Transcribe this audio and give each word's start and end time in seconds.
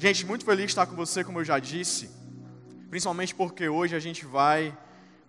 Gente, 0.00 0.24
muito 0.24 0.46
feliz 0.46 0.64
de 0.64 0.70
estar 0.70 0.86
com 0.86 0.96
você, 0.96 1.22
como 1.22 1.40
eu 1.40 1.44
já 1.44 1.58
disse, 1.58 2.08
principalmente 2.88 3.34
porque 3.34 3.68
hoje 3.68 3.94
a 3.94 3.98
gente 3.98 4.24
vai 4.24 4.74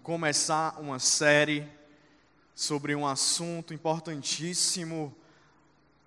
começar 0.02 0.80
uma 0.80 0.98
série 0.98 1.68
sobre 2.56 2.96
um 2.96 3.06
assunto 3.06 3.74
importantíssimo 3.74 5.14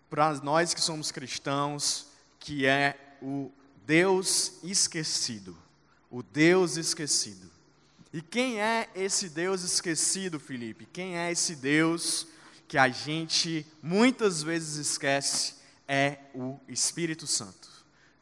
para 0.09 0.33
nós 0.37 0.73
que 0.73 0.81
somos 0.81 1.13
cristãos, 1.13 2.07
que 2.41 2.65
é 2.65 2.97
o 3.21 3.53
Deus 3.85 4.55
esquecido. 4.62 5.55
O 6.11 6.23
Deus 6.23 6.79
esquecido. 6.79 7.51
E 8.15 8.23
quem 8.23 8.62
é 8.62 8.89
esse 8.95 9.29
Deus 9.29 9.62
esquecido, 9.62 10.41
Felipe? 10.41 10.89
Quem 10.91 11.19
é 11.19 11.31
esse 11.31 11.55
Deus 11.55 12.27
que 12.67 12.79
a 12.79 12.89
gente 12.89 13.67
muitas 13.83 14.43
vezes 14.43 14.77
esquece? 14.77 15.57
É 15.87 16.17
o 16.35 16.59
Espírito 16.67 17.27
Santo. 17.27 17.73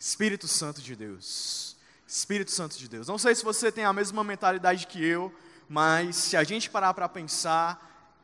Espírito 0.04 0.48
Santo 0.48 0.82
de 0.82 0.96
Deus. 0.96 1.76
Espírito 2.04 2.50
Santo 2.50 2.76
de 2.76 2.88
Deus. 2.88 3.06
Não 3.06 3.18
sei 3.18 3.36
se 3.36 3.44
você 3.44 3.70
tem 3.70 3.84
a 3.84 3.93
mesma 3.93 4.24
mentalidade 4.24 4.88
que 4.88 5.00
eu, 5.00 5.32
mas 5.68 6.16
se 6.16 6.36
a 6.36 6.43
gente 6.43 6.68
parar 6.68 6.93
para 6.93 7.08
pensar, 7.08 8.18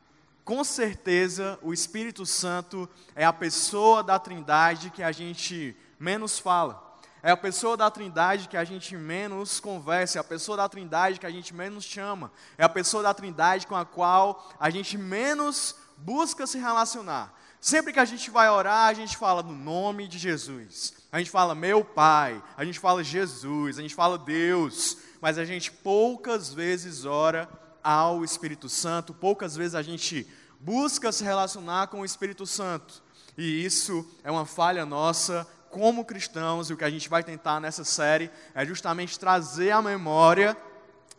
com 0.44 0.64
certeza 0.64 1.56
o 1.62 1.72
Espírito 1.72 2.26
Santo 2.26 2.90
é 3.14 3.24
a 3.24 3.32
pessoa 3.32 4.02
da 4.02 4.18
Trindade 4.18 4.90
que 4.90 5.04
a 5.04 5.12
gente 5.12 5.76
menos 6.00 6.36
fala. 6.36 6.98
É 7.22 7.30
a 7.30 7.36
pessoa 7.36 7.76
da 7.76 7.88
Trindade 7.88 8.48
que 8.48 8.56
a 8.56 8.64
gente 8.64 8.96
menos 8.96 9.60
conversa, 9.60 10.18
é 10.18 10.20
a 10.20 10.24
pessoa 10.24 10.56
da 10.56 10.68
Trindade 10.68 11.20
que 11.20 11.26
a 11.26 11.30
gente 11.30 11.54
menos 11.54 11.84
chama, 11.84 12.32
é 12.58 12.64
a 12.64 12.68
pessoa 12.68 13.04
da 13.04 13.14
Trindade 13.14 13.68
com 13.68 13.76
a 13.76 13.84
qual 13.86 14.52
a 14.58 14.68
gente 14.68 14.98
menos 14.98 15.76
busca 15.96 16.44
se 16.44 16.58
relacionar. 16.58 17.32
Sempre 17.60 17.92
que 17.92 18.00
a 18.00 18.04
gente 18.04 18.32
vai 18.32 18.50
orar, 18.50 18.88
a 18.88 18.94
gente 18.94 19.16
fala 19.16 19.44
no 19.44 19.54
nome 19.54 20.08
de 20.08 20.18
Jesus. 20.18 20.97
A 21.10 21.18
gente 21.18 21.30
fala 21.30 21.54
meu 21.54 21.82
Pai, 21.82 22.42
a 22.56 22.64
gente 22.64 22.78
fala 22.78 23.02
Jesus, 23.02 23.78
a 23.78 23.82
gente 23.82 23.94
fala 23.94 24.18
Deus, 24.18 24.98
mas 25.22 25.38
a 25.38 25.44
gente 25.44 25.72
poucas 25.72 26.52
vezes 26.52 27.06
ora 27.06 27.48
ao 27.82 28.22
Espírito 28.22 28.68
Santo, 28.68 29.14
poucas 29.14 29.56
vezes 29.56 29.74
a 29.74 29.82
gente 29.82 30.26
busca 30.60 31.10
se 31.10 31.24
relacionar 31.24 31.86
com 31.86 32.00
o 32.00 32.04
Espírito 32.04 32.44
Santo. 32.44 33.02
E 33.38 33.64
isso 33.64 34.06
é 34.22 34.30
uma 34.30 34.44
falha 34.44 34.84
nossa 34.84 35.46
como 35.70 36.04
cristãos, 36.04 36.68
e 36.68 36.74
o 36.74 36.76
que 36.76 36.84
a 36.84 36.90
gente 36.90 37.08
vai 37.08 37.22
tentar 37.22 37.58
nessa 37.60 37.84
série 37.84 38.30
é 38.54 38.64
justamente 38.66 39.18
trazer 39.18 39.70
à 39.70 39.80
memória 39.80 40.56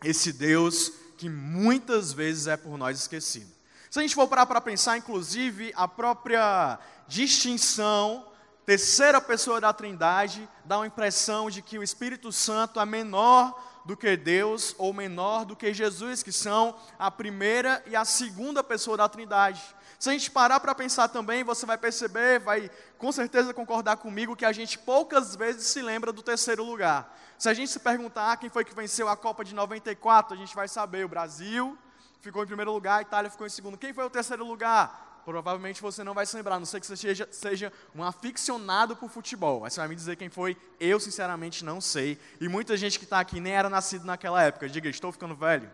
esse 0.04 0.32
Deus 0.32 0.92
que 1.18 1.28
muitas 1.28 2.12
vezes 2.12 2.46
é 2.46 2.56
por 2.56 2.78
nós 2.78 2.98
esquecido. 2.98 3.50
Se 3.90 3.98
a 3.98 4.02
gente 4.02 4.14
for 4.14 4.28
parar 4.28 4.46
para 4.46 4.60
pensar, 4.60 4.96
inclusive, 4.96 5.72
a 5.74 5.88
própria 5.88 6.78
distinção, 7.08 8.29
terceira 8.70 9.20
pessoa 9.20 9.60
da 9.60 9.72
Trindade, 9.72 10.48
dá 10.64 10.78
uma 10.78 10.86
impressão 10.86 11.50
de 11.50 11.60
que 11.60 11.76
o 11.76 11.82
Espírito 11.82 12.30
Santo 12.30 12.78
é 12.78 12.86
menor 12.86 13.60
do 13.84 13.96
que 13.96 14.16
Deus 14.16 14.76
ou 14.78 14.92
menor 14.92 15.44
do 15.44 15.56
que 15.56 15.74
Jesus, 15.74 16.22
que 16.22 16.30
são 16.30 16.76
a 16.96 17.10
primeira 17.10 17.82
e 17.88 17.96
a 17.96 18.04
segunda 18.04 18.62
pessoa 18.62 18.96
da 18.96 19.08
Trindade. 19.08 19.60
Se 19.98 20.08
a 20.08 20.12
gente 20.12 20.30
parar 20.30 20.60
para 20.60 20.72
pensar 20.72 21.08
também, 21.08 21.42
você 21.42 21.66
vai 21.66 21.76
perceber, 21.76 22.38
vai 22.38 22.70
com 22.96 23.10
certeza 23.10 23.52
concordar 23.52 23.96
comigo, 23.96 24.36
que 24.36 24.44
a 24.44 24.52
gente 24.52 24.78
poucas 24.78 25.34
vezes 25.34 25.66
se 25.66 25.82
lembra 25.82 26.12
do 26.12 26.22
terceiro 26.22 26.62
lugar. 26.62 27.12
Se 27.36 27.48
a 27.48 27.54
gente 27.54 27.72
se 27.72 27.80
perguntar 27.80 28.30
ah, 28.30 28.36
quem 28.36 28.48
foi 28.48 28.64
que 28.64 28.72
venceu 28.72 29.08
a 29.08 29.16
Copa 29.16 29.44
de 29.44 29.52
94, 29.52 30.34
a 30.34 30.38
gente 30.38 30.54
vai 30.54 30.68
saber: 30.68 31.04
o 31.04 31.08
Brasil, 31.08 31.76
ficou 32.20 32.44
em 32.44 32.46
primeiro 32.46 32.72
lugar, 32.72 33.00
a 33.00 33.02
Itália 33.02 33.32
ficou 33.32 33.48
em 33.48 33.50
segundo. 33.50 33.76
Quem 33.76 33.92
foi 33.92 34.04
o 34.04 34.10
terceiro 34.10 34.44
lugar? 34.46 35.09
Provavelmente 35.24 35.82
você 35.82 36.02
não 36.02 36.14
vai 36.14 36.26
se 36.26 36.36
lembrar, 36.36 36.58
não 36.58 36.66
sei 36.66 36.80
que 36.80 36.86
você 36.86 36.96
seja, 36.96 37.28
seja 37.30 37.72
um 37.94 38.02
aficionado 38.02 38.96
por 38.96 39.10
futebol. 39.10 39.64
Aí 39.64 39.70
você 39.70 39.80
vai 39.80 39.88
me 39.88 39.96
dizer 39.96 40.16
quem 40.16 40.28
foi, 40.28 40.56
eu 40.78 40.98
sinceramente 40.98 41.64
não 41.64 41.80
sei. 41.80 42.18
E 42.40 42.48
muita 42.48 42.76
gente 42.76 42.98
que 42.98 43.04
está 43.04 43.20
aqui 43.20 43.40
nem 43.40 43.52
era 43.52 43.68
nascido 43.68 44.04
naquela 44.04 44.42
época. 44.42 44.68
Diga, 44.68 44.88
estou 44.88 45.12
ficando 45.12 45.34
velho. 45.34 45.70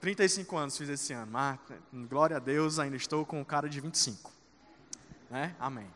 35 0.00 0.56
anos 0.56 0.76
fiz 0.76 0.88
esse 0.88 1.12
ano, 1.12 1.32
mas 1.32 1.58
glória 2.08 2.36
a 2.36 2.40
Deus, 2.40 2.78
ainda 2.78 2.96
estou 2.96 3.24
com 3.24 3.40
o 3.40 3.44
cara 3.44 3.68
de 3.68 3.80
25. 3.80 4.30
Né? 5.30 5.54
Amém. 5.58 5.90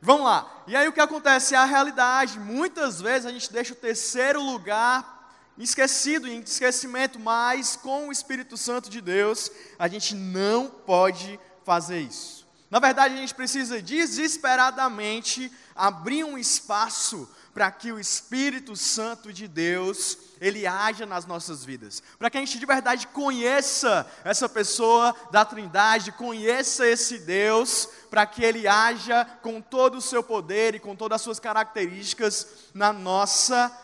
Vamos 0.00 0.24
lá. 0.24 0.64
E 0.66 0.74
aí 0.74 0.88
o 0.88 0.92
que 0.92 1.00
acontece? 1.00 1.54
É 1.54 1.58
a 1.58 1.64
realidade. 1.64 2.38
Muitas 2.40 3.00
vezes 3.00 3.26
a 3.26 3.30
gente 3.30 3.52
deixa 3.52 3.72
o 3.72 3.76
terceiro 3.76 4.42
lugar 4.42 5.21
esquecido, 5.58 6.28
em 6.28 6.40
esquecimento, 6.40 7.18
mas 7.18 7.76
com 7.76 8.08
o 8.08 8.12
Espírito 8.12 8.56
Santo 8.56 8.88
de 8.88 9.00
Deus, 9.00 9.50
a 9.78 9.88
gente 9.88 10.14
não 10.14 10.68
pode 10.68 11.38
fazer 11.64 12.00
isso. 12.00 12.46
Na 12.70 12.78
verdade, 12.78 13.14
a 13.14 13.18
gente 13.18 13.34
precisa 13.34 13.82
desesperadamente 13.82 15.52
abrir 15.74 16.24
um 16.24 16.38
espaço 16.38 17.28
para 17.52 17.70
que 17.70 17.92
o 17.92 18.00
Espírito 18.00 18.74
Santo 18.74 19.30
de 19.30 19.46
Deus 19.46 20.16
ele 20.40 20.66
haja 20.66 21.04
nas 21.04 21.26
nossas 21.26 21.64
vidas, 21.64 22.02
para 22.18 22.30
que 22.30 22.38
a 22.38 22.40
gente 22.40 22.58
de 22.58 22.64
verdade 22.64 23.06
conheça 23.08 24.10
essa 24.24 24.48
pessoa 24.48 25.14
da 25.30 25.44
Trindade, 25.44 26.12
conheça 26.12 26.86
esse 26.86 27.18
Deus, 27.18 27.88
para 28.10 28.24
que 28.24 28.42
ele 28.42 28.66
haja 28.66 29.24
com 29.42 29.60
todo 29.60 29.98
o 29.98 30.02
seu 30.02 30.22
poder 30.22 30.74
e 30.74 30.80
com 30.80 30.96
todas 30.96 31.16
as 31.16 31.22
suas 31.22 31.38
características 31.38 32.46
na 32.72 32.92
nossa 32.92 33.68
vida, 33.68 33.82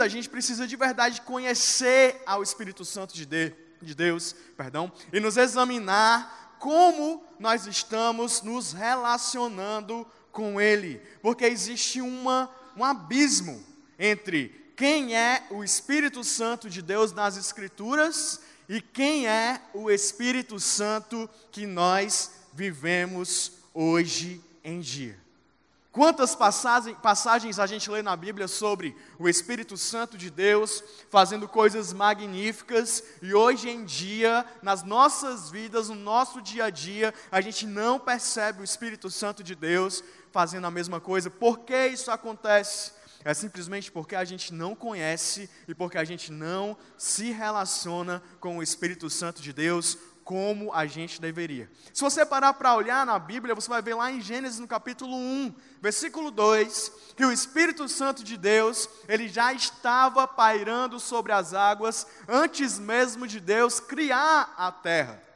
a 0.00 0.08
gente 0.08 0.28
precisa 0.28 0.66
de 0.66 0.76
verdade 0.76 1.20
conhecer 1.22 2.22
ao 2.26 2.42
Espírito 2.42 2.84
Santo 2.84 3.14
de, 3.14 3.24
de, 3.24 3.54
de 3.80 3.94
Deus, 3.94 4.34
perdão, 4.56 4.92
e 5.12 5.20
nos 5.20 5.36
examinar 5.36 6.56
como 6.58 7.24
nós 7.38 7.66
estamos 7.66 8.42
nos 8.42 8.72
relacionando 8.72 10.06
com 10.32 10.60
Ele, 10.60 11.00
porque 11.22 11.44
existe 11.44 12.00
uma, 12.00 12.50
um 12.76 12.84
abismo 12.84 13.64
entre 13.98 14.72
quem 14.76 15.16
é 15.16 15.44
o 15.50 15.64
Espírito 15.64 16.22
Santo 16.22 16.70
de 16.70 16.82
Deus 16.82 17.12
nas 17.12 17.36
Escrituras 17.36 18.40
e 18.68 18.80
quem 18.80 19.26
é 19.26 19.60
o 19.72 19.90
Espírito 19.90 20.60
Santo 20.60 21.28
que 21.50 21.66
nós 21.66 22.30
vivemos 22.52 23.52
hoje 23.72 24.40
em 24.62 24.80
dia. 24.80 25.27
Quantas 25.90 26.36
passagens 26.36 27.58
a 27.58 27.66
gente 27.66 27.90
lê 27.90 28.02
na 28.02 28.14
Bíblia 28.14 28.46
sobre 28.46 28.94
o 29.18 29.28
Espírito 29.28 29.76
Santo 29.76 30.18
de 30.18 30.30
Deus 30.30 30.84
fazendo 31.08 31.48
coisas 31.48 31.94
magníficas 31.94 33.02
e 33.22 33.32
hoje 33.32 33.70
em 33.70 33.84
dia, 33.84 34.44
nas 34.62 34.82
nossas 34.82 35.50
vidas, 35.50 35.88
no 35.88 35.94
nosso 35.94 36.42
dia 36.42 36.66
a 36.66 36.70
dia, 36.70 37.14
a 37.32 37.40
gente 37.40 37.66
não 37.66 37.98
percebe 37.98 38.60
o 38.60 38.64
Espírito 38.64 39.10
Santo 39.10 39.42
de 39.42 39.54
Deus 39.54 40.04
fazendo 40.30 40.66
a 40.66 40.70
mesma 40.70 41.00
coisa. 41.00 41.30
Por 41.30 41.60
que 41.60 41.86
isso 41.86 42.10
acontece? 42.10 42.92
É 43.24 43.34
simplesmente 43.34 43.90
porque 43.90 44.14
a 44.14 44.24
gente 44.24 44.54
não 44.54 44.76
conhece 44.76 45.50
e 45.66 45.74
porque 45.74 45.98
a 45.98 46.04
gente 46.04 46.30
não 46.30 46.76
se 46.96 47.32
relaciona 47.32 48.22
com 48.38 48.58
o 48.58 48.62
Espírito 48.62 49.10
Santo 49.10 49.42
de 49.42 49.52
Deus 49.52 49.98
como 50.28 50.74
a 50.74 50.84
gente 50.84 51.22
deveria. 51.22 51.70
Se 51.90 52.02
você 52.02 52.26
parar 52.26 52.52
para 52.52 52.74
olhar 52.74 53.06
na 53.06 53.18
Bíblia, 53.18 53.54
você 53.54 53.66
vai 53.66 53.80
ver 53.80 53.94
lá 53.94 54.12
em 54.12 54.20
Gênesis 54.20 54.58
no 54.58 54.68
capítulo 54.68 55.16
1, 55.16 55.54
versículo 55.80 56.30
2, 56.30 56.92
que 57.16 57.24
o 57.24 57.32
Espírito 57.32 57.88
Santo 57.88 58.22
de 58.22 58.36
Deus, 58.36 58.90
ele 59.08 59.26
já 59.26 59.54
estava 59.54 60.28
pairando 60.28 61.00
sobre 61.00 61.32
as 61.32 61.54
águas 61.54 62.06
antes 62.28 62.78
mesmo 62.78 63.26
de 63.26 63.40
Deus 63.40 63.80
criar 63.80 64.52
a 64.58 64.70
terra. 64.70 65.27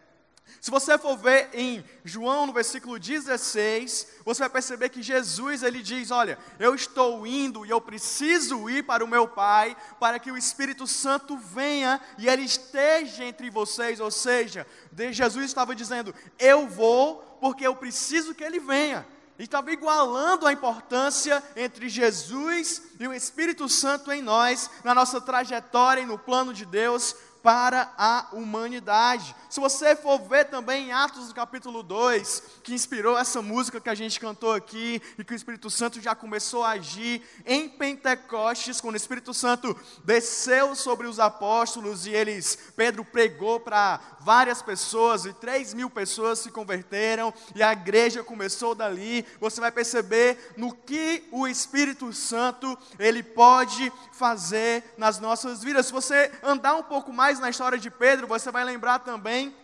Se 0.61 0.71
você 0.71 0.97
for 0.97 1.17
ver 1.17 1.51
em 1.53 1.85
João 2.05 2.47
no 2.47 2.53
versículo 2.53 2.99
16, 2.99 4.07
você 4.25 4.41
vai 4.41 4.51
perceber 4.51 4.89
que 4.91 5.03
Jesus 5.03 5.63
ele 5.63 5.83
diz: 5.83 6.11
"Olha, 6.11 6.39
eu 6.59 6.75
estou 6.75 7.27
indo 7.27 7.67
e 7.67 7.71
eu 7.71 7.81
preciso 7.81 8.69
ir 8.71 8.85
para 8.85 9.05
o 9.05 9.09
meu 9.09 9.27
Pai, 9.27 9.77
para 9.99 10.19
que 10.19 10.31
o 10.31 10.37
Espírito 10.37 10.87
Santo 10.87 11.37
venha 11.37 12.01
e 12.19 12.29
ele 12.29 12.43
esteja 12.43 13.25
entre 13.25 13.51
vocês", 13.51 14.01
ou 14.01 14.11
seja, 14.11 14.67
Jesus 15.11 15.47
estava 15.47 15.75
dizendo: 15.75 16.15
"Eu 16.39 16.69
vou 16.69 17.17
porque 17.41 17.67
eu 17.67 17.75
preciso 17.75 18.35
que 18.35 18.45
ele 18.45 18.61
venha". 18.61 19.07
E 19.39 19.45
estava 19.45 19.73
igualando 19.73 20.47
a 20.47 20.53
importância 20.53 21.43
entre 21.57 21.89
Jesus 21.89 22.83
e 23.01 23.09
o 23.09 23.15
Espírito 23.15 23.69
Santo 23.69 24.13
em 24.13 24.23
nós, 24.23 24.71
na 24.85 24.95
nossa 24.95 25.21
trajetória 25.21 26.03
e 26.03 26.07
no 26.07 26.19
plano 26.19 26.55
de 26.55 26.65
Deus 26.65 27.17
para 27.43 27.93
a 27.99 28.29
humanidade. 28.33 29.35
Se 29.51 29.61
você 29.61 29.97
for 29.97 30.19
ver 30.21 30.47
também 30.47 30.89
em 30.89 30.93
Atos 30.93 31.29
do 31.29 31.35
capítulo 31.35 31.83
2, 31.83 32.43
que 32.63 32.73
inspirou 32.73 33.19
essa 33.19 33.43
música 33.43 33.81
que 33.81 33.91
a 33.91 33.95
gente 33.95 34.21
cantou 34.21 34.53
aqui, 34.53 35.03
e 35.19 35.25
que 35.25 35.33
o 35.33 35.37
Espírito 35.37 35.69
Santo 35.69 36.01
já 36.01 36.15
começou 36.15 36.63
a 36.63 36.71
agir 36.71 37.23
em 37.45 37.69
Pentecostes, 37.69 38.81
quando 38.81 38.95
o 38.95 38.97
Espírito 38.97 39.35
Santo 39.35 39.77
desceu 40.05 40.75
sobre 40.75 41.07
os 41.07 41.19
apóstolos 41.19 42.07
e 42.07 42.11
eles, 42.11 42.57
Pedro 42.77 43.05
pregou 43.05 43.61
para 43.61 44.01
várias 44.21 44.63
pessoas, 44.63 45.25
e 45.25 45.33
3 45.33 45.75
mil 45.75 45.91
pessoas 45.91 46.39
se 46.39 46.51
converteram, 46.51 47.35
e 47.55 47.63
a 47.63 47.73
igreja 47.73 48.23
começou 48.23 48.75
dali. 48.75 49.27
Você 49.41 49.61
vai 49.61 49.73
perceber 49.73 50.55
no 50.57 50.73
que 50.73 51.29
o 51.33 51.49
Espírito 51.49 52.13
Santo 52.13 52.79
ele 52.99 53.23
pode 53.23 53.93
fazer 54.13 54.95
nas 54.97 55.19
nossas 55.19 55.63
vidas. 55.63 55.87
Se 55.87 55.93
você 55.93 56.31
andar 56.43 56.77
um 56.77 56.83
pouco 56.83 57.13
mais 57.13 57.32
na 57.39 57.51
história 57.51 57.79
de 57.79 57.91
Pedro, 57.91 58.27
você 58.27 58.51
vai 58.51 58.65
lembrar 58.65 59.01
também 59.01 59.55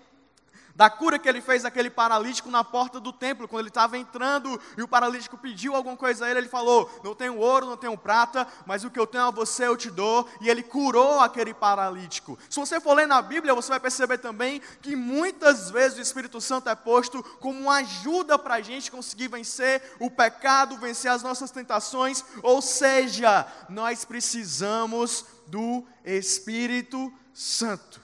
da 0.78 0.88
cura 0.88 1.18
que 1.18 1.28
ele 1.28 1.40
fez 1.40 1.64
aquele 1.64 1.90
paralítico 1.90 2.48
na 2.52 2.62
porta 2.62 3.00
do 3.00 3.12
templo, 3.12 3.48
quando 3.48 3.62
ele 3.62 3.68
estava 3.68 3.98
entrando 3.98 4.60
e 4.76 4.82
o 4.82 4.86
paralítico 4.86 5.36
pediu 5.36 5.74
alguma 5.74 5.96
coisa 5.96 6.24
a 6.24 6.30
ele, 6.30 6.38
ele 6.38 6.48
falou: 6.48 6.88
Não 7.02 7.16
tenho 7.16 7.36
ouro, 7.36 7.66
não 7.66 7.76
tenho 7.76 7.98
prata, 7.98 8.46
mas 8.64 8.84
o 8.84 8.90
que 8.90 9.00
eu 9.00 9.04
tenho 9.04 9.24
a 9.24 9.30
você 9.32 9.66
eu 9.66 9.76
te 9.76 9.90
dou, 9.90 10.28
e 10.40 10.48
ele 10.48 10.62
curou 10.62 11.18
aquele 11.18 11.52
paralítico. 11.52 12.38
Se 12.48 12.60
você 12.60 12.78
for 12.80 12.94
ler 12.94 13.08
na 13.08 13.20
Bíblia, 13.20 13.56
você 13.56 13.70
vai 13.70 13.80
perceber 13.80 14.18
também 14.18 14.62
que 14.80 14.94
muitas 14.94 15.68
vezes 15.68 15.98
o 15.98 16.00
Espírito 16.00 16.40
Santo 16.40 16.68
é 16.68 16.76
posto 16.76 17.24
como 17.40 17.58
uma 17.58 17.78
ajuda 17.78 18.38
para 18.38 18.54
a 18.54 18.60
gente 18.60 18.88
conseguir 18.88 19.26
vencer 19.26 19.82
o 19.98 20.08
pecado, 20.08 20.78
vencer 20.78 21.10
as 21.10 21.24
nossas 21.24 21.50
tentações, 21.50 22.24
ou 22.40 22.62
seja, 22.62 23.48
nós 23.68 24.04
precisamos 24.04 25.24
do 25.48 25.84
Espírito 26.04 27.12
Santo. 27.32 28.00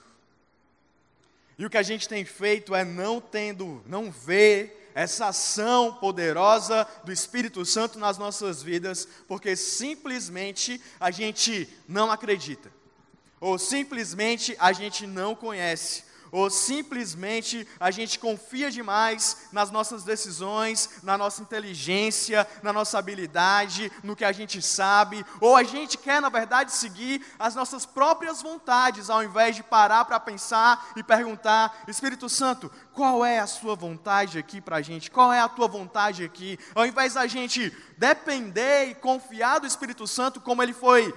E 1.57 1.65
o 1.65 1.69
que 1.69 1.77
a 1.77 1.83
gente 1.83 2.07
tem 2.07 2.25
feito 2.25 2.75
é 2.75 2.83
não 2.83 3.21
tendo, 3.21 3.81
não 3.85 4.11
ver 4.11 4.91
essa 4.95 5.27
ação 5.27 5.93
poderosa 5.93 6.87
do 7.03 7.11
Espírito 7.11 7.65
Santo 7.65 7.99
nas 7.99 8.17
nossas 8.17 8.63
vidas, 8.63 9.05
porque 9.27 9.55
simplesmente 9.55 10.81
a 10.99 11.11
gente 11.11 11.67
não 11.87 12.09
acredita, 12.09 12.71
ou 13.41 13.59
simplesmente 13.59 14.55
a 14.57 14.71
gente 14.71 15.05
não 15.05 15.35
conhece, 15.35 16.04
ou 16.35 16.49
simplesmente 16.49 17.65
a 17.79 17.89
gente 17.89 18.19
confia 18.19 18.69
demais 18.69 19.47
nas 19.53 19.71
nossas 19.71 20.03
decisões, 20.03 20.89
na 21.01 21.17
nossa 21.17 21.41
inteligência, 21.41 22.45
na 22.61 22.73
nossa 22.73 22.99
habilidade, 22.99 23.89
no 24.03 24.17
que 24.17 24.25
a 24.25 24.33
gente 24.33 24.61
sabe, 24.61 25.25
ou 25.39 25.55
a 25.55 25.63
gente 25.63 25.97
quer, 25.97 26.21
na 26.21 26.27
verdade, 26.27 26.73
seguir 26.73 27.25
as 27.39 27.55
nossas 27.55 27.85
próprias 27.85 28.41
vontades, 28.41 29.09
ao 29.09 29.23
invés 29.23 29.55
de 29.55 29.63
parar 29.63 30.03
para 30.03 30.19
pensar 30.19 30.91
e 30.97 31.01
perguntar: 31.01 31.83
Espírito 31.87 32.27
Santo, 32.27 32.69
qual 32.93 33.23
é 33.23 33.39
a 33.39 33.47
sua 33.47 33.73
vontade 33.73 34.37
aqui 34.37 34.59
para 34.59 34.75
a 34.75 34.81
gente? 34.81 35.09
Qual 35.09 35.31
é 35.31 35.39
a 35.39 35.47
tua 35.47 35.69
vontade 35.69 36.21
aqui? 36.21 36.59
Ao 36.75 36.85
invés 36.85 37.13
da 37.13 37.25
gente 37.27 37.73
depender 37.97 38.87
e 38.87 38.95
confiar 38.95 39.59
do 39.59 39.67
Espírito 39.67 40.05
Santo, 40.05 40.41
como 40.41 40.61
ele 40.61 40.73
foi 40.73 41.13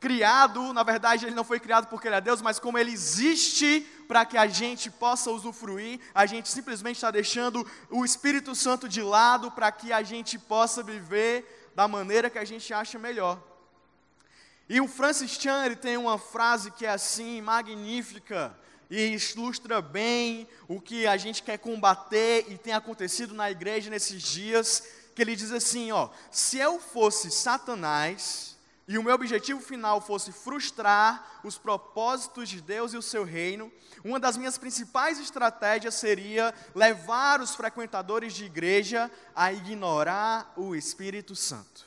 criado, 0.00 0.72
na 0.72 0.82
verdade 0.82 1.26
ele 1.26 1.34
não 1.34 1.44
foi 1.44 1.60
criado 1.60 1.86
porque 1.86 2.08
ele 2.08 2.16
é 2.16 2.20
Deus, 2.20 2.40
mas 2.40 2.58
como 2.58 2.78
ele 2.78 2.90
existe 2.90 3.86
para 4.08 4.24
que 4.24 4.38
a 4.38 4.46
gente 4.46 4.90
possa 4.90 5.30
usufruir, 5.30 6.00
a 6.14 6.24
gente 6.24 6.48
simplesmente 6.48 6.96
está 6.96 7.10
deixando 7.10 7.64
o 7.90 8.04
Espírito 8.04 8.54
Santo 8.54 8.88
de 8.88 9.02
lado 9.02 9.50
para 9.50 9.70
que 9.70 9.92
a 9.92 10.02
gente 10.02 10.38
possa 10.38 10.82
viver 10.82 11.70
da 11.76 11.86
maneira 11.86 12.30
que 12.30 12.38
a 12.38 12.44
gente 12.44 12.72
acha 12.72 12.98
melhor. 12.98 13.38
E 14.68 14.80
o 14.80 14.88
Francis 14.88 15.32
Chan 15.32 15.66
ele 15.66 15.76
tem 15.76 15.96
uma 15.96 16.18
frase 16.18 16.70
que 16.70 16.86
é 16.86 16.90
assim, 16.90 17.42
magnífica, 17.42 18.56
e 18.88 19.16
ilustra 19.34 19.80
bem 19.82 20.48
o 20.66 20.80
que 20.80 21.06
a 21.06 21.16
gente 21.16 21.42
quer 21.42 21.58
combater 21.58 22.46
e 22.48 22.56
tem 22.56 22.72
acontecido 22.72 23.34
na 23.34 23.50
igreja 23.50 23.90
nesses 23.90 24.22
dias, 24.22 24.82
que 25.14 25.22
ele 25.22 25.36
diz 25.36 25.52
assim, 25.52 25.92
ó, 25.92 26.08
se 26.30 26.58
eu 26.58 26.80
fosse 26.80 27.30
Satanás, 27.30 28.49
e 28.90 28.98
o 28.98 29.04
meu 29.04 29.14
objetivo 29.14 29.60
final 29.60 30.00
fosse 30.00 30.32
frustrar 30.32 31.38
os 31.44 31.56
propósitos 31.56 32.48
de 32.48 32.60
Deus 32.60 32.92
e 32.92 32.96
o 32.96 33.02
seu 33.02 33.22
reino, 33.22 33.70
uma 34.04 34.18
das 34.18 34.36
minhas 34.36 34.58
principais 34.58 35.20
estratégias 35.20 35.94
seria 35.94 36.52
levar 36.74 37.40
os 37.40 37.54
frequentadores 37.54 38.34
de 38.34 38.46
igreja 38.46 39.08
a 39.32 39.52
ignorar 39.52 40.52
o 40.56 40.74
Espírito 40.74 41.36
Santo. 41.36 41.86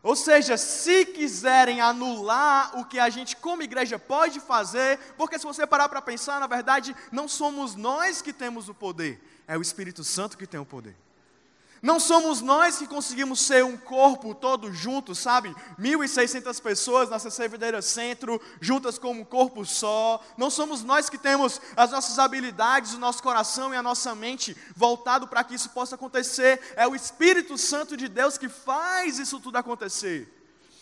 Ou 0.00 0.14
seja, 0.14 0.56
se 0.56 1.04
quiserem 1.06 1.80
anular 1.80 2.78
o 2.78 2.84
que 2.84 3.00
a 3.00 3.10
gente, 3.10 3.34
como 3.34 3.64
igreja, 3.64 3.98
pode 3.98 4.38
fazer, 4.38 4.96
porque 5.18 5.40
se 5.40 5.44
você 5.44 5.66
parar 5.66 5.88
para 5.88 6.00
pensar, 6.00 6.38
na 6.38 6.46
verdade, 6.46 6.94
não 7.10 7.26
somos 7.26 7.74
nós 7.74 8.22
que 8.22 8.32
temos 8.32 8.68
o 8.68 8.74
poder, 8.74 9.20
é 9.48 9.58
o 9.58 9.62
Espírito 9.62 10.04
Santo 10.04 10.38
que 10.38 10.46
tem 10.46 10.60
o 10.60 10.64
poder. 10.64 10.94
Não 11.86 12.00
somos 12.00 12.40
nós 12.40 12.78
que 12.78 12.86
conseguimos 12.88 13.38
ser 13.38 13.64
um 13.64 13.76
corpo 13.76 14.34
todo 14.34 14.72
junto, 14.72 15.14
sabe? 15.14 15.54
1.600 15.78 16.60
pessoas 16.60 17.08
na 17.08 17.20
CC 17.20 17.46
Videira 17.46 17.80
Centro, 17.80 18.42
juntas 18.60 18.98
como 18.98 19.20
um 19.20 19.24
corpo 19.24 19.64
só. 19.64 20.20
Não 20.36 20.50
somos 20.50 20.82
nós 20.82 21.08
que 21.08 21.16
temos 21.16 21.60
as 21.76 21.92
nossas 21.92 22.18
habilidades, 22.18 22.94
o 22.94 22.98
nosso 22.98 23.22
coração 23.22 23.72
e 23.72 23.76
a 23.76 23.84
nossa 23.84 24.16
mente 24.16 24.56
voltado 24.74 25.28
para 25.28 25.44
que 25.44 25.54
isso 25.54 25.70
possa 25.70 25.94
acontecer. 25.94 26.60
É 26.74 26.88
o 26.88 26.96
Espírito 26.96 27.56
Santo 27.56 27.96
de 27.96 28.08
Deus 28.08 28.36
que 28.36 28.48
faz 28.48 29.20
isso 29.20 29.38
tudo 29.38 29.54
acontecer. 29.54 30.35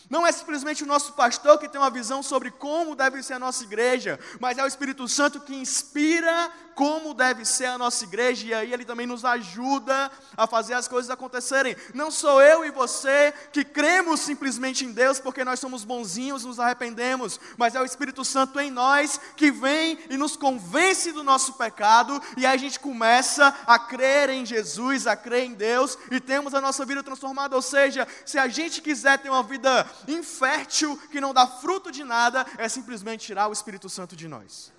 Não 0.09 0.25
é 0.25 0.31
simplesmente 0.31 0.83
o 0.83 0.87
nosso 0.87 1.13
pastor 1.13 1.57
que 1.57 1.67
tem 1.67 1.79
uma 1.79 1.89
visão 1.89 2.21
sobre 2.21 2.51
como 2.51 2.95
deve 2.95 3.23
ser 3.23 3.33
a 3.33 3.39
nossa 3.39 3.63
igreja, 3.63 4.19
mas 4.39 4.57
é 4.57 4.63
o 4.63 4.67
Espírito 4.67 5.07
Santo 5.07 5.39
que 5.39 5.55
inspira 5.55 6.51
como 6.75 7.13
deve 7.13 7.45
ser 7.45 7.67
a 7.67 7.77
nossa 7.77 8.03
igreja, 8.03 8.45
e 8.45 8.53
aí 8.53 8.73
ele 8.73 8.83
também 8.83 9.07
nos 9.07 9.23
ajuda 9.23 10.11
a 10.35 10.45
fazer 10.45 10.73
as 10.73 10.89
coisas 10.89 11.09
acontecerem. 11.09 11.75
Não 11.93 12.11
sou 12.11 12.41
eu 12.41 12.65
e 12.65 12.69
você 12.69 13.33
que 13.53 13.63
cremos 13.63 14.19
simplesmente 14.19 14.83
em 14.83 14.91
Deus 14.91 15.17
porque 15.17 15.45
nós 15.45 15.59
somos 15.59 15.85
bonzinhos, 15.85 16.43
nos 16.43 16.59
arrependemos, 16.59 17.39
mas 17.57 17.75
é 17.75 17.81
o 17.81 17.85
Espírito 17.85 18.25
Santo 18.25 18.59
em 18.59 18.69
nós 18.69 19.19
que 19.37 19.51
vem 19.51 19.97
e 20.09 20.17
nos 20.17 20.35
convence 20.35 21.13
do 21.13 21.23
nosso 21.23 21.53
pecado, 21.53 22.21
e 22.35 22.45
aí 22.45 22.55
a 22.55 22.57
gente 22.57 22.79
começa 22.79 23.55
a 23.65 23.79
crer 23.79 24.29
em 24.29 24.45
Jesus, 24.45 25.07
a 25.07 25.15
crer 25.15 25.45
em 25.45 25.53
Deus, 25.53 25.97
e 26.11 26.19
temos 26.19 26.53
a 26.53 26.59
nossa 26.59 26.85
vida 26.85 27.01
transformada. 27.01 27.55
Ou 27.55 27.61
seja, 27.61 28.05
se 28.25 28.37
a 28.37 28.49
gente 28.49 28.81
quiser 28.81 29.17
ter 29.19 29.29
uma 29.29 29.43
vida 29.43 29.87
infértil, 30.07 30.97
que 31.11 31.21
não 31.21 31.33
dá 31.33 31.45
fruto 31.47 31.91
de 31.91 32.03
nada, 32.03 32.45
é 32.57 32.67
simplesmente 32.69 33.25
tirar 33.25 33.47
o 33.47 33.53
Espírito 33.53 33.89
Santo 33.89 34.15
de 34.15 34.27
nós. 34.27 34.73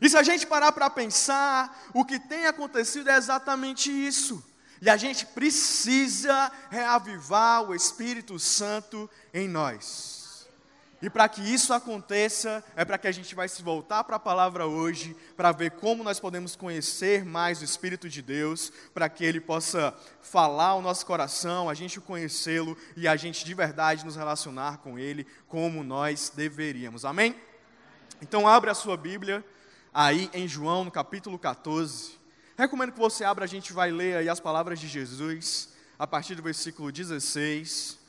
E 0.00 0.08
se 0.08 0.16
a 0.16 0.22
gente 0.22 0.46
parar 0.46 0.72
para 0.72 0.90
pensar, 0.90 1.90
o 1.94 2.04
que 2.04 2.18
tem 2.18 2.46
acontecido 2.46 3.08
é 3.08 3.16
exatamente 3.16 3.90
isso. 3.90 4.44
E 4.80 4.90
a 4.90 4.96
gente 4.96 5.26
precisa 5.26 6.50
reavivar 6.68 7.62
o 7.62 7.74
Espírito 7.74 8.36
Santo 8.38 9.08
em 9.32 9.46
nós. 9.48 10.21
E 11.02 11.10
para 11.10 11.28
que 11.28 11.42
isso 11.42 11.72
aconteça, 11.72 12.62
é 12.76 12.84
para 12.84 12.96
que 12.96 13.08
a 13.08 13.12
gente 13.12 13.34
vai 13.34 13.48
se 13.48 13.60
voltar 13.60 14.04
para 14.04 14.14
a 14.14 14.20
palavra 14.20 14.68
hoje, 14.68 15.16
para 15.36 15.50
ver 15.50 15.72
como 15.72 16.04
nós 16.04 16.20
podemos 16.20 16.54
conhecer 16.54 17.24
mais 17.24 17.60
o 17.60 17.64
Espírito 17.64 18.08
de 18.08 18.22
Deus, 18.22 18.72
para 18.94 19.08
que 19.08 19.24
ele 19.24 19.40
possa 19.40 19.92
falar 20.20 20.66
ao 20.66 20.80
nosso 20.80 21.04
coração, 21.04 21.68
a 21.68 21.74
gente 21.74 22.00
conhecê-lo 22.00 22.78
e 22.96 23.08
a 23.08 23.16
gente 23.16 23.44
de 23.44 23.52
verdade 23.52 24.04
nos 24.04 24.14
relacionar 24.14 24.78
com 24.78 24.96
ele 24.96 25.26
como 25.48 25.82
nós 25.82 26.30
deveríamos. 26.32 27.04
Amém? 27.04 27.34
Então 28.20 28.46
abre 28.46 28.70
a 28.70 28.74
sua 28.74 28.96
Bíblia 28.96 29.44
aí 29.92 30.30
em 30.32 30.46
João, 30.46 30.84
no 30.84 30.90
capítulo 30.92 31.36
14. 31.36 32.16
Recomendo 32.56 32.92
que 32.92 32.98
você 33.00 33.24
abra, 33.24 33.44
a 33.44 33.48
gente 33.48 33.72
vai 33.72 33.90
ler 33.90 34.18
aí 34.18 34.28
as 34.28 34.38
palavras 34.38 34.78
de 34.78 34.86
Jesus, 34.86 35.70
a 35.98 36.06
partir 36.06 36.36
do 36.36 36.44
versículo 36.44 36.92
16. 36.92 38.01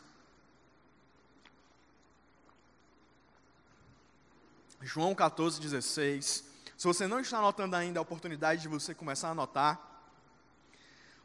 João 4.84 5.16
14, 5.16 5.62
16. 5.62 6.44
Se 6.78 6.86
você 6.86 7.08
não 7.08 7.22
está 7.22 7.38
anotando 7.38 7.76
ainda, 7.78 8.00
a 8.00 8.02
oportunidade 8.02 8.62
de 8.62 8.68
você 8.68 8.94
começar 8.94 9.30
a 9.30 9.32
anotar. 9.32 9.80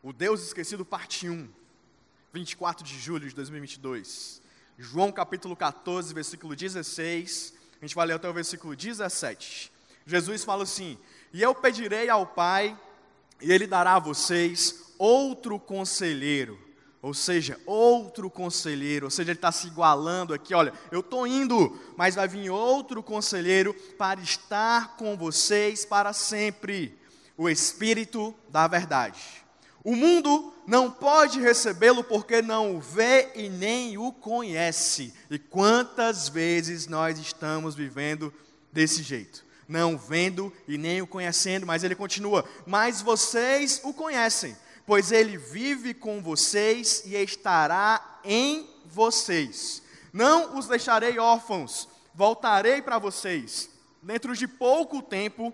O 0.01 0.13
Deus 0.13 0.41
Esquecido, 0.47 0.85
parte 0.85 1.29
1, 1.29 1.49
24 2.33 2.85
de 2.85 2.97
julho 2.97 3.29
de 3.29 3.35
2022. 3.35 4.41
João 4.79 5.11
capítulo 5.11 5.57
14, 5.57 6.15
versículo 6.15 6.55
16. 6.55 7.55
A 7.83 7.85
gente 7.85 7.97
vai 7.97 8.07
ler 8.07 8.15
até 8.15 8.29
o 8.29 8.33
versículo 8.33 8.77
17. 8.77 9.73
Jesus 10.07 10.45
fala 10.45 10.63
assim: 10.63 10.97
E 11.33 11.43
eu 11.43 11.53
pedirei 11.53 12.09
ao 12.09 12.25
Pai, 12.25 12.79
e 13.41 13.51
Ele 13.51 13.67
dará 13.67 13.97
a 13.97 14.01
vocês 14.01 14.95
outro 14.97 15.59
conselheiro 15.59 16.68
ou 17.01 17.15
seja, 17.15 17.59
outro 17.65 18.29
conselheiro, 18.29 19.07
ou 19.07 19.11
seja, 19.11 19.31
ele 19.31 19.39
está 19.39 19.53
se 19.53 19.69
igualando 19.69 20.35
aqui, 20.35 20.55
olha, 20.55 20.73
eu 20.91 21.01
estou 21.01 21.27
indo, 21.27 21.79
mas 21.97 22.17
vai 22.17 22.27
vir 22.27 22.51
outro 22.51 23.03
conselheiro 23.03 23.73
para 23.97 24.21
estar 24.21 24.97
com 24.97 25.17
vocês 25.17 25.85
para 25.85 26.13
sempre, 26.13 26.99
o 27.37 27.49
Espírito 27.49 28.35
da 28.49 28.67
Verdade. 28.67 29.21
O 29.85 29.95
mundo 29.95 30.53
não 30.67 30.91
pode 30.91 31.41
recebê-lo 31.41 32.03
porque 32.03 32.43
não 32.43 32.77
o 32.77 32.81
vê 32.81 33.31
e 33.37 33.49
nem 33.49 33.97
o 33.97 34.13
conhece. 34.13 35.15
E 35.31 35.39
quantas 35.39 36.29
vezes 36.29 36.89
nós 36.89 37.19
estamos 37.19 37.77
vivendo 37.77 38.35
desse 38.73 39.03
jeito? 39.05 39.47
Não 39.69 39.97
vendo 39.97 40.53
e 40.67 40.77
nem 40.77 41.01
o 41.01 41.07
conhecendo, 41.07 41.65
mas 41.65 41.85
ele 41.85 41.95
continua: 41.95 42.45
Mas 42.67 43.01
vocês 43.01 43.81
o 43.85 43.95
conhecem 43.95 44.57
pois 44.89 45.13
ele 45.13 45.37
vive 45.37 45.93
com 45.93 46.23
vocês 46.23 47.03
e 47.05 47.15
estará 47.15 48.21
em 48.25 48.67
vocês. 48.87 49.83
Não 50.15 50.57
os 50.57 50.67
deixarei 50.67 51.19
órfãos, 51.19 51.87
voltarei 52.15 52.81
para 52.81 52.99
vocês. 52.99 53.69
Dentro 54.03 54.35
de 54.35 54.49
pouco 54.49 55.03
tempo, 55.03 55.53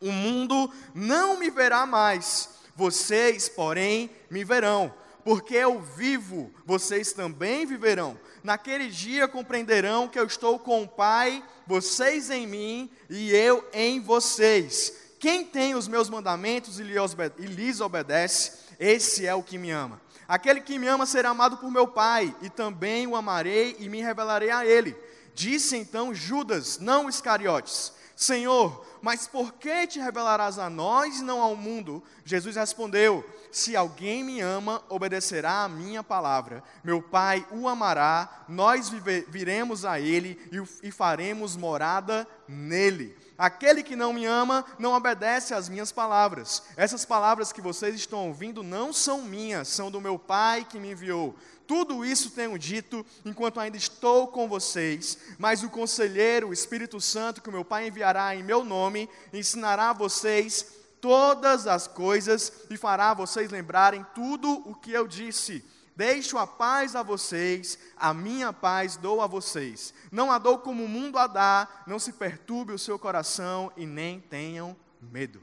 o 0.00 0.10
mundo 0.10 0.72
não 0.94 1.38
me 1.38 1.50
verá 1.50 1.84
mais, 1.84 2.48
vocês, 2.74 3.46
porém, 3.46 4.10
me 4.30 4.42
verão. 4.42 4.90
porque 5.22 5.54
eu 5.54 5.80
vivo, 5.80 6.50
vocês 6.64 7.12
também 7.12 7.64
viverão. 7.66 8.18
Naquele 8.42 8.88
dia 8.88 9.28
compreenderão 9.28 10.08
que 10.08 10.18
eu 10.18 10.24
estou 10.24 10.58
com 10.58 10.82
o 10.82 10.88
Pai, 10.88 11.44
vocês 11.66 12.28
em 12.30 12.46
mim 12.46 12.90
e 13.08 13.30
eu 13.30 13.64
em 13.72 14.00
vocês. 14.00 15.01
Quem 15.22 15.44
tem 15.44 15.76
os 15.76 15.86
meus 15.86 16.10
mandamentos 16.10 16.80
e 16.80 16.82
lhes 16.82 17.80
obedece, 17.80 18.54
esse 18.76 19.24
é 19.24 19.32
o 19.32 19.40
que 19.40 19.56
me 19.56 19.70
ama. 19.70 20.00
Aquele 20.26 20.60
que 20.60 20.80
me 20.80 20.88
ama 20.88 21.06
será 21.06 21.28
amado 21.28 21.58
por 21.58 21.70
meu 21.70 21.86
Pai, 21.86 22.34
e 22.42 22.50
também 22.50 23.06
o 23.06 23.14
amarei 23.14 23.76
e 23.78 23.88
me 23.88 24.02
revelarei 24.02 24.50
a 24.50 24.66
ele. 24.66 24.96
Disse 25.32 25.76
então 25.76 26.12
Judas, 26.12 26.80
não 26.80 27.08
Iscariotes: 27.08 27.92
Senhor, 28.16 28.84
mas 29.00 29.28
por 29.28 29.52
que 29.52 29.86
te 29.86 30.00
revelarás 30.00 30.58
a 30.58 30.68
nós 30.68 31.20
e 31.20 31.22
não 31.22 31.40
ao 31.40 31.54
mundo? 31.54 32.02
Jesus 32.24 32.56
respondeu: 32.56 33.24
Se 33.52 33.76
alguém 33.76 34.24
me 34.24 34.40
ama, 34.40 34.82
obedecerá 34.88 35.62
a 35.62 35.68
minha 35.68 36.02
palavra. 36.02 36.64
Meu 36.82 37.00
Pai 37.00 37.46
o 37.52 37.68
amará, 37.68 38.44
nós 38.48 38.90
viremos 39.28 39.84
a 39.84 40.00
ele 40.00 40.36
e 40.82 40.90
faremos 40.90 41.56
morada 41.56 42.26
nele. 42.48 43.21
Aquele 43.42 43.82
que 43.82 43.96
não 43.96 44.12
me 44.12 44.24
ama 44.24 44.64
não 44.78 44.92
obedece 44.92 45.52
às 45.52 45.68
minhas 45.68 45.90
palavras. 45.90 46.62
Essas 46.76 47.04
palavras 47.04 47.52
que 47.52 47.60
vocês 47.60 47.96
estão 47.96 48.28
ouvindo 48.28 48.62
não 48.62 48.92
são 48.92 49.20
minhas, 49.22 49.66
são 49.66 49.90
do 49.90 50.00
meu 50.00 50.16
Pai 50.16 50.64
que 50.64 50.78
me 50.78 50.92
enviou. 50.92 51.34
Tudo 51.66 52.04
isso 52.04 52.30
tenho 52.30 52.56
dito 52.56 53.04
enquanto 53.24 53.58
ainda 53.58 53.76
estou 53.76 54.28
com 54.28 54.48
vocês, 54.48 55.18
mas 55.40 55.64
o 55.64 55.70
conselheiro, 55.70 56.50
o 56.50 56.52
Espírito 56.52 57.00
Santo, 57.00 57.42
que 57.42 57.48
o 57.48 57.52
meu 57.52 57.64
Pai 57.64 57.88
enviará 57.88 58.32
em 58.36 58.44
meu 58.44 58.64
nome, 58.64 59.10
ensinará 59.32 59.90
a 59.90 59.92
vocês 59.92 60.64
todas 61.00 61.66
as 61.66 61.88
coisas 61.88 62.52
e 62.70 62.76
fará 62.76 63.12
vocês 63.12 63.50
lembrarem 63.50 64.06
tudo 64.14 64.62
o 64.70 64.72
que 64.72 64.92
eu 64.92 65.08
disse. 65.08 65.64
Deixo 66.02 66.36
a 66.36 66.48
paz 66.48 66.96
a 66.96 67.02
vocês, 67.04 67.78
a 67.96 68.12
minha 68.12 68.52
paz 68.52 68.96
dou 68.96 69.22
a 69.22 69.28
vocês. 69.28 69.94
Não 70.10 70.32
a 70.32 70.38
dou 70.38 70.58
como 70.58 70.82
o 70.82 70.88
mundo 70.88 71.16
a 71.16 71.28
dá, 71.28 71.68
não 71.86 71.96
se 71.96 72.12
perturbe 72.12 72.72
o 72.72 72.78
seu 72.78 72.98
coração 72.98 73.70
e 73.76 73.86
nem 73.86 74.18
tenham 74.18 74.76
medo. 75.00 75.40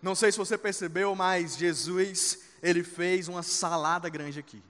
Não 0.00 0.14
sei 0.14 0.32
se 0.32 0.38
você 0.38 0.56
percebeu, 0.56 1.14
mas 1.14 1.58
Jesus, 1.58 2.38
ele 2.62 2.82
fez 2.82 3.28
uma 3.28 3.42
salada 3.42 4.08
grande 4.08 4.40
aqui. 4.40 4.62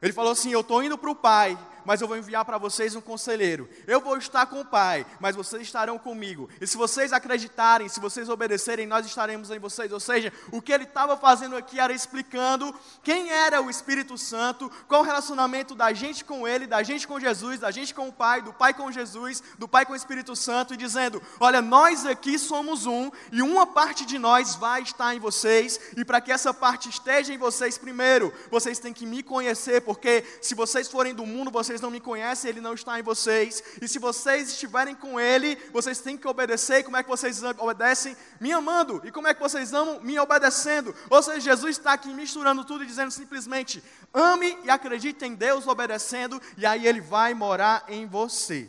Ele 0.00 0.12
falou 0.12 0.30
assim: 0.30 0.52
Eu 0.52 0.60
estou 0.60 0.84
indo 0.84 0.96
para 0.96 1.10
o 1.10 1.16
Pai, 1.16 1.58
mas 1.84 2.00
eu 2.00 2.08
vou 2.08 2.16
enviar 2.16 2.44
para 2.44 2.58
vocês 2.58 2.94
um 2.94 3.00
conselheiro. 3.00 3.68
Eu 3.86 4.00
vou 4.00 4.16
estar 4.16 4.46
com 4.46 4.60
o 4.60 4.64
Pai, 4.64 5.06
mas 5.18 5.36
vocês 5.36 5.62
estarão 5.62 5.98
comigo. 5.98 6.48
E 6.60 6.66
se 6.66 6.76
vocês 6.76 7.12
acreditarem, 7.12 7.88
se 7.88 8.00
vocês 8.00 8.28
obedecerem, 8.28 8.86
nós 8.86 9.06
estaremos 9.06 9.50
em 9.50 9.58
vocês. 9.58 9.92
Ou 9.92 10.00
seja, 10.00 10.32
o 10.50 10.60
que 10.60 10.72
ele 10.72 10.84
estava 10.84 11.16
fazendo 11.16 11.56
aqui 11.56 11.78
era 11.78 11.92
explicando 11.92 12.74
quem 13.02 13.30
era 13.30 13.62
o 13.62 13.70
Espírito 13.70 14.16
Santo, 14.18 14.70
qual 14.88 15.02
o 15.02 15.04
relacionamento 15.04 15.74
da 15.74 15.92
gente 15.92 16.24
com 16.24 16.46
ele, 16.46 16.66
da 16.66 16.82
gente 16.82 17.06
com 17.06 17.20
Jesus, 17.20 17.60
da 17.60 17.70
gente 17.70 17.94
com 17.94 18.08
o 18.08 18.12
Pai, 18.12 18.42
do 18.42 18.52
Pai 18.52 18.74
com 18.74 18.90
Jesus, 18.90 19.42
do 19.58 19.68
Pai 19.68 19.86
com 19.86 19.92
o 19.92 19.96
Espírito 19.96 20.34
Santo, 20.34 20.74
e 20.74 20.76
dizendo: 20.76 21.22
Olha, 21.38 21.62
nós 21.62 22.06
aqui 22.06 22.38
somos 22.38 22.86
um, 22.86 23.10
e 23.30 23.42
uma 23.42 23.66
parte 23.66 24.04
de 24.04 24.18
nós 24.18 24.54
vai 24.54 24.82
estar 24.82 25.14
em 25.14 25.20
vocês, 25.20 25.80
e 25.96 26.04
para 26.04 26.20
que 26.20 26.32
essa 26.32 26.52
parte 26.52 26.88
esteja 26.88 27.32
em 27.32 27.38
vocês, 27.38 27.78
primeiro, 27.78 28.32
vocês 28.50 28.78
têm 28.78 28.92
que 28.92 29.06
me 29.06 29.22
conhecer, 29.22 29.82
porque 29.82 30.24
se 30.40 30.54
vocês 30.54 30.88
forem 30.88 31.14
do 31.14 31.24
mundo, 31.26 31.50
vocês 31.50 31.69
vocês 31.70 31.80
não 31.80 31.90
me 31.90 32.00
conhecem, 32.00 32.48
ele 32.48 32.60
não 32.60 32.74
está 32.74 32.98
em 32.98 33.02
vocês. 33.02 33.62
E 33.80 33.86
se 33.86 34.00
vocês 34.00 34.48
estiverem 34.48 34.92
com 34.92 35.20
ele, 35.20 35.56
vocês 35.72 36.00
têm 36.00 36.18
que 36.18 36.26
obedecer. 36.26 36.80
E 36.80 36.82
como 36.82 36.96
é 36.96 37.02
que 37.02 37.08
vocês 37.08 37.40
obedecem? 37.58 38.16
Me 38.40 38.50
amando. 38.50 39.00
E 39.04 39.12
como 39.12 39.28
é 39.28 39.34
que 39.34 39.40
vocês 39.40 39.72
amam? 39.72 40.00
Me 40.00 40.18
obedecendo. 40.18 40.92
Ou 41.08 41.22
seja, 41.22 41.38
Jesus 41.38 41.78
está 41.78 41.92
aqui 41.92 42.12
misturando 42.12 42.64
tudo 42.64 42.82
e 42.82 42.86
dizendo 42.88 43.12
simplesmente: 43.12 43.80
ame 44.12 44.58
e 44.64 44.70
acredite 44.70 45.24
em 45.24 45.34
Deus 45.36 45.68
obedecendo, 45.68 46.42
e 46.58 46.66
aí 46.66 46.88
ele 46.88 47.00
vai 47.00 47.34
morar 47.34 47.84
em 47.88 48.04
você. 48.04 48.68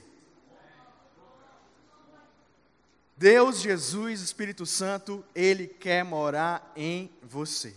Deus, 3.17 3.61
Jesus, 3.61 4.21
Espírito 4.21 4.65
Santo, 4.65 5.23
Ele 5.35 5.67
quer 5.67 6.03
morar 6.03 6.71
em 6.75 7.07
você. 7.21 7.75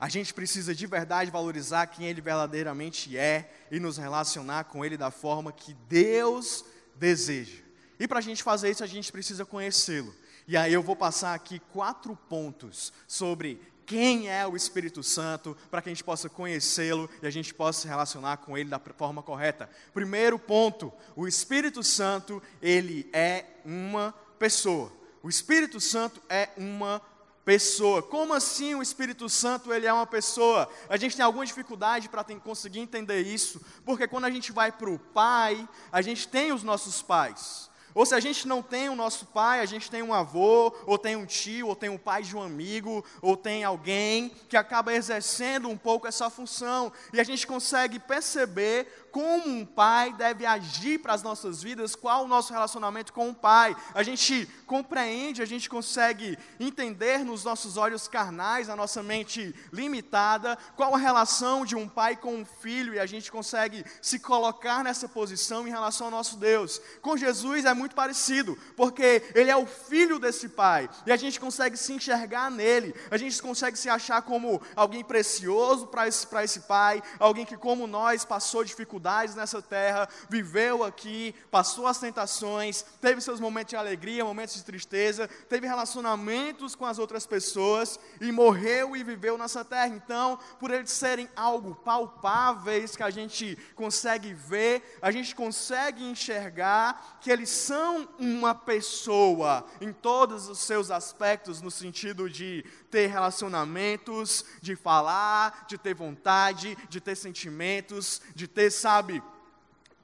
A 0.00 0.08
gente 0.08 0.32
precisa 0.32 0.74
de 0.74 0.86
verdade 0.86 1.30
valorizar 1.30 1.86
quem 1.86 2.06
Ele 2.06 2.22
verdadeiramente 2.22 3.18
é 3.18 3.52
e 3.70 3.78
nos 3.78 3.98
relacionar 3.98 4.64
com 4.64 4.82
Ele 4.82 4.96
da 4.96 5.10
forma 5.10 5.52
que 5.52 5.74
Deus 5.90 6.64
deseja. 6.96 7.62
E 7.98 8.08
para 8.08 8.18
a 8.18 8.22
gente 8.22 8.42
fazer 8.42 8.70
isso, 8.70 8.82
a 8.82 8.86
gente 8.86 9.12
precisa 9.12 9.44
conhecê-lo. 9.44 10.14
E 10.48 10.56
aí 10.56 10.72
eu 10.72 10.82
vou 10.82 10.96
passar 10.96 11.34
aqui 11.34 11.60
quatro 11.70 12.16
pontos 12.16 12.94
sobre 13.06 13.60
quem 13.84 14.30
é 14.30 14.46
o 14.46 14.56
Espírito 14.56 15.02
Santo, 15.02 15.54
para 15.70 15.82
que 15.82 15.90
a 15.90 15.92
gente 15.92 16.04
possa 16.04 16.30
conhecê-lo 16.30 17.10
e 17.20 17.26
a 17.26 17.30
gente 17.30 17.52
possa 17.52 17.82
se 17.82 17.88
relacionar 17.88 18.38
com 18.38 18.56
ele 18.56 18.70
da 18.70 18.78
forma 18.78 19.22
correta. 19.22 19.68
Primeiro 19.92 20.38
ponto, 20.38 20.90
o 21.14 21.28
Espírito 21.28 21.82
Santo, 21.82 22.42
ele 22.62 23.10
é 23.12 23.44
uma 23.66 24.14
pessoa. 24.38 24.90
O 25.22 25.28
Espírito 25.28 25.78
Santo 25.78 26.22
é 26.28 26.48
uma 26.56 27.02
pessoa. 27.50 28.00
Como 28.00 28.32
assim 28.32 28.76
o 28.76 28.82
Espírito 28.82 29.28
Santo 29.28 29.74
ele 29.74 29.84
é 29.84 29.92
uma 29.92 30.06
pessoa? 30.06 30.70
A 30.88 30.96
gente 30.96 31.16
tem 31.16 31.24
alguma 31.24 31.44
dificuldade 31.44 32.08
para 32.08 32.22
conseguir 32.22 32.78
entender 32.78 33.22
isso, 33.22 33.60
porque 33.84 34.06
quando 34.06 34.26
a 34.26 34.30
gente 34.30 34.52
vai 34.52 34.70
para 34.70 34.88
o 34.88 35.00
Pai, 35.00 35.68
a 35.90 36.00
gente 36.00 36.28
tem 36.28 36.52
os 36.52 36.62
nossos 36.62 37.02
pais. 37.02 37.68
Ou 37.92 38.06
se 38.06 38.14
a 38.14 38.20
gente 38.20 38.46
não 38.46 38.62
tem 38.62 38.88
o 38.88 38.94
nosso 38.94 39.26
pai, 39.26 39.58
a 39.58 39.66
gente 39.66 39.90
tem 39.90 40.00
um 40.00 40.14
avô, 40.14 40.72
ou 40.86 40.96
tem 40.96 41.16
um 41.16 41.26
tio, 41.26 41.66
ou 41.66 41.74
tem 41.74 41.90
o 41.90 41.98
pai 41.98 42.22
de 42.22 42.36
um 42.36 42.40
amigo, 42.40 43.04
ou 43.20 43.36
tem 43.36 43.64
alguém 43.64 44.30
que 44.48 44.56
acaba 44.56 44.94
exercendo 44.94 45.68
um 45.68 45.76
pouco 45.76 46.06
essa 46.06 46.30
função. 46.30 46.92
E 47.12 47.20
a 47.20 47.24
gente 47.24 47.44
consegue 47.48 47.98
perceber 47.98 49.08
como 49.10 49.48
um 49.48 49.66
pai 49.66 50.12
deve 50.12 50.46
agir 50.46 50.98
para 50.98 51.12
as 51.12 51.22
nossas 51.22 51.62
vidas, 51.62 51.94
qual 51.94 52.24
o 52.24 52.28
nosso 52.28 52.52
relacionamento 52.52 53.12
com 53.12 53.30
o 53.30 53.34
pai. 53.34 53.76
A 53.94 54.02
gente 54.02 54.46
compreende, 54.66 55.42
a 55.42 55.46
gente 55.46 55.68
consegue 55.68 56.38
entender 56.58 57.24
nos 57.24 57.44
nossos 57.44 57.76
olhos 57.76 58.06
carnais, 58.06 58.68
a 58.68 58.76
nossa 58.76 59.02
mente 59.02 59.54
limitada, 59.72 60.56
qual 60.76 60.94
a 60.94 60.98
relação 60.98 61.64
de 61.64 61.74
um 61.74 61.88
pai 61.88 62.16
com 62.16 62.36
um 62.36 62.44
filho, 62.44 62.94
e 62.94 63.00
a 63.00 63.06
gente 63.06 63.30
consegue 63.32 63.84
se 64.00 64.18
colocar 64.18 64.84
nessa 64.84 65.08
posição 65.08 65.66
em 65.66 65.70
relação 65.70 66.06
ao 66.06 66.10
nosso 66.10 66.36
Deus. 66.36 66.80
Com 67.02 67.16
Jesus 67.16 67.64
é 67.64 67.74
muito 67.74 67.94
parecido, 67.94 68.56
porque 68.76 69.22
ele 69.34 69.50
é 69.50 69.56
o 69.56 69.66
filho 69.66 70.18
desse 70.18 70.48
pai, 70.48 70.88
e 71.04 71.12
a 71.12 71.16
gente 71.16 71.40
consegue 71.40 71.76
se 71.76 71.92
enxergar 71.92 72.50
nele, 72.50 72.94
a 73.10 73.16
gente 73.16 73.40
consegue 73.42 73.76
se 73.76 73.88
achar 73.88 74.22
como 74.22 74.62
alguém 74.76 75.02
precioso 75.02 75.88
para 75.88 76.06
esse, 76.06 76.26
esse 76.42 76.60
pai, 76.60 77.02
alguém 77.18 77.44
que, 77.44 77.56
como 77.56 77.86
nós, 77.86 78.24
passou 78.24 78.62
dificuldades 78.62 78.99
dificuldades 79.00 79.34
nessa 79.34 79.62
terra, 79.62 80.08
viveu 80.28 80.84
aqui, 80.84 81.34
passou 81.50 81.86
as 81.86 81.98
tentações, 81.98 82.84
teve 83.00 83.20
seus 83.20 83.40
momentos 83.40 83.70
de 83.70 83.76
alegria, 83.76 84.24
momentos 84.24 84.54
de 84.54 84.62
tristeza, 84.62 85.26
teve 85.48 85.66
relacionamentos 85.66 86.74
com 86.74 86.84
as 86.84 86.98
outras 86.98 87.26
pessoas 87.26 87.98
e 88.20 88.30
morreu 88.30 88.94
e 88.94 89.02
viveu 89.02 89.38
nessa 89.38 89.64
terra. 89.64 89.88
Então, 89.88 90.38
por 90.58 90.70
eles 90.70 90.90
serem 90.90 91.28
algo 91.34 91.74
palpáveis 91.74 92.94
que 92.94 93.02
a 93.02 93.10
gente 93.10 93.56
consegue 93.74 94.34
ver, 94.34 94.98
a 95.00 95.10
gente 95.10 95.34
consegue 95.34 96.04
enxergar 96.04 97.18
que 97.20 97.30
eles 97.30 97.48
são 97.48 98.06
uma 98.18 98.54
pessoa 98.54 99.64
em 99.80 99.92
todos 99.92 100.48
os 100.48 100.58
seus 100.58 100.90
aspectos, 100.90 101.62
no 101.62 101.70
sentido 101.70 102.28
de 102.28 102.64
ter 102.90 103.06
relacionamentos, 103.06 104.44
de 104.60 104.74
falar, 104.74 105.66
de 105.68 105.78
ter 105.78 105.94
vontade, 105.94 106.76
de 106.88 107.00
ter 107.00 107.16
sentimentos, 107.16 108.20
de 108.34 108.48
ter, 108.48 108.70
sabe, 108.70 109.22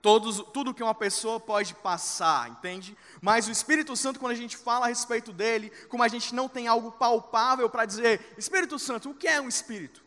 todos, 0.06 0.40
tudo 0.52 0.72
que 0.72 0.82
uma 0.82 0.94
pessoa 0.94 1.40
pode 1.40 1.74
passar, 1.74 2.48
entende? 2.48 2.96
Mas 3.20 3.48
o 3.48 3.50
Espírito 3.50 3.96
Santo, 3.96 4.20
quando 4.20 4.32
a 4.32 4.36
gente 4.36 4.56
fala 4.56 4.86
a 4.86 4.88
respeito 4.88 5.32
dele, 5.32 5.72
como 5.88 6.02
a 6.02 6.08
gente 6.08 6.32
não 6.32 6.48
tem 6.48 6.68
algo 6.68 6.92
palpável 6.92 7.68
para 7.68 7.84
dizer, 7.84 8.34
Espírito 8.38 8.78
Santo, 8.78 9.10
o 9.10 9.14
que 9.14 9.26
é 9.26 9.40
um 9.40 9.48
Espírito? 9.48 10.06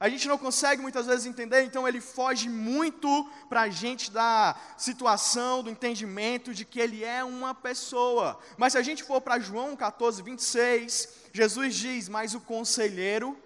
A 0.00 0.08
gente 0.08 0.28
não 0.28 0.38
consegue 0.38 0.80
muitas 0.80 1.06
vezes 1.06 1.26
entender, 1.26 1.64
então 1.64 1.88
ele 1.88 2.00
foge 2.00 2.48
muito 2.48 3.28
para 3.48 3.62
a 3.62 3.68
gente 3.68 4.12
da 4.12 4.54
situação, 4.76 5.62
do 5.62 5.70
entendimento 5.70 6.54
de 6.54 6.64
que 6.64 6.78
ele 6.78 7.02
é 7.02 7.24
uma 7.24 7.52
pessoa. 7.52 8.38
Mas 8.56 8.74
se 8.74 8.78
a 8.78 8.82
gente 8.82 9.02
for 9.02 9.20
para 9.20 9.40
João 9.40 9.74
14, 9.74 10.22
26, 10.22 11.08
Jesus 11.38 11.76
diz: 11.76 12.08
Mas 12.08 12.34
o 12.34 12.40
conselheiro, 12.40 13.38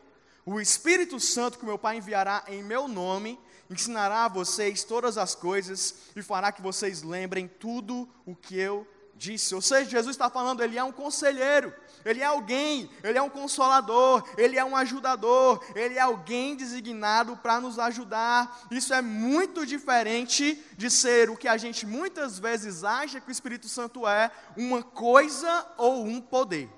o 0.46 0.58
Espírito 0.58 1.20
Santo 1.20 1.58
que 1.58 1.66
meu 1.66 1.76
Pai 1.76 1.99
enviará 1.99 2.42
em 2.49 2.62
meu 2.62 2.88
nome, 2.88 3.38
ensinará 3.68 4.25
a 4.25 4.28
vocês 4.28 4.82
todas 4.82 5.18
as 5.18 5.34
coisas 5.34 5.96
e 6.16 6.22
fará 6.22 6.50
que 6.50 6.62
vocês 6.62 7.02
lembrem 7.02 7.46
tudo 7.46 8.08
o 8.25 8.34
que 8.34 8.56
eu 8.56 8.87
disse. 9.14 9.54
Ou 9.54 9.61
seja, 9.61 9.90
Jesus 9.90 10.14
está 10.14 10.30
falando, 10.30 10.62
ele 10.62 10.78
é 10.78 10.82
um 10.82 10.90
conselheiro. 10.90 11.70
Ele 12.02 12.20
é 12.20 12.25
alguém, 12.25 12.90
ele 13.04 13.18
é 13.18 13.22
um 13.22 13.28
consolador, 13.28 14.26
ele 14.37 14.58
é 14.58 14.64
um 14.64 14.75
ajudador, 14.75 15.62
ele 15.76 15.96
é 15.96 16.00
alguém 16.00 16.56
designado 16.56 17.37
para 17.37 17.61
nos 17.61 17.78
ajudar. 17.78 18.66
Isso 18.70 18.92
é 18.94 19.02
muito 19.02 19.66
diferente 19.66 20.61
de 20.78 20.90
ser 20.90 21.28
o 21.28 21.37
que 21.37 21.46
a 21.46 21.58
gente 21.58 21.87
muitas 21.87 22.38
vezes 22.38 22.82
acha 22.82 23.20
que 23.20 23.28
o 23.28 23.30
Espírito 23.30 23.68
Santo 23.68 24.08
é, 24.08 24.32
uma 24.56 24.82
coisa 24.82 25.66
ou 25.76 26.04
um 26.04 26.20
poder, 26.20 26.68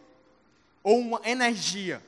ou 0.84 0.98
uma 1.00 1.20
energia. 1.24 2.00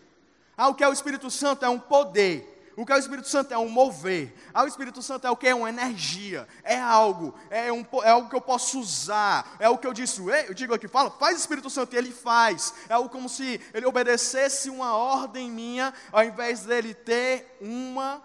Ah, 0.57 0.69
o 0.69 0.75
que 0.75 0.85
é 0.85 0.89
o 0.89 0.93
Espírito 0.93 1.31
Santo? 1.31 1.65
É 1.65 1.69
um 1.69 1.81
poder. 1.81 2.53
O 2.77 2.85
que 2.85 2.93
é 2.93 2.97
o 2.97 2.99
Espírito 2.99 3.27
Santo? 3.27 3.55
É 3.55 3.59
um 3.59 3.71
mover. 3.71 4.35
Ah, 4.53 4.63
o 4.63 4.67
Espírito 4.67 5.03
Santo 5.03 5.27
é 5.27 5.31
o 5.31 5.37
que? 5.37 5.49
É 5.49 5.55
uma 5.55 5.71
energia. 5.71 6.47
É 6.63 6.79
algo. 6.79 7.35
É, 7.49 7.73
um, 7.73 7.85
é 8.03 8.11
algo 8.11 8.29
que 8.29 8.37
eu 8.37 8.41
posso 8.41 8.79
usar. 8.79 9.57
É 9.59 9.67
o 9.67 9.79
que 9.79 9.87
eu 9.87 9.95
disse. 9.95 10.21
Eu 10.47 10.53
digo 10.53 10.75
aqui, 10.75 10.87
fala, 10.87 11.11
faz 11.11 11.39
Espírito 11.39 11.71
Santo 11.71 11.95
e 11.95 11.97
ele 11.97 12.13
faz. 12.13 12.75
É 12.87 12.93
algo 12.93 13.09
como 13.09 13.31
se 13.31 13.59
ele 13.73 13.87
obedecesse 13.87 14.69
uma 14.69 14.95
ordem 14.95 15.51
minha, 15.51 15.93
ao 16.13 16.23
invés 16.23 16.65
dele 16.65 16.93
ter 16.93 17.57
uma, 17.63 18.23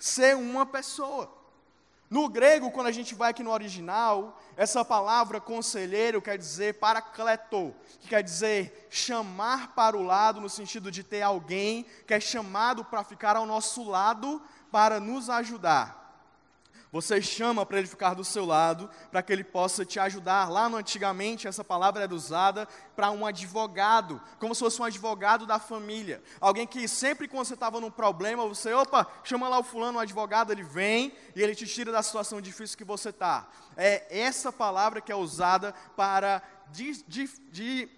ser 0.00 0.36
uma 0.36 0.66
pessoa. 0.66 1.41
No 2.12 2.28
grego, 2.28 2.70
quando 2.70 2.88
a 2.88 2.92
gente 2.92 3.14
vai 3.14 3.30
aqui 3.30 3.42
no 3.42 3.50
original, 3.50 4.38
essa 4.54 4.84
palavra 4.84 5.40
conselheiro 5.40 6.20
quer 6.20 6.36
dizer 6.36 6.74
paracleto, 6.74 7.74
que 8.00 8.08
quer 8.08 8.22
dizer 8.22 8.86
chamar 8.90 9.74
para 9.74 9.96
o 9.96 10.02
lado, 10.02 10.38
no 10.38 10.50
sentido 10.50 10.92
de 10.92 11.02
ter 11.02 11.22
alguém 11.22 11.86
que 12.06 12.12
é 12.12 12.20
chamado 12.20 12.84
para 12.84 13.02
ficar 13.02 13.34
ao 13.34 13.46
nosso 13.46 13.82
lado 13.88 14.42
para 14.70 15.00
nos 15.00 15.30
ajudar. 15.30 16.01
Você 16.92 17.22
chama 17.22 17.64
para 17.64 17.78
ele 17.78 17.86
ficar 17.86 18.12
do 18.12 18.22
seu 18.22 18.44
lado, 18.44 18.90
para 19.10 19.22
que 19.22 19.32
ele 19.32 19.42
possa 19.42 19.82
te 19.82 19.98
ajudar. 19.98 20.50
Lá 20.50 20.68
no 20.68 20.76
antigamente, 20.76 21.48
essa 21.48 21.64
palavra 21.64 22.02
era 22.02 22.14
usada 22.14 22.68
para 22.94 23.10
um 23.10 23.24
advogado, 23.24 24.20
como 24.38 24.54
se 24.54 24.60
fosse 24.60 24.78
um 24.78 24.84
advogado 24.84 25.46
da 25.46 25.58
família. 25.58 26.22
Alguém 26.38 26.66
que 26.66 26.86
sempre 26.86 27.26
quando 27.26 27.46
você 27.46 27.54
estava 27.54 27.80
num 27.80 27.90
problema, 27.90 28.46
você, 28.46 28.74
opa, 28.74 29.06
chama 29.24 29.48
lá 29.48 29.58
o 29.58 29.64
fulano, 29.64 29.96
o 29.96 30.02
advogado, 30.02 30.52
ele 30.52 30.62
vem 30.62 31.14
e 31.34 31.40
ele 31.40 31.54
te 31.54 31.66
tira 31.66 31.90
da 31.90 32.02
situação 32.02 32.42
difícil 32.42 32.76
que 32.76 32.84
você 32.84 33.08
está. 33.08 33.48
É 33.74 34.20
essa 34.20 34.52
palavra 34.52 35.00
que 35.00 35.10
é 35.10 35.16
usada 35.16 35.74
para 35.96 36.42
de, 36.70 37.02
de, 37.08 37.30
de 37.50 37.88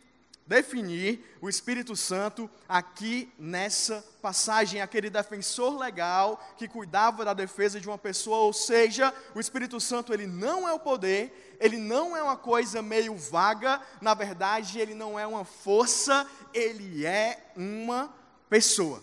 definir 0.47 1.37
o 1.41 1.49
Espírito 1.49 1.97
Santo 1.97 2.51
aqui 2.69 3.33
nessa 3.39 4.05
passagem, 4.21 4.81
aquele 4.81 5.09
defensor 5.09 5.79
legal 5.79 6.43
que 6.59 6.69
cuidava 6.69 7.25
da 7.25 7.33
defesa 7.33 7.81
de 7.81 7.89
uma 7.89 7.97
pessoa, 7.97 8.39
ou 8.39 8.53
seja, 8.53 9.13
o 9.35 9.41
Espírito 9.41 9.81
Santo 9.81 10.13
ele 10.13 10.27
não 10.27 10.69
é 10.69 10.73
o 10.73 10.79
poder, 10.79 11.57
ele 11.59 11.79
não 11.79 12.17
é 12.17 12.23
uma 12.23 12.37
coisa 12.37 12.83
meio 12.83 13.17
vaga, 13.17 13.81
na 14.01 14.13
verdade, 14.13 14.79
ele 14.79 14.95
não 14.95 15.19
é 15.19 15.27
uma 15.27 15.45
força, 15.45 16.27
ele 16.53 17.07
é 17.07 17.53
uma 17.57 18.13
pessoa. 18.51 19.03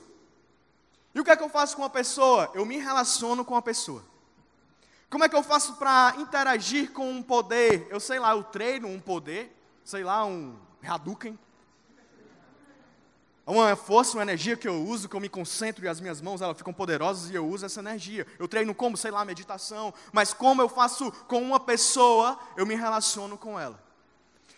E 1.13 1.19
o 1.19 1.23
que 1.23 1.31
é 1.31 1.35
que 1.35 1.43
eu 1.43 1.49
faço 1.49 1.75
com 1.75 1.81
uma 1.81 1.89
pessoa? 1.89 2.51
Eu 2.53 2.65
me 2.65 2.77
relaciono 2.77 3.43
com 3.43 3.55
a 3.55 3.61
pessoa. 3.61 4.03
Como 5.09 5.25
é 5.25 5.29
que 5.29 5.35
eu 5.35 5.43
faço 5.43 5.75
para 5.75 6.15
interagir 6.19 6.91
com 6.93 7.09
um 7.09 7.21
poder? 7.21 7.85
Eu 7.89 7.99
sei 7.99 8.17
lá, 8.17 8.31
eu 8.31 8.43
treino 8.43 8.87
um 8.87 8.99
poder, 8.99 9.53
sei 9.83 10.05
lá, 10.05 10.23
um 10.23 10.57
Hadouken. 10.85 11.37
Uma 13.45 13.75
força, 13.75 14.15
uma 14.17 14.21
energia 14.21 14.55
que 14.55 14.67
eu 14.67 14.83
uso, 14.85 15.09
que 15.09 15.15
eu 15.15 15.19
me 15.19 15.27
concentro 15.27 15.83
e 15.83 15.87
as 15.87 15.99
minhas 15.99 16.21
mãos 16.21 16.41
elas 16.41 16.57
ficam 16.57 16.71
poderosas 16.71 17.29
e 17.29 17.35
eu 17.35 17.45
uso 17.45 17.65
essa 17.65 17.79
energia. 17.79 18.25
Eu 18.39 18.47
treino 18.47 18.73
como, 18.73 18.95
sei 18.95 19.11
lá, 19.11 19.25
meditação, 19.25 19.93
mas 20.13 20.33
como 20.33 20.61
eu 20.61 20.69
faço 20.69 21.11
com 21.27 21.41
uma 21.41 21.59
pessoa, 21.59 22.39
eu 22.55 22.65
me 22.65 22.75
relaciono 22.75 23.37
com 23.37 23.59
ela. 23.59 23.90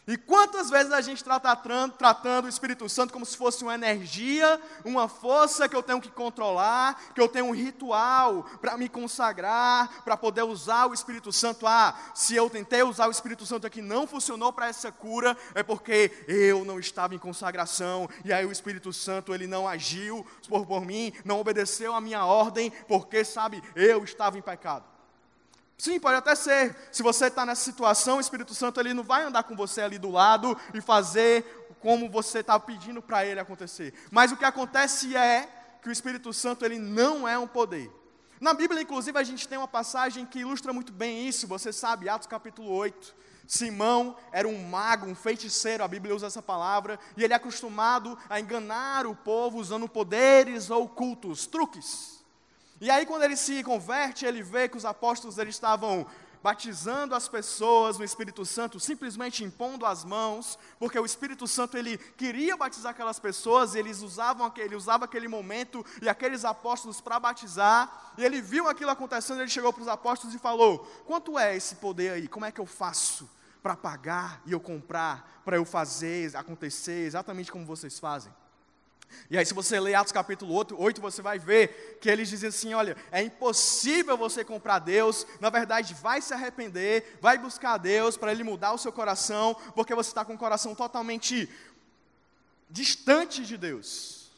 E 0.06 0.18
quantas 0.18 0.70
vezes 0.70 0.92
a 0.92 1.00
gente 1.00 1.18
está 1.18 1.40
tratando, 1.40 1.94
tratando 1.94 2.46
o 2.46 2.50
Espírito 2.50 2.90
Santo 2.90 3.14
como 3.14 3.26
se 3.26 3.38
fosse 3.38 3.64
uma 3.64 3.74
energia, 3.74 4.60
uma 4.84 5.08
força 5.08 5.70
que 5.70 5.76
eu 5.76 5.82
tenho 5.82 6.02
que 6.02 6.12
controlar, 6.12 7.14
que 7.16 7.22
eu 7.22 7.30
tenho 7.30 7.46
um 7.46 7.54
ritual 7.54 8.44
para 8.60 8.76
me 8.76 8.90
consagrar, 8.90 10.04
para 10.04 10.18
poder 10.18 10.44
usar 10.44 10.88
o 10.88 10.94
Espírito 10.94 11.32
Santo. 11.32 11.66
Ah, 11.66 11.96
se 12.14 12.36
eu 12.36 12.50
tentei 12.50 12.84
usar 12.84 13.08
o 13.08 13.12
Espírito 13.12 13.46
Santo 13.46 13.66
aqui 13.66 13.82
não 13.82 14.06
funcionou 14.06 14.52
para 14.52 14.68
essa 14.68 14.92
cura, 14.92 15.38
é 15.56 15.64
porque 15.64 16.12
eu 16.28 16.66
não 16.66 16.80
estava 16.80 17.16
em 17.16 17.20
consagração, 17.20 18.10
e 18.26 18.34
aí 18.34 18.46
o 18.46 18.52
Espírito 18.52 18.92
Santo 18.92 19.34
ele 19.34 19.48
não 19.48 19.66
agiu 19.66 20.26
por, 20.50 20.66
por 20.66 20.86
mim, 20.86 21.14
não 21.24 21.40
obedeceu 21.40 21.96
a 21.96 22.02
minha 22.02 22.26
ordem, 22.26 22.72
porque, 22.90 23.24
sabe, 23.24 23.64
eu 23.74 24.04
estava 24.04 24.38
em 24.38 24.42
pecado. 24.42 24.93
Sim, 25.78 26.00
pode 26.00 26.18
até 26.18 26.36
ser. 26.36 26.76
Se 26.92 27.04
você 27.04 27.28
está 27.28 27.46
nessa 27.46 27.64
situação, 27.64 28.18
o 28.18 28.22
Espírito 28.22 28.54
Santo 28.54 28.80
ele 28.80 28.94
não 28.94 29.04
vai 29.04 29.24
andar 29.24 29.44
com 29.44 29.56
você 29.56 29.82
ali 29.82 29.98
do 29.98 30.12
lado 30.12 30.58
e 30.74 30.82
fazer 30.82 31.68
como 31.80 32.10
você 32.10 32.40
está 32.40 32.60
pedindo 32.60 33.02
para 33.02 33.26
ele 33.26 33.40
acontecer. 33.40 33.94
Mas 34.10 34.32
o 34.32 34.38
que 34.38 34.46
acontece 34.46 35.16
é 35.18 35.50
que 35.82 35.90
o 35.90 35.92
Espírito 35.92 36.32
Santo 36.32 36.64
ele 36.64 36.80
não 36.80 37.28
é 37.28 37.38
um 37.38 37.48
poder. 37.48 37.92
Na 38.40 38.54
Bíblia, 38.54 38.82
inclusive, 38.82 39.18
a 39.18 39.24
gente 39.24 39.48
tem 39.48 39.58
uma 39.58 39.68
passagem 39.68 40.26
que 40.26 40.40
ilustra 40.40 40.72
muito 40.72 40.94
bem 40.94 41.28
isso. 41.28 41.48
Você 41.48 41.74
sabe, 41.74 42.08
Atos 42.08 42.28
capítulo 42.28 42.70
8. 42.70 43.16
Simão 43.46 44.16
era 44.32 44.48
um 44.48 44.68
mago, 44.70 45.06
um 45.06 45.16
feiticeiro, 45.16 45.84
a 45.84 45.88
Bíblia 45.88 46.16
usa 46.16 46.28
essa 46.28 46.42
palavra, 46.42 46.98
e 47.18 47.24
ele 47.24 47.34
é 47.34 47.36
acostumado 47.36 48.18
a 48.30 48.40
enganar 48.40 49.06
o 49.06 49.16
povo 49.16 49.58
usando 49.58 49.88
poderes 49.88 50.70
ocultos, 50.70 51.46
truques. 51.46 52.23
E 52.82 52.90
aí 52.90 53.06
quando 53.06 53.24
ele 53.24 53.36
se 53.36 53.64
converte, 53.64 54.26
ele 54.26 54.44
vê 54.44 54.68
que 54.68 54.78
os 54.78 54.86
apóstolos 54.86 55.38
eles 55.38 55.56
estavam 55.56 56.06
batizando 56.44 57.16
as 57.16 57.30
pessoas 57.30 57.98
no 57.98 58.04
Espírito 58.04 58.46
Santo, 58.46 58.78
simplesmente 58.78 59.46
impondo 59.46 59.86
as 59.86 60.04
mãos, 60.04 60.60
porque 60.78 61.00
o 61.00 61.06
Espírito 61.06 61.48
Santo 61.48 61.78
ele 61.78 61.98
queria 61.98 62.58
batizar 62.58 62.92
aquelas 62.92 63.18
pessoas, 63.18 63.74
e 63.74 63.80
eles 63.80 64.02
usavam 64.02 64.46
aquele, 64.46 64.76
usava 64.76 65.06
aquele 65.06 65.30
momento 65.30 65.86
e 66.02 66.10
aqueles 66.10 66.44
apóstolos 66.44 67.00
para 67.00 67.18
batizar, 67.18 68.14
e 68.18 68.26
ele 68.26 68.42
viu 68.42 68.68
aquilo 68.68 68.92
acontecendo, 68.92 69.40
ele 69.40 69.50
chegou 69.50 69.72
para 69.72 69.84
os 69.84 69.88
apóstolos 69.88 70.36
e 70.36 70.40
falou: 70.40 70.80
"Quanto 71.08 71.40
é 71.40 71.56
esse 71.56 71.76
poder 71.76 72.12
aí? 72.12 72.28
Como 72.28 72.46
é 72.46 72.52
que 72.52 72.60
eu 72.60 72.66
faço 72.66 73.30
para 73.62 73.78
pagar 73.78 74.42
e 74.46 74.52
eu 74.52 74.60
comprar, 74.60 75.42
para 75.46 75.56
eu 75.56 75.64
fazer 75.64 76.36
acontecer 76.36 77.06
exatamente 77.06 77.54
como 77.54 77.66
vocês 77.66 77.98
fazem?" 77.98 78.34
E 79.30 79.38
aí, 79.38 79.46
se 79.46 79.54
você 79.54 79.80
ler 79.80 79.96
Atos 79.96 80.12
capítulo 80.12 80.54
8, 80.54 80.76
8, 80.80 81.02
você 81.02 81.22
vai 81.22 81.40
ver 81.40 81.98
que 82.02 82.10
eles 82.10 82.30
dizem 82.30 82.50
assim: 82.50 82.74
olha, 82.74 82.96
é 83.12 83.22
impossível 83.22 84.18
você 84.18 84.44
comprar 84.44 84.80
Deus, 84.80 85.26
na 85.40 85.50
verdade, 85.50 85.94
vai 85.94 86.22
se 86.22 86.34
arrepender, 86.34 87.18
vai 87.22 87.38
buscar 87.38 87.78
Deus 87.78 88.18
para 88.18 88.32
Ele 88.32 88.44
mudar 88.44 88.74
o 88.74 88.78
seu 88.78 88.92
coração, 88.92 89.56
porque 89.76 89.96
você 89.96 90.10
está 90.10 90.24
com 90.24 90.34
o 90.34 90.38
coração 90.38 90.76
totalmente 90.76 91.50
distante 92.70 93.46
de 93.46 93.58
Deus. 93.58 94.32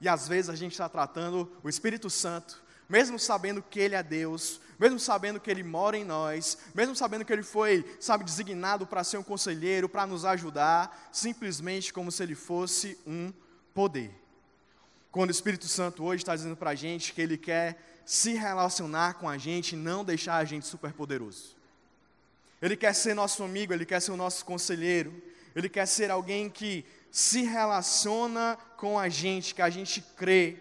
E 0.00 0.08
às 0.08 0.28
vezes 0.28 0.48
a 0.48 0.54
gente 0.54 0.72
está 0.72 0.88
tratando 0.88 1.50
o 1.62 1.68
Espírito 1.68 2.08
Santo, 2.08 2.62
mesmo 2.88 3.18
sabendo 3.18 3.62
que 3.62 3.80
Ele 3.80 3.94
é 3.94 4.02
Deus, 4.02 4.60
mesmo 4.78 4.98
sabendo 4.98 5.40
que 5.40 5.50
Ele 5.50 5.62
mora 5.62 5.96
em 5.96 6.04
nós, 6.04 6.56
mesmo 6.74 6.94
sabendo 6.94 7.24
que 7.24 7.32
Ele 7.32 7.42
foi, 7.42 7.84
sabe, 8.00 8.24
designado 8.24 8.86
para 8.86 9.02
ser 9.02 9.18
um 9.18 9.22
conselheiro, 9.22 9.88
para 9.88 10.06
nos 10.06 10.24
ajudar, 10.24 11.08
simplesmente 11.12 11.92
como 11.92 12.12
se 12.12 12.22
Ele 12.22 12.34
fosse 12.34 12.96
um 13.06 13.32
poder. 13.74 14.10
Quando 15.10 15.30
o 15.30 15.32
Espírito 15.32 15.66
Santo 15.66 16.04
hoje 16.04 16.22
está 16.22 16.36
dizendo 16.36 16.56
para 16.56 16.70
a 16.70 16.74
gente 16.74 17.12
que 17.12 17.20
Ele 17.20 17.38
quer 17.38 17.76
se 18.08 18.32
relacionar 18.32 19.14
com 19.14 19.28
a 19.28 19.36
gente 19.36 19.72
e 19.72 19.76
não 19.76 20.02
deixar 20.02 20.36
a 20.36 20.44
gente 20.44 20.66
superpoderoso. 20.66 21.54
Ele 22.62 22.74
quer 22.76 22.94
ser 22.94 23.14
nosso 23.14 23.42
amigo, 23.42 23.72
Ele 23.72 23.84
quer 23.84 24.00
ser 24.00 24.12
o 24.12 24.16
nosso 24.16 24.46
conselheiro, 24.46 25.12
Ele 25.54 25.68
quer 25.68 25.86
ser 25.86 26.10
alguém 26.10 26.48
que 26.48 26.86
se 27.10 27.42
relaciona 27.42 28.56
com 28.78 28.98
a 28.98 29.10
gente, 29.10 29.54
que 29.54 29.60
a 29.60 29.68
gente 29.68 30.00
crê, 30.16 30.56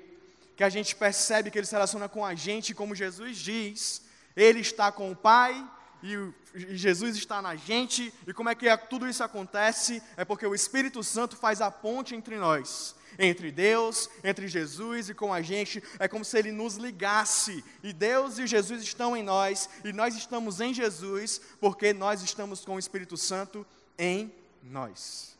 que 0.58 0.64
a 0.64 0.70
gente 0.70 0.94
percebe 0.94 1.50
que 1.50 1.58
Ele 1.58 1.66
se 1.66 1.74
relaciona 1.74 2.10
com 2.10 2.26
a 2.26 2.36
gente, 2.36 2.74
como 2.74 2.94
Jesus 2.94 3.38
diz, 3.38 4.02
Ele 4.36 4.60
está 4.60 4.92
com 4.92 5.10
o 5.12 5.16
Pai 5.16 5.66
e 6.04 6.34
Jesus 6.76 7.16
está 7.16 7.42
na 7.42 7.56
gente, 7.56 8.14
e 8.28 8.34
como 8.34 8.50
é 8.50 8.56
que 8.56 8.68
é, 8.68 8.76
tudo 8.76 9.08
isso 9.08 9.24
acontece? 9.24 10.04
É 10.18 10.26
porque 10.26 10.46
o 10.46 10.54
Espírito 10.54 11.02
Santo 11.02 11.38
faz 11.38 11.62
a 11.62 11.72
ponte 11.72 12.14
entre 12.14 12.38
nós 12.38 12.97
entre 13.20 13.52
Deus, 13.52 14.10
entre 14.24 14.48
Jesus 14.48 15.10
e 15.10 15.14
com 15.14 15.34
a 15.34 15.42
gente, 15.42 15.84
é 16.00 16.08
como 16.08 16.24
se 16.24 16.38
ele 16.38 16.52
nos 16.52 16.76
ligasse. 16.76 17.64
E 17.84 17.92
Deus 17.92 18.38
e 18.38 18.48
Jesus 18.48 18.82
estão 18.84 19.16
em 19.16 19.24
nós, 19.24 19.70
e 19.84 19.92
nós 19.92 20.16
estamos 20.16 20.62
em 20.62 20.74
Jesus, 20.74 21.42
porque 21.60 21.94
nós 21.94 22.22
estamos 22.22 22.64
com 22.64 22.76
o 22.76 22.80
Espírito 22.80 23.18
Santo 23.18 23.66
em 23.98 24.34
nós. 24.64 25.36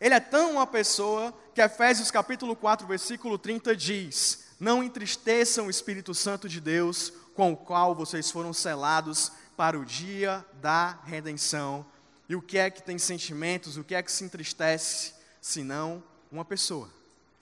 Ele 0.00 0.14
é 0.14 0.20
tão 0.20 0.52
uma 0.52 0.66
pessoa 0.66 1.32
que 1.54 1.62
Efésios 1.62 2.10
capítulo 2.10 2.56
4, 2.56 2.86
versículo 2.86 3.38
30 3.38 3.76
diz: 3.76 4.46
Não 4.58 4.82
entristeçam 4.82 5.66
o 5.66 5.70
Espírito 5.70 6.12
Santo 6.12 6.48
de 6.48 6.60
Deus, 6.60 7.12
com 7.34 7.52
o 7.52 7.56
qual 7.56 7.94
vocês 7.94 8.30
foram 8.30 8.52
selados 8.52 9.30
para 9.56 9.78
o 9.78 9.84
dia 9.84 10.44
da 10.60 10.98
redenção. 11.04 11.86
E 12.28 12.34
o 12.34 12.42
que 12.42 12.58
é 12.58 12.70
que 12.70 12.82
tem 12.82 12.98
sentimentos, 12.98 13.76
o 13.76 13.84
que 13.84 13.94
é 13.94 14.02
que 14.02 14.10
se 14.10 14.24
entristece, 14.24 15.14
senão 15.40 16.02
uma 16.32 16.44
pessoa 16.44 16.90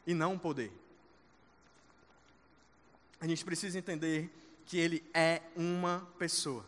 e 0.04 0.12
não 0.12 0.32
um 0.32 0.38
poder. 0.38 0.72
A 3.20 3.26
gente 3.26 3.44
precisa 3.44 3.78
entender 3.78 4.28
que 4.66 4.76
ele 4.76 5.04
é 5.14 5.42
uma 5.54 6.06
pessoa. 6.18 6.64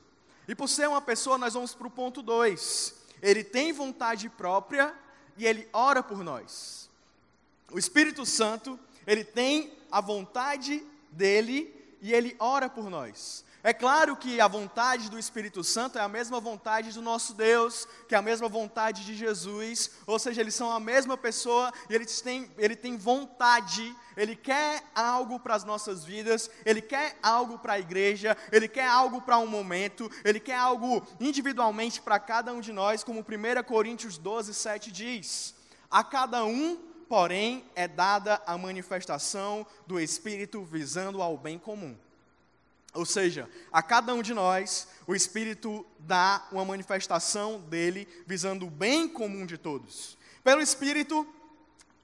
E 0.46 0.54
por 0.54 0.68
ser 0.68 0.88
uma 0.88 1.00
pessoa, 1.00 1.36
nós 1.36 1.54
vamos 1.54 1.74
para 1.74 1.86
o 1.86 1.90
ponto 1.90 2.22
2. 2.22 2.94
Ele 3.20 3.42
tem 3.42 3.72
vontade 3.72 4.28
própria 4.28 4.94
e 5.36 5.46
ele 5.46 5.68
ora 5.72 6.02
por 6.02 6.22
nós. 6.22 6.88
O 7.70 7.78
Espírito 7.78 8.24
Santo, 8.24 8.78
ele 9.06 9.24
tem 9.24 9.72
a 9.90 10.00
vontade 10.00 10.84
dele 11.10 11.74
e 12.00 12.12
ele 12.12 12.36
ora 12.38 12.68
por 12.68 12.90
nós. 12.90 13.44
É 13.64 13.72
claro 13.72 14.16
que 14.16 14.40
a 14.40 14.48
vontade 14.48 15.08
do 15.08 15.16
Espírito 15.16 15.62
Santo 15.62 15.96
é 15.96 16.00
a 16.00 16.08
mesma 16.08 16.40
vontade 16.40 16.90
do 16.90 17.00
nosso 17.00 17.32
Deus, 17.32 17.86
que 18.08 18.14
é 18.14 18.18
a 18.18 18.22
mesma 18.22 18.48
vontade 18.48 19.04
de 19.04 19.14
Jesus, 19.14 19.92
ou 20.04 20.18
seja, 20.18 20.40
eles 20.40 20.56
são 20.56 20.72
a 20.72 20.80
mesma 20.80 21.16
pessoa 21.16 21.72
e 21.88 21.94
eles 21.94 22.20
têm, 22.20 22.50
ele 22.58 22.74
tem 22.74 22.96
vontade, 22.96 23.94
ele 24.16 24.34
quer 24.34 24.82
algo 24.92 25.38
para 25.38 25.54
as 25.54 25.62
nossas 25.62 26.04
vidas, 26.04 26.50
ele 26.66 26.82
quer 26.82 27.16
algo 27.22 27.56
para 27.56 27.74
a 27.74 27.78
igreja, 27.78 28.36
ele 28.50 28.66
quer 28.66 28.88
algo 28.88 29.22
para 29.22 29.38
um 29.38 29.46
momento, 29.46 30.10
ele 30.24 30.40
quer 30.40 30.56
algo 30.56 31.06
individualmente 31.20 32.02
para 32.02 32.18
cada 32.18 32.52
um 32.52 32.60
de 32.60 32.72
nós, 32.72 33.04
como 33.04 33.20
1 33.20 33.62
Coríntios 33.62 34.18
12, 34.18 34.54
7 34.54 34.90
diz: 34.90 35.54
A 35.88 36.02
cada 36.02 36.44
um, 36.44 36.76
porém, 37.08 37.64
é 37.76 37.86
dada 37.86 38.42
a 38.44 38.58
manifestação 38.58 39.64
do 39.86 40.00
Espírito 40.00 40.64
visando 40.64 41.22
ao 41.22 41.38
bem 41.38 41.60
comum. 41.60 41.96
Ou 42.94 43.06
seja, 43.06 43.48
a 43.72 43.82
cada 43.82 44.14
um 44.14 44.22
de 44.22 44.34
nós, 44.34 44.88
o 45.06 45.14
Espírito 45.14 45.86
dá 45.98 46.46
uma 46.52 46.64
manifestação 46.64 47.60
dele 47.60 48.06
visando 48.26 48.66
o 48.66 48.70
bem 48.70 49.08
comum 49.08 49.46
de 49.46 49.56
todos. 49.56 50.18
Pelo 50.44 50.60
Espírito, 50.60 51.26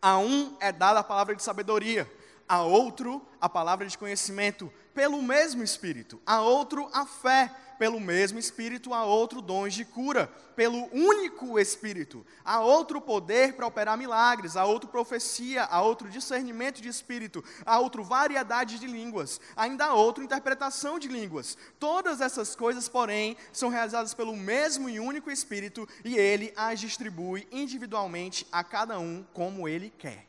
a 0.01 0.19
um 0.19 0.57
é 0.61 0.73
dada 0.73 1.01
a 1.01 1.05
palavra 1.05 1.35
de 1.35 1.43
sabedoria, 1.43 2.11
a 2.49 2.63
outro 2.63 3.23
a 3.41 3.49
palavra 3.49 3.87
de 3.87 3.97
conhecimento, 3.97 4.73
pelo 4.95 5.23
mesmo 5.23 5.63
Espírito, 5.63 6.21
a 6.27 6.41
outro 6.41 6.89
a 6.93 7.07
fé 7.07 7.55
pelo 7.79 8.01
mesmo 8.01 8.39
Espírito, 8.39 8.93
há 8.93 9.05
outro 9.05 9.41
dons 9.41 9.73
de 9.73 9.85
cura, 9.85 10.27
pelo 10.57 10.89
único 10.93 11.59
Espírito. 11.59 12.27
Há 12.45 12.61
outro 12.61 13.01
poder 13.01 13.53
para 13.53 13.67
operar 13.67 13.97
milagres, 13.97 14.57
há 14.57 14.65
outro 14.65 14.89
profecia, 14.89 15.63
há 15.65 15.81
outro 15.81 16.11
discernimento 16.11 16.83
de 16.83 16.89
Espírito, 16.89 17.45
há 17.65 17.79
outro 17.79 18.03
variedade 18.03 18.81
de 18.81 18.87
línguas, 18.89 19.41
ainda 19.57 19.87
há 19.87 19.95
outra 19.95 20.25
interpretação 20.25 20.99
de 20.99 21.07
línguas. 21.07 21.57
Todas 21.79 22.21
essas 22.21 22.57
coisas, 22.57 22.89
porém, 22.89 23.37
são 23.53 23.69
realizadas 23.69 24.13
pelo 24.13 24.37
mesmo 24.37 24.89
e 24.89 24.99
único 24.99 25.31
Espírito, 25.31 25.89
e 26.05 26.19
ele 26.19 26.53
as 26.57 26.81
distribui 26.81 27.47
individualmente 27.53 28.45
a 28.51 28.65
cada 28.65 28.99
um 28.99 29.25
como 29.33 29.69
ele 29.69 29.91
quer. 29.97 30.28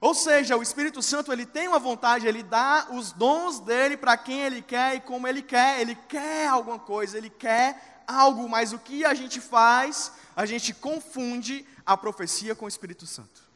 Ou 0.00 0.14
seja, 0.14 0.56
o 0.56 0.62
Espírito 0.62 1.02
Santo 1.02 1.30
ele 1.30 1.44
tem 1.44 1.68
uma 1.68 1.78
vontade, 1.78 2.26
ele 2.26 2.42
dá 2.42 2.88
os 2.90 3.12
dons 3.12 3.60
dele 3.60 3.98
para 3.98 4.16
quem 4.16 4.40
ele 4.40 4.62
quer 4.62 4.94
e 4.94 5.00
como 5.00 5.28
ele 5.28 5.42
quer. 5.42 5.80
Ele 5.80 5.94
quer 5.94 6.48
alguma 6.48 6.78
coisa, 6.78 7.18
ele 7.18 7.28
quer 7.28 8.02
algo, 8.06 8.48
mas 8.48 8.72
o 8.72 8.78
que 8.78 9.04
a 9.04 9.12
gente 9.12 9.40
faz? 9.40 10.12
A 10.34 10.46
gente 10.46 10.72
confunde 10.72 11.66
a 11.84 11.98
profecia 11.98 12.54
com 12.54 12.64
o 12.64 12.68
Espírito 12.68 13.06
Santo. 13.06 13.50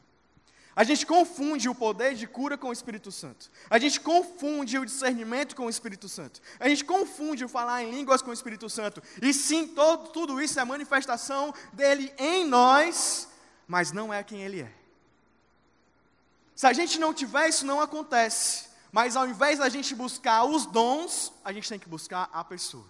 A 0.76 0.84
gente 0.84 1.06
confunde 1.06 1.68
o 1.68 1.74
poder 1.74 2.14
de 2.14 2.26
cura 2.26 2.58
com 2.58 2.68
o 2.68 2.72
Espírito 2.72 3.10
Santo. 3.10 3.50
A 3.70 3.78
gente 3.78 4.00
confunde 4.00 4.76
o 4.76 4.84
discernimento 4.84 5.54
com 5.54 5.66
o 5.66 5.70
Espírito 5.70 6.08
Santo. 6.08 6.42
A 6.58 6.68
gente 6.68 6.84
confunde 6.84 7.44
o 7.44 7.48
falar 7.48 7.84
em 7.84 7.90
línguas 7.90 8.20
com 8.20 8.30
o 8.30 8.34
Espírito 8.34 8.68
Santo. 8.68 9.00
E 9.22 9.32
sim, 9.32 9.68
todo, 9.68 10.10
tudo 10.10 10.42
isso 10.42 10.58
é 10.58 10.64
manifestação 10.64 11.54
dele 11.72 12.12
em 12.18 12.44
nós, 12.44 13.28
mas 13.68 13.92
não 13.92 14.12
é 14.12 14.22
quem 14.24 14.42
ele 14.42 14.62
é. 14.62 14.83
Se 16.54 16.66
a 16.66 16.72
gente 16.72 16.98
não 16.98 17.12
tiver, 17.12 17.48
isso 17.48 17.66
não 17.66 17.80
acontece. 17.80 18.68
Mas 18.92 19.16
ao 19.16 19.26
invés 19.26 19.58
da 19.58 19.68
gente 19.68 19.94
buscar 19.94 20.44
os 20.44 20.66
dons, 20.66 21.32
a 21.44 21.52
gente 21.52 21.68
tem 21.68 21.78
que 21.78 21.88
buscar 21.88 22.30
a 22.32 22.44
pessoa. 22.44 22.84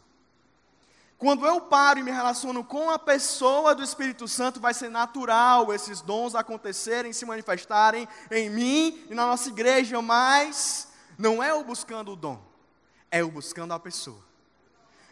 Quando 1.17 1.47
eu 1.47 1.61
paro 1.63 2.01
e 2.01 2.03
me 2.03 2.11
relaciono 2.11 2.63
com 2.63 2.91
a 2.91 2.99
pessoa 2.99 3.75
do 3.75 3.83
Espírito 3.83 4.29
Santo, 4.29 4.61
vai 4.61 4.75
ser 4.75 4.91
natural 4.91 5.73
esses 5.73 6.03
dons 6.03 6.35
acontecerem, 6.35 7.13
se 7.15 7.25
manifestarem 7.25 8.07
em 8.31 8.51
mim 8.51 9.07
e 9.09 9.15
na 9.15 9.25
nossa 9.25 9.49
igreja, 9.49 10.03
mas 10.03 10.89
não 11.17 11.43
é 11.43 11.55
o 11.55 11.65
buscando 11.65 12.13
o 12.13 12.17
dom, 12.17 12.39
é 13.11 13.25
o 13.25 13.31
buscando 13.31 13.73
a 13.73 13.81
pessoa. 13.81 14.23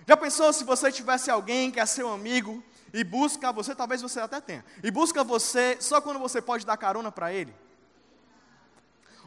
Já 0.06 0.16
pensou 0.16 0.52
se 0.52 0.64
você 0.64 0.92
tivesse 0.92 1.30
alguém 1.30 1.70
que 1.70 1.80
é 1.80 1.86
seu 1.86 2.12
amigo 2.12 2.62
e 2.92 3.02
busca 3.02 3.50
você, 3.50 3.74
talvez 3.74 4.02
você 4.02 4.20
até 4.20 4.40
tenha, 4.40 4.64
e 4.82 4.90
busca 4.90 5.24
você 5.24 5.78
só 5.80 6.00
quando 6.00 6.18
você 6.18 6.42
pode 6.42 6.66
dar 6.66 6.76
carona 6.76 7.10
para 7.10 7.32
ele? 7.32 7.54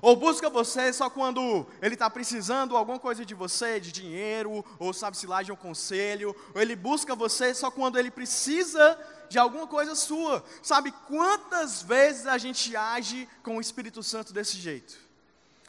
Ou 0.06 0.15
busca 0.15 0.52
você 0.52 0.94
só 0.94 1.10
quando 1.10 1.65
ele 1.82 1.96
está 1.96 2.08
precisando 2.08 2.78
alguma 2.78 3.00
coisa 3.00 3.26
de 3.26 3.34
você, 3.34 3.80
de 3.80 3.91
dinheiro, 3.91 4.63
ou 4.78 4.94
sabe-se 4.94 5.26
lá 5.26 5.41
de 5.41 5.52
um 5.52 5.56
conselho. 5.56 6.36
Ou 6.54 6.62
ele 6.62 6.76
busca 6.76 7.15
você 7.15 7.56
só 7.56 7.72
quando 7.72 7.98
ele 7.98 8.12
precisa 8.12 9.00
de 9.28 9.39
alguma 9.39 9.65
coisa 9.65 9.96
sua. 9.96 10.46
Sabe 10.62 10.94
quantas 11.08 11.82
vezes 11.82 12.28
a 12.28 12.38
gente 12.38 12.76
age 12.76 13.28
com 13.41 13.58
o 13.58 13.60
Espírito 13.60 14.04
Santo 14.04 14.32
desse 14.32 14.58
jeito? 14.58 14.96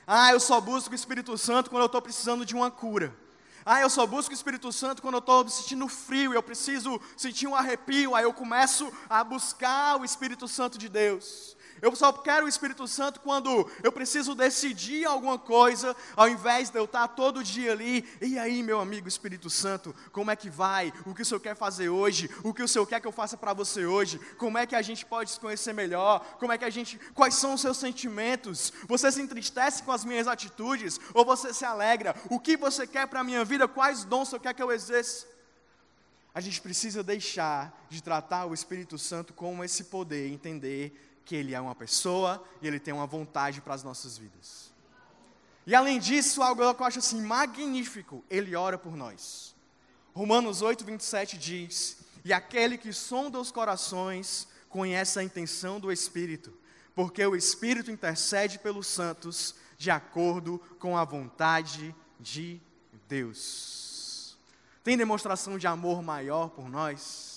Ah, 0.07 0.33
eu 0.33 0.39
só 0.39 0.61
busco 0.61 0.93
o 0.93 0.95
Espírito 0.95 1.39
Santo 1.39 1.71
quando 1.71 1.85
eu 1.85 1.87
estou 1.87 2.03
precisando 2.03 2.45
de 2.45 2.55
uma 2.55 2.71
cura. 2.71 3.17
Ah, 3.65 3.81
eu 3.81 3.89
só 3.89 4.07
busco 4.07 4.33
o 4.33 4.35
Espírito 4.35 4.71
Santo 4.71 5.01
quando 5.01 5.15
eu 5.15 5.21
estou 5.21 5.49
sentindo 5.49 5.89
frio, 5.89 6.35
eu 6.35 6.43
preciso 6.43 7.01
sentir 7.17 7.47
um 7.47 7.55
arrepio, 7.55 8.15
aí 8.15 8.25
eu 8.25 8.35
começo 8.35 8.93
a 9.09 9.25
buscar 9.25 9.99
o 9.99 10.05
Espírito 10.05 10.47
Santo 10.47 10.77
de 10.77 10.91
Deus. 10.91 11.56
Eu 11.83 11.95
só 11.95 12.13
quero 12.13 12.47
o 12.47 12.49
Espírito 12.49 12.87
Santo 12.89 13.21
quando 13.21 13.71
eu 13.83 13.93
preciso 13.93 14.35
decidir 14.35 15.05
alguma 15.05 15.39
coisa, 15.39 15.95
ao 16.15 16.29
invés 16.29 16.71
de 16.71 16.79
eu 16.79 16.85
estar 16.85 17.09
todo 17.09 17.45
dia 17.45 17.73
ali. 17.73 18.05
E 18.21 18.39
aí, 18.39 18.63
meu 18.63 18.81
amigo 18.81 19.09
Espírito 19.09 19.51
Santo, 19.51 19.95
como 20.13 20.31
é 20.31 20.37
que 20.37 20.49
vai? 20.49 20.93
O 21.05 21.15
que 21.15 21.23
o 21.23 21.25
Senhor 21.25 21.41
quer 21.41 21.55
fazer 21.55 21.89
hoje? 21.89 22.31
O 22.43 22.55
que 22.55 22.63
o 22.63 22.69
Senhor 22.69 22.87
quer 22.87 23.01
que 23.01 23.07
eu 23.07 23.13
faça 23.13 23.37
para 23.37 23.53
você 23.53 23.85
hoje? 23.85 24.19
Como 24.39 24.59
é 24.59 24.67
que 24.67 24.75
a 24.75 24.83
gente 24.83 25.05
pode 25.05 25.31
se 25.31 25.41
conhecer 25.41 25.73
melhor? 25.73 26.21
Como 26.39 26.53
é 26.53 26.59
que 26.59 26.65
a 26.65 26.71
gente. 26.71 26.99
Quais 27.15 27.35
são 27.35 27.55
os 27.55 27.61
seus 27.61 27.77
sentimentos? 27.77 28.73
Você 28.89 29.11
se 29.13 29.21
entristece 29.21 29.83
com 29.83 29.93
as 29.93 30.05
minhas 30.05 30.27
atitudes? 30.27 30.99
Ou 31.15 31.25
você 31.25 31.53
se 31.53 31.65
alegra? 31.65 32.15
O 32.31 32.41
que 32.41 32.57
você 32.57 32.87
quer 32.87 33.07
para 33.07 33.21
a 33.21 33.25
minha 33.25 33.45
vida? 33.45 33.69
Quais 33.69 34.05
dons 34.05 34.29
você 34.29 34.39
quer 34.39 34.55
que 34.55 34.63
eu 34.63 34.73
exerça? 34.73 35.27
A 36.37 36.41
gente 36.41 36.61
precisa 36.61 37.03
deixar 37.03 37.87
de 37.89 38.03
tratar 38.03 38.45
o 38.45 38.53
Espírito 38.53 38.99
Santo 38.99 39.33
como 39.33 39.65
esse 39.65 39.85
poder, 39.85 40.31
entender 40.31 41.16
que 41.27 41.35
Ele 41.35 41.55
é 41.55 41.61
uma 41.61 41.75
pessoa 41.75 42.43
e 42.63 42.67
Ele 42.67 42.81
tem 42.81 42.95
uma 42.95 43.07
vontade 43.07 43.61
para 43.61 43.75
as 43.75 43.83
nossas 43.83 44.17
vidas. 44.17 44.73
E 45.67 45.75
além 45.75 45.99
disso, 45.99 46.43
algo 46.43 46.75
que 46.75 46.83
eu 46.83 46.87
acho 46.87 47.01
assim 47.01 47.21
magnífico, 47.21 48.25
Ele 48.31 48.55
ora 48.55 48.79
por 48.79 48.97
nós. 48.97 49.55
Romanos 50.15 50.63
8, 50.63 50.85
27 50.85 51.37
diz: 51.37 51.99
E 52.25 52.33
aquele 52.33 52.79
que 52.79 52.93
sonda 52.93 53.41
os 53.41 53.51
corações 53.51 54.47
conhece 54.69 55.19
a 55.19 55.25
intenção 55.25 55.81
do 55.81 55.91
Espírito, 55.91 56.57
porque 56.95 57.27
o 57.27 57.35
Espírito 57.35 57.91
intercede 57.91 58.59
pelos 58.61 58.87
santos 58.87 59.57
de 59.77 59.91
acordo 59.91 60.59
com 60.79 60.97
a 60.97 61.05
vontade 61.05 61.95
de 62.21 62.61
Deus. 63.09 64.39
Tem 64.85 64.97
demonstração 64.97 65.59
de 65.59 65.67
amor 65.67 66.01
maior 66.01 66.51
por 66.51 66.69
nós? 66.69 67.36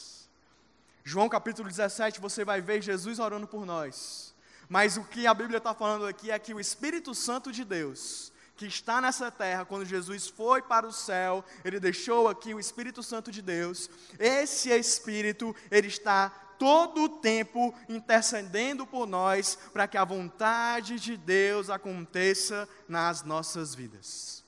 João 1.09 1.27
capítulo 1.27 1.67
17, 1.67 2.21
você 2.21 2.45
vai 2.45 2.61
ver 2.61 2.83
Jesus 2.83 3.17
orando 3.17 3.47
por 3.47 3.65
nós. 3.65 4.31
Mas 4.69 4.95
o 4.95 5.03
que 5.03 5.25
a 5.25 5.33
Bíblia 5.33 5.57
está 5.57 5.73
falando 5.73 6.05
aqui 6.05 6.29
é 6.29 6.37
que 6.37 6.53
o 6.53 6.59
Espírito 6.59 7.15
Santo 7.15 7.51
de 7.51 7.65
Deus, 7.65 8.31
que 8.55 8.67
está 8.67 9.01
nessa 9.01 9.31
terra, 9.31 9.65
quando 9.65 9.87
Jesus 9.87 10.27
foi 10.27 10.61
para 10.61 10.85
o 10.85 10.91
céu, 10.91 11.43
ele 11.65 11.79
deixou 11.79 12.27
aqui 12.27 12.53
o 12.53 12.59
Espírito 12.59 13.01
Santo 13.01 13.31
de 13.31 13.41
Deus. 13.41 13.89
Esse 14.19 14.69
Espírito, 14.69 15.55
ele 15.71 15.87
está 15.87 16.29
todo 16.59 17.05
o 17.05 17.09
tempo 17.09 17.73
intercedendo 17.89 18.85
por 18.85 19.07
nós, 19.07 19.57
para 19.73 19.87
que 19.87 19.97
a 19.97 20.05
vontade 20.05 20.99
de 20.99 21.17
Deus 21.17 21.71
aconteça 21.71 22.69
nas 22.87 23.23
nossas 23.23 23.73
vidas. 23.73 24.43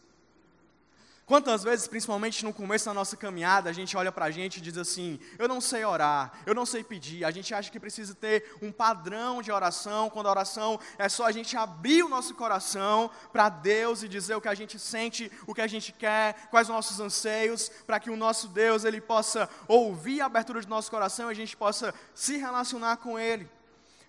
Quantas 1.31 1.63
vezes, 1.63 1.87
principalmente 1.87 2.43
no 2.43 2.51
começo 2.51 2.83
da 2.83 2.93
nossa 2.93 3.15
caminhada, 3.15 3.69
a 3.69 3.71
gente 3.71 3.95
olha 3.95 4.11
para 4.11 4.25
a 4.25 4.31
gente 4.31 4.57
e 4.57 4.61
diz 4.61 4.77
assim: 4.77 5.17
eu 5.39 5.47
não 5.47 5.61
sei 5.61 5.85
orar, 5.85 6.33
eu 6.45 6.53
não 6.53 6.65
sei 6.65 6.83
pedir. 6.83 7.23
A 7.23 7.31
gente 7.31 7.53
acha 7.53 7.71
que 7.71 7.79
precisa 7.79 8.13
ter 8.13 8.53
um 8.61 8.69
padrão 8.69 9.41
de 9.41 9.49
oração, 9.49 10.09
quando 10.09 10.27
a 10.27 10.31
oração 10.31 10.77
é 10.97 11.07
só 11.07 11.25
a 11.25 11.31
gente 11.31 11.55
abrir 11.55 12.03
o 12.03 12.09
nosso 12.09 12.35
coração 12.35 13.09
para 13.31 13.47
Deus 13.47 14.03
e 14.03 14.09
dizer 14.09 14.35
o 14.35 14.41
que 14.41 14.49
a 14.49 14.53
gente 14.53 14.77
sente, 14.77 15.31
o 15.47 15.55
que 15.55 15.61
a 15.61 15.67
gente 15.67 15.93
quer, 15.93 16.49
quais 16.49 16.67
os 16.67 16.75
nossos 16.75 16.99
anseios, 16.99 17.69
para 17.87 17.97
que 17.97 18.09
o 18.09 18.17
nosso 18.17 18.49
Deus 18.49 18.83
ele 18.83 18.99
possa 18.99 19.49
ouvir 19.69 20.19
a 20.19 20.25
abertura 20.25 20.59
do 20.59 20.67
nosso 20.67 20.91
coração 20.91 21.29
e 21.29 21.31
a 21.31 21.33
gente 21.33 21.55
possa 21.55 21.95
se 22.13 22.35
relacionar 22.35 22.97
com 22.97 23.17
Ele. 23.17 23.49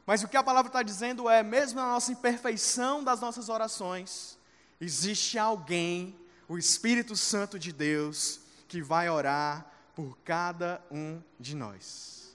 Mas 0.04 0.24
o 0.24 0.28
que 0.28 0.36
a 0.36 0.42
palavra 0.42 0.70
está 0.70 0.82
dizendo 0.82 1.30
é: 1.30 1.40
mesmo 1.44 1.78
na 1.78 1.86
nossa 1.86 2.10
imperfeição 2.10 3.04
das 3.04 3.20
nossas 3.20 3.48
orações, 3.48 4.36
existe 4.80 5.38
alguém 5.38 6.20
o 6.48 6.58
Espírito 6.58 7.16
Santo 7.16 7.58
de 7.58 7.72
Deus 7.72 8.40
que 8.68 8.82
vai 8.82 9.08
orar 9.08 9.66
por 9.94 10.18
cada 10.24 10.82
um 10.90 11.20
de 11.38 11.54
nós. 11.54 12.34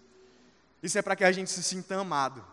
Isso 0.82 0.98
é 0.98 1.02
para 1.02 1.15
que 1.15 1.24
a 1.24 1.32
gente 1.32 1.50
se 1.50 1.63
sinta 1.63 2.00
amado, 2.00 2.46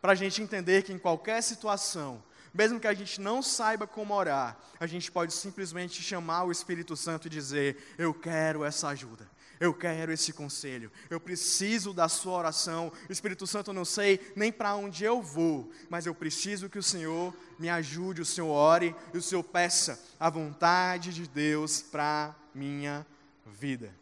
para 0.00 0.12
a 0.12 0.14
gente 0.14 0.42
entender 0.42 0.82
que 0.82 0.92
em 0.92 0.98
qualquer 0.98 1.42
situação, 1.42 2.22
mesmo 2.52 2.80
que 2.80 2.86
a 2.86 2.94
gente 2.94 3.20
não 3.20 3.42
saiba 3.42 3.86
como 3.86 4.14
orar, 4.14 4.56
a 4.80 4.86
gente 4.86 5.10
pode 5.12 5.32
simplesmente 5.32 6.02
chamar 6.02 6.44
o 6.44 6.52
Espírito 6.52 6.96
Santo 6.96 7.26
e 7.26 7.30
dizer: 7.30 7.94
Eu 7.96 8.12
quero 8.12 8.64
essa 8.64 8.88
ajuda, 8.88 9.28
Eu 9.60 9.74
quero 9.74 10.12
esse 10.12 10.32
conselho. 10.32 10.90
Eu 11.10 11.18
preciso 11.18 11.92
da 11.92 12.08
sua 12.08 12.38
oração. 12.38 12.92
Espírito 13.08 13.46
Santo, 13.46 13.70
eu 13.70 13.74
não 13.74 13.84
sei 13.84 14.32
nem 14.36 14.52
para 14.52 14.74
onde 14.76 15.04
eu 15.04 15.20
vou, 15.20 15.70
mas 15.90 16.06
eu 16.06 16.14
preciso 16.14 16.68
que 16.68 16.78
o 16.78 16.82
Senhor 16.82 17.34
me 17.58 17.68
ajude, 17.68 18.22
o 18.22 18.26
Senhor 18.26 18.48
ore 18.48 18.94
e 19.12 19.18
o 19.18 19.22
Senhor 19.22 19.42
peça 19.42 20.00
a 20.18 20.30
vontade 20.30 21.12
de 21.12 21.26
Deus 21.26 21.82
para 21.82 22.34
minha 22.54 23.06
vida. 23.44 23.92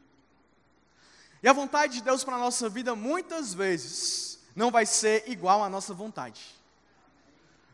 E 1.43 1.49
a 1.49 1.53
vontade 1.53 1.95
de 1.95 2.03
Deus 2.03 2.25
para 2.25 2.37
a 2.37 2.41
nossa 2.41 2.69
vida 2.69 2.95
muitas 2.95 3.55
vezes 3.55 4.41
não 4.55 4.71
vai 4.71 4.85
ser 4.85 5.25
igual 5.27 5.63
à 5.63 5.69
nossa 5.69 5.95
vontade. 5.95 6.57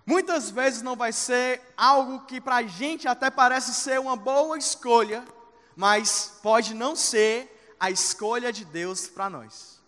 Muitas 0.05 0.51
vezes 0.51 0.83
não 0.83 0.97
vai 0.97 1.13
ser 1.13 1.61
algo 1.77 2.27
que 2.27 2.41
para 2.41 2.57
a 2.57 2.63
gente 2.65 3.07
até 3.07 3.31
parece 3.31 3.73
ser 3.73 4.01
uma 4.01 4.17
boa 4.17 4.59
escolha, 4.59 5.25
mas 5.77 6.39
pode 6.43 6.75
não 6.75 6.97
ser 6.97 7.52
a 7.83 7.91
escolha 7.91 8.53
de 8.53 8.65
Deus 8.65 9.09
para 9.09 9.29
nós. 9.29 9.81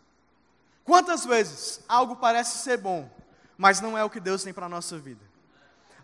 Quantas 0.84 1.24
vezes 1.24 1.78
algo 1.88 2.16
parece 2.16 2.58
ser 2.58 2.76
bom, 2.76 3.08
mas 3.56 3.80
não 3.80 3.96
é 3.96 4.02
o 4.02 4.10
que 4.10 4.18
Deus 4.18 4.42
tem 4.42 4.52
para 4.52 4.66
a 4.66 4.68
nossa 4.68 4.98
vida? 4.98 5.20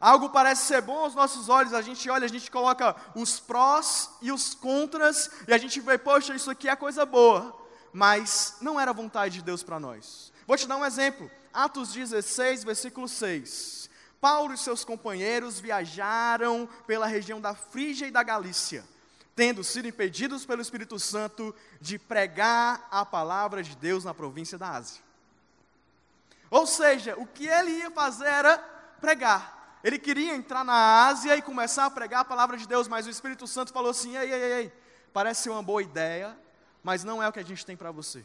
Algo 0.01 0.31
parece 0.31 0.67
ser 0.67 0.83
bom 0.83 1.01
aos 1.01 1.17
nossos 1.17 1.49
olhos, 1.49 1.75
a 1.75 1.83
gente 1.83 2.09
olha, 2.09 2.27
a 2.27 2.29
gente 2.29 2.49
coloca 2.49 2.95
os 3.13 3.41
prós 3.41 4.09
e 4.23 4.31
os 4.31 4.55
contras, 4.55 5.31
e 5.49 5.53
a 5.53 5.59
gente 5.59 5.81
vê, 5.81 5.99
poxa, 5.99 6.33
isso 6.33 6.49
aqui 6.49 6.69
é 6.69 6.77
coisa 6.77 7.05
boa, 7.05 7.61
mas 7.93 8.59
não 8.61 8.79
era 8.79 8.93
vontade 8.93 9.35
de 9.35 9.43
Deus 9.43 9.65
para 9.65 9.81
nós. 9.81 10.33
Vou 10.47 10.57
te 10.57 10.69
dar 10.69 10.77
um 10.77 10.87
exemplo, 10.87 11.29
Atos 11.53 11.93
16, 11.93 12.63
versículo 12.63 13.09
6. 13.09 13.91
Paulo 14.21 14.55
e 14.55 14.59
seus 14.59 14.85
companheiros 14.85 15.59
viajaram 15.59 16.69
pela 16.87 17.09
região 17.09 17.41
da 17.41 17.53
Frígia 17.53 18.07
e 18.07 18.13
da 18.13 18.23
Galícia, 18.23 18.85
tendo 19.41 19.65
sido 19.65 19.89
impedidos 19.89 20.45
pelo 20.45 20.61
Espírito 20.61 20.99
Santo 20.99 21.55
de 21.81 21.99
pregar 21.99 22.87
a 22.91 23.07
palavra 23.07 23.63
de 23.63 23.75
Deus 23.75 24.05
na 24.05 24.13
província 24.13 24.59
da 24.59 24.69
Ásia. 24.69 25.03
Ou 26.51 26.67
seja, 26.67 27.17
o 27.17 27.27
que 27.27 27.47
ele 27.49 27.71
ia 27.71 27.91
fazer 27.91 28.27
era 28.27 28.59
pregar. 29.01 29.79
Ele 29.83 29.99
queria 29.99 30.35
entrar 30.35 30.63
na 30.63 31.07
Ásia 31.07 31.39
e 31.39 31.41
começar 31.41 31.87
a 31.87 31.91
pregar 31.91 32.21
a 32.21 32.25
palavra 32.27 32.59
de 32.59 32.69
Deus, 32.69 32.87
mas 32.87 33.07
o 33.07 33.11
Espírito 33.11 33.47
Santo 33.47 33.73
falou 33.73 33.93
assim: 33.93 34.15
ei, 34.15 34.31
ei, 34.31 34.53
ei, 34.61 34.73
parece 35.11 35.49
uma 35.49 35.63
boa 35.63 35.83
ideia, 35.83 36.39
mas 36.83 37.03
não 37.03 37.23
é 37.23 37.27
o 37.27 37.33
que 37.33 37.41
a 37.41 37.43
gente 37.43 37.65
tem 37.65 37.79
para 37.79 37.91
você. 37.91 38.23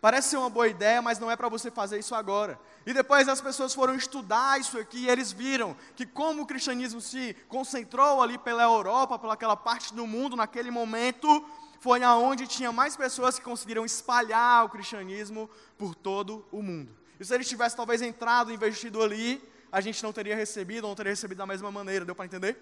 Parece 0.00 0.28
ser 0.28 0.36
uma 0.36 0.48
boa 0.48 0.68
ideia, 0.68 1.02
mas 1.02 1.18
não 1.18 1.30
é 1.30 1.36
para 1.36 1.48
você 1.48 1.70
fazer 1.70 1.98
isso 1.98 2.14
agora. 2.14 2.58
E 2.86 2.94
depois 2.94 3.28
as 3.28 3.40
pessoas 3.40 3.74
foram 3.74 3.96
estudar 3.96 4.60
isso 4.60 4.78
aqui 4.78 5.04
e 5.04 5.08
eles 5.08 5.32
viram 5.32 5.76
que 5.96 6.06
como 6.06 6.42
o 6.42 6.46
cristianismo 6.46 7.00
se 7.00 7.34
concentrou 7.48 8.22
ali 8.22 8.38
pela 8.38 8.62
Europa, 8.62 9.18
pela 9.18 9.34
aquela 9.34 9.56
parte 9.56 9.92
do 9.92 10.06
mundo 10.06 10.36
naquele 10.36 10.70
momento, 10.70 11.44
foi 11.80 12.02
aonde 12.02 12.46
tinha 12.46 12.70
mais 12.70 12.96
pessoas 12.96 13.38
que 13.38 13.44
conseguiram 13.44 13.84
espalhar 13.84 14.64
o 14.64 14.68
cristianismo 14.68 15.50
por 15.76 15.96
todo 15.96 16.46
o 16.52 16.62
mundo. 16.62 16.96
E 17.18 17.24
se 17.24 17.34
eles 17.34 17.48
tivessem 17.48 17.76
talvez 17.76 18.00
entrado, 18.00 18.52
investido 18.52 19.02
ali, 19.02 19.42
a 19.70 19.80
gente 19.80 20.02
não 20.02 20.12
teria 20.12 20.36
recebido, 20.36 20.86
não 20.86 20.94
teria 20.94 21.12
recebido 21.12 21.38
da 21.38 21.46
mesma 21.46 21.72
maneira, 21.72 22.04
deu 22.04 22.14
para 22.14 22.24
entender? 22.24 22.56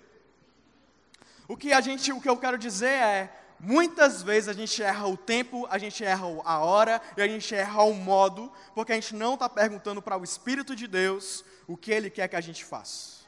O 1.47 1.57
que 1.57 1.73
a 1.73 1.81
gente, 1.81 2.13
o 2.13 2.21
que 2.21 2.29
eu 2.29 2.37
quero 2.37 2.59
dizer 2.59 2.87
é, 2.87 3.46
Muitas 3.59 4.23
vezes 4.23 4.49
a 4.49 4.53
gente 4.53 4.83
erra 4.83 5.07
o 5.07 5.17
tempo, 5.17 5.67
a 5.71 5.79
gente 5.79 6.05
erra 6.05 6.27
a 6.45 6.59
hora 6.59 7.01
e 7.17 7.23
a 7.23 7.27
gente 7.29 7.55
erra 7.55 7.83
o 7.83 7.95
modo, 7.95 8.53
porque 8.75 8.93
a 8.93 8.95
gente 8.95 9.15
não 9.15 9.35
está 9.35 9.49
perguntando 9.49 10.03
para 10.03 10.19
o 10.19 10.25
Espírito 10.25 10.77
de 10.77 10.87
Deus 10.87 11.45
o 11.67 11.77
que 11.77 11.91
Ele 11.91 12.11
quer 12.11 12.29
que 12.29 12.37
a 12.37 12.41
gente 12.41 12.65
faça. 12.65 13.25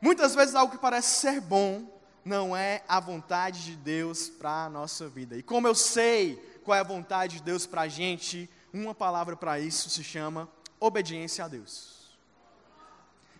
Muitas 0.00 0.34
vezes 0.34 0.54
algo 0.54 0.72
que 0.72 0.78
parece 0.78 1.20
ser 1.20 1.40
bom 1.40 1.98
não 2.24 2.56
é 2.56 2.82
a 2.86 3.00
vontade 3.00 3.64
de 3.64 3.76
Deus 3.76 4.28
para 4.28 4.66
a 4.66 4.70
nossa 4.70 5.08
vida. 5.08 5.36
E 5.36 5.42
como 5.42 5.66
eu 5.66 5.74
sei 5.74 6.36
qual 6.64 6.76
é 6.76 6.80
a 6.80 6.84
vontade 6.84 7.38
de 7.38 7.42
Deus 7.42 7.66
para 7.66 7.82
a 7.82 7.88
gente, 7.88 8.48
uma 8.72 8.94
palavra 8.94 9.34
para 9.34 9.58
isso 9.58 9.90
se 9.90 10.04
chama 10.04 10.48
obediência 10.78 11.44
a 11.44 11.48
Deus. 11.48 11.97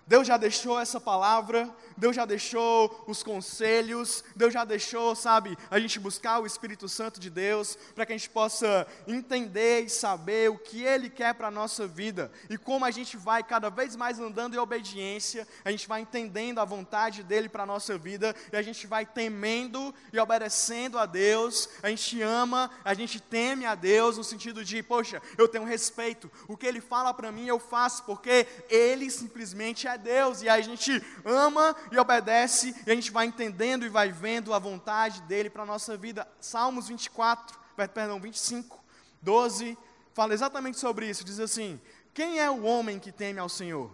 Deus 0.08 0.26
já 0.26 0.38
deixou 0.38 0.80
essa 0.80 0.98
palavra, 0.98 1.68
Deus 1.94 2.16
já 2.16 2.24
deixou 2.24 3.04
os 3.06 3.22
conselhos, 3.22 4.24
Deus 4.34 4.54
já 4.54 4.64
deixou, 4.64 5.14
sabe, 5.14 5.56
a 5.70 5.78
gente 5.78 6.00
buscar 6.00 6.38
o 6.38 6.46
Espírito 6.46 6.88
Santo 6.88 7.20
de 7.20 7.28
Deus, 7.28 7.76
para 7.94 8.06
que 8.06 8.14
a 8.14 8.16
gente 8.16 8.30
possa 8.30 8.86
entender 9.06 9.82
e 9.82 9.90
saber 9.90 10.48
o 10.48 10.56
que 10.56 10.82
Ele 10.82 11.10
quer 11.10 11.34
para 11.34 11.48
a 11.48 11.50
nossa 11.50 11.86
vida, 11.86 12.32
e 12.48 12.56
como 12.56 12.86
a 12.86 12.90
gente 12.90 13.18
vai 13.18 13.42
cada 13.42 13.68
vez 13.68 13.94
mais 13.96 14.18
andando 14.18 14.54
em 14.54 14.58
obediência, 14.58 15.46
a 15.62 15.70
gente 15.70 15.86
vai 15.86 16.00
entendendo 16.00 16.58
a 16.58 16.64
vontade 16.64 17.22
dEle 17.22 17.50
para 17.50 17.64
a 17.64 17.66
nossa 17.66 17.98
vida, 17.98 18.34
e 18.50 18.56
a 18.56 18.62
gente 18.62 18.86
vai 18.86 19.04
temendo 19.04 19.94
e 20.10 20.18
obedecendo 20.18 20.98
a 20.98 21.04
Deus, 21.04 21.68
a 21.82 21.90
gente 21.90 22.22
ama, 22.22 22.70
a 22.82 22.94
gente 22.94 23.20
teme 23.20 23.66
a 23.66 23.74
Deus, 23.74 24.16
no 24.16 24.24
sentido 24.24 24.64
de, 24.64 24.82
poxa, 24.82 25.20
eu 25.36 25.46
tenho 25.46 25.64
respeito, 25.64 26.32
o 26.48 26.56
que 26.56 26.66
Ele 26.66 26.80
fala 26.80 27.12
para 27.12 27.30
mim 27.30 27.46
eu 27.46 27.58
faço, 27.58 28.04
porque 28.04 28.46
Ele 28.70 29.10
simplesmente 29.10 29.86
é 29.86 29.97
Deus, 29.98 30.42
e 30.42 30.48
aí 30.48 30.60
a 30.60 30.64
gente 30.64 31.02
ama 31.24 31.76
e 31.92 31.98
obedece, 31.98 32.74
e 32.86 32.90
a 32.90 32.94
gente 32.94 33.10
vai 33.10 33.26
entendendo 33.26 33.84
e 33.84 33.88
vai 33.88 34.10
vendo 34.10 34.54
a 34.54 34.58
vontade 34.58 35.20
dele 35.22 35.50
para 35.50 35.64
a 35.64 35.66
nossa 35.66 35.96
vida. 35.96 36.26
Salmos 36.40 36.88
24, 36.88 37.58
perdão, 37.76 38.20
25, 38.20 38.82
12, 39.20 39.76
fala 40.14 40.32
exatamente 40.32 40.78
sobre 40.78 41.08
isso, 41.08 41.24
diz 41.24 41.38
assim: 41.38 41.80
Quem 42.14 42.40
é 42.40 42.50
o 42.50 42.62
homem 42.62 42.98
que 42.98 43.12
teme 43.12 43.38
ao 43.38 43.48
Senhor? 43.48 43.90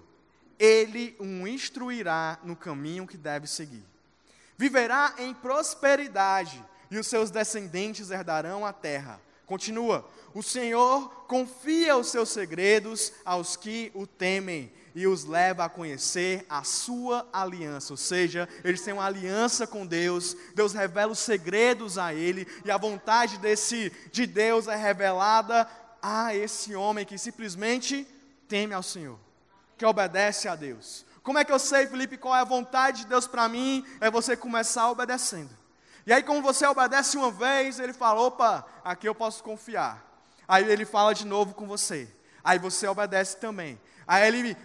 Ele 0.59 1.17
o 1.19 1.47
instruirá 1.49 2.39
no 2.45 2.55
caminho 2.55 3.07
que 3.07 3.17
deve 3.17 3.47
seguir. 3.47 3.85
Viverá 4.57 5.15
em 5.19 5.35
prosperidade, 5.35 6.65
e 6.91 6.99
os 6.99 7.07
seus 7.09 7.31
descendentes 7.31 8.11
herdarão 8.11 8.65
a 8.65 8.73
terra. 8.73 9.21
Continua: 9.47 10.09
O 10.33 10.43
Senhor 10.43 11.09
confia 11.27 11.97
os 11.97 12.09
seus 12.09 12.31
segredos 12.31 13.13
aos 13.25 13.57
que 13.57 13.91
o 13.95 14.07
temem 14.07 14.73
e 14.95 15.07
os 15.07 15.25
leva 15.25 15.65
a 15.65 15.69
conhecer 15.69 16.47
a 16.49 16.63
sua 16.63 17.29
aliança, 17.33 17.93
ou 17.93 17.97
seja, 17.97 18.49
eles 18.63 18.83
têm 18.83 18.95
uma 18.95 19.05
aliança 19.05 19.67
com 19.67 19.85
Deus, 19.85 20.37
Deus 20.55 20.73
revela 20.73 21.13
os 21.13 21.19
segredos 21.19 21.99
a 21.99 22.15
ele, 22.15 22.47
e 22.65 22.71
a 22.71 22.79
vontade 22.79 23.39
desse 23.39 23.91
de 24.13 24.27
Deus 24.27 24.69
é 24.69 24.77
revelada 24.77 25.69
a 26.01 26.35
esse 26.35 26.77
homem 26.77 27.05
que 27.05 27.19
simplesmente 27.19 28.07
teme 28.47 28.73
ao 28.73 28.83
Senhor, 28.83 29.19
que 29.77 29.85
obedece 29.85 30.47
a 30.47 30.55
Deus. 30.55 31.05
Como 31.25 31.39
é 31.39 31.45
que 31.45 31.51
eu 31.51 31.59
sei, 31.59 31.87
Felipe, 31.87 32.19
qual 32.19 32.37
é 32.37 32.41
a 32.41 32.45
vontade 32.45 32.99
de 32.99 33.07
Deus 33.07 33.27
para 33.27 33.49
mim? 33.49 33.85
É 34.01 34.11
você 34.11 34.37
começar 34.37 34.91
obedecendo. 34.91 35.51
E 36.07 36.13
aí, 36.13 36.23
como 36.23 36.43
você 36.43 36.67
obedece 36.67 37.17
uma 37.17 37.31
vez, 37.31 37.81
ele 37.81 37.95
fala: 37.95 38.21
opa, 38.21 38.67
aqui 38.85 39.09
eu 39.09 39.15
posso 39.15 39.43
confiar. 39.43 40.05
Aí 40.47 40.71
ele 40.71 40.85
fala 40.85 41.15
de 41.15 41.27
novo 41.27 41.55
com 41.55 41.67
você. 41.67 42.07
Aí 42.45 42.59
você 42.59 42.87
obedece 42.87 43.39
também. 43.39 43.81
Aí 44.07 44.27
ele, 44.27 44.57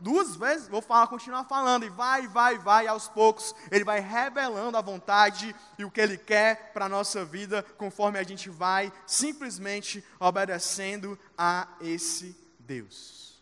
duas 0.00 0.34
vezes, 0.36 0.68
vou 0.68 0.82
falar, 0.82 1.06
continuar 1.06 1.44
falando, 1.44 1.84
e 1.84 1.88
vai, 1.88 2.26
vai, 2.26 2.58
vai, 2.58 2.86
aos 2.86 3.08
poucos, 3.08 3.54
ele 3.70 3.84
vai 3.84 4.00
revelando 4.00 4.76
a 4.76 4.80
vontade 4.80 5.54
e 5.78 5.84
o 5.84 5.90
que 5.90 6.00
ele 6.00 6.18
quer 6.18 6.72
para 6.72 6.86
a 6.86 6.88
nossa 6.88 7.24
vida, 7.24 7.62
conforme 7.78 8.18
a 8.18 8.22
gente 8.22 8.50
vai 8.50 8.92
simplesmente 9.06 10.04
obedecendo 10.18 11.18
a 11.36 11.68
esse 11.80 12.36
Deus. 12.58 13.40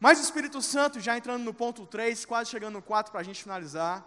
Mas 0.00 0.18
o 0.18 0.22
Espírito 0.22 0.62
Santo, 0.62 1.00
já 1.00 1.16
entrando 1.16 1.42
no 1.42 1.52
ponto 1.52 1.84
3, 1.84 2.24
quase 2.24 2.50
chegando 2.50 2.74
no 2.74 2.82
4 2.82 3.10
para 3.10 3.20
a 3.20 3.24
gente 3.24 3.42
finalizar, 3.42 4.04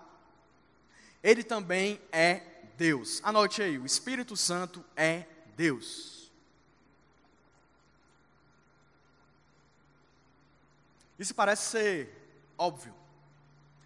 ele 1.21 1.43
também 1.43 2.01
é 2.11 2.41
Deus. 2.77 3.19
Anote 3.23 3.61
aí, 3.61 3.77
o 3.77 3.85
Espírito 3.85 4.35
Santo 4.35 4.83
é 4.95 5.25
Deus. 5.55 6.20
Isso 11.21 11.35
parece 11.35 11.69
ser 11.69 12.09
óbvio, 12.57 12.95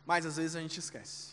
mas 0.05 0.25
às 0.25 0.37
vezes 0.37 0.55
a 0.55 0.61
gente 0.61 0.79
esquece. 0.79 1.31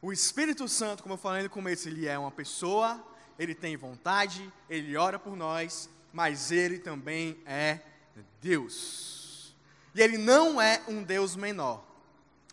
O 0.00 0.12
Espírito 0.12 0.68
Santo, 0.68 1.02
como 1.02 1.14
eu 1.14 1.18
falei 1.18 1.42
no 1.42 1.50
começo, 1.50 1.88
ele 1.88 2.06
é 2.06 2.16
uma 2.16 2.30
pessoa, 2.30 3.04
ele 3.36 3.52
tem 3.52 3.76
vontade, 3.76 4.48
ele 4.68 4.96
ora 4.96 5.18
por 5.18 5.34
nós, 5.34 5.90
mas 6.12 6.52
ele 6.52 6.78
também 6.78 7.42
é 7.44 7.80
Deus. 8.40 9.52
E 9.96 10.00
ele 10.00 10.16
não 10.16 10.62
é 10.62 10.80
um 10.86 11.02
Deus 11.02 11.34
menor, 11.34 11.84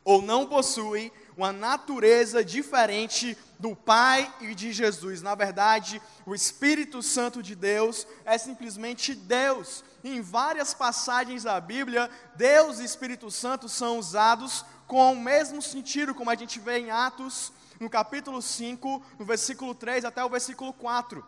ou 0.03 0.23
não 0.23 0.47
possui 0.47 1.13
uma 1.37 1.53
natureza 1.53 2.43
diferente 2.43 3.37
do 3.59 3.75
Pai 3.75 4.33
e 4.41 4.55
de 4.55 4.73
Jesus. 4.73 5.21
Na 5.21 5.35
verdade, 5.35 6.01
o 6.25 6.33
Espírito 6.33 7.03
Santo 7.03 7.43
de 7.43 7.55
Deus 7.55 8.07
é 8.25 8.37
simplesmente 8.39 9.13
Deus 9.13 9.83
em 10.03 10.19
várias 10.19 10.73
passagens 10.73 11.43
da 11.43 11.61
Bíblia, 11.61 12.09
Deus 12.35 12.79
e 12.79 12.83
Espírito 12.83 13.29
Santo 13.29 13.69
são 13.69 13.99
usados 13.99 14.65
com 14.87 15.13
o 15.13 15.19
mesmo 15.19 15.61
sentido, 15.61 16.15
como 16.15 16.29
a 16.31 16.35
gente 16.35 16.59
vê 16.59 16.79
em 16.79 16.89
Atos, 16.89 17.51
no 17.79 17.89
capítulo 17.89 18.41
5, 18.41 19.03
no 19.19 19.25
versículo 19.25 19.75
3 19.75 20.05
até 20.05 20.23
o 20.23 20.29
versículo 20.29 20.73
4. 20.73 21.23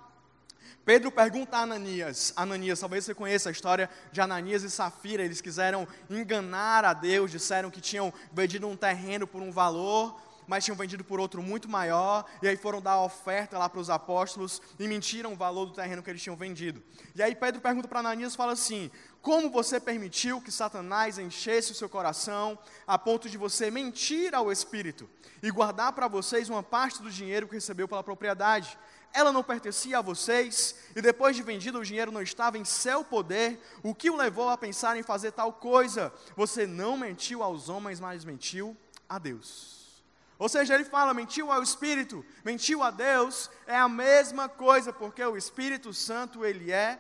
Pedro 0.86 1.12
pergunta 1.12 1.58
a 1.58 1.62
Ananias, 1.62 2.34
Ananias, 2.36 2.80
talvez 2.80 3.06
você 3.06 3.14
conheça 3.14 3.50
a 3.50 3.52
história 3.52 3.90
de 4.12 4.22
Ananias 4.22 4.64
e 4.64 4.70
Safira, 4.70 5.24
eles 5.24 5.42
quiseram 5.42 5.88
enganar 6.10 6.84
a 6.84 6.94
Deus, 6.94 7.32
disseram 7.32 7.70
que 7.70 7.82
tinham 7.82 8.12
vendido 8.32 8.68
um 8.68 8.76
terreno 8.76 9.28
por 9.28 9.42
um 9.42 9.52
valor, 9.52 10.20
mas 10.50 10.66
tinham 10.66 10.76
vendido 10.76 11.04
por 11.04 11.20
outro 11.20 11.44
muito 11.44 11.70
maior, 11.70 12.26
e 12.42 12.48
aí 12.48 12.58
foram 12.58 12.82
dar 12.82 13.00
oferta 13.02 13.56
lá 13.56 13.70
para 13.70 13.80
os 13.80 13.88
apóstolos 13.88 14.60
e 14.80 14.88
mentiram 14.88 15.34
o 15.34 15.36
valor 15.36 15.68
do 15.68 15.74
terreno 15.74 16.02
que 16.02 16.10
eles 16.10 16.24
tinham 16.24 16.36
vendido. 16.36 16.82
E 17.14 17.22
aí 17.22 17.36
Pedro 17.36 17.62
pergunta 17.62 17.88
para 17.88 18.00
Ananias 18.00 18.36
fala 18.36 18.54
assim: 18.54 18.90
Como 19.22 19.52
você 19.52 19.80
permitiu 19.80 20.42
que 20.42 20.52
Satanás 20.52 21.20
enchesse 21.20 21.72
o 21.72 21.76
seu 21.76 21.88
coração 21.88 22.58
a 22.88 22.98
ponto 22.98 23.30
de 23.30 23.38
você 23.38 23.70
mentir 23.70 24.34
ao 24.34 24.52
Espírito 24.52 25.08
e 25.44 25.52
guardar 25.52 25.94
para 25.94 26.08
vocês 26.08 26.50
uma 26.50 26.64
parte 26.64 27.00
do 27.00 27.12
dinheiro 27.12 27.48
que 27.48 27.54
recebeu 27.54 27.88
pela 27.88 28.04
propriedade? 28.04 28.76
Ela 29.14 29.32
não 29.32 29.44
pertencia 29.44 30.00
a 30.00 30.02
vocês, 30.02 30.76
e 30.96 31.02
depois 31.02 31.36
de 31.36 31.44
vendido 31.44 31.80
o 31.80 31.86
dinheiro 31.86 32.12
não 32.12 32.22
estava 32.22 32.58
em 32.58 32.66
seu 32.66 33.04
poder, 33.04 33.60
o 33.84 33.94
que 33.94 34.10
o 34.10 34.16
levou 34.16 34.50
a 34.50 34.58
pensar 34.58 34.98
em 34.98 35.04
fazer 35.04 35.32
tal 35.32 35.54
coisa? 35.54 36.14
Você 36.36 36.68
não 36.68 36.98
mentiu 36.98 37.44
aos 37.44 37.70
homens, 37.70 38.00
mas 38.00 38.24
mentiu 38.24 38.76
a 39.08 39.18
Deus. 39.18 40.04
Ou 40.38 40.48
seja, 40.48 40.74
ele 40.74 40.86
fala, 40.86 41.14
mentiu 41.14 41.52
ao 41.52 41.62
Espírito, 41.62 42.26
mentiu 42.46 42.82
a 42.82 42.92
Deus, 42.92 43.50
é 43.68 43.76
a 43.76 43.90
mesma 43.90 44.48
coisa, 44.48 44.94
porque 44.94 45.24
o 45.24 45.36
Espírito 45.36 45.94
Santo, 45.94 46.46
ele 46.46 46.72
é 46.72 46.98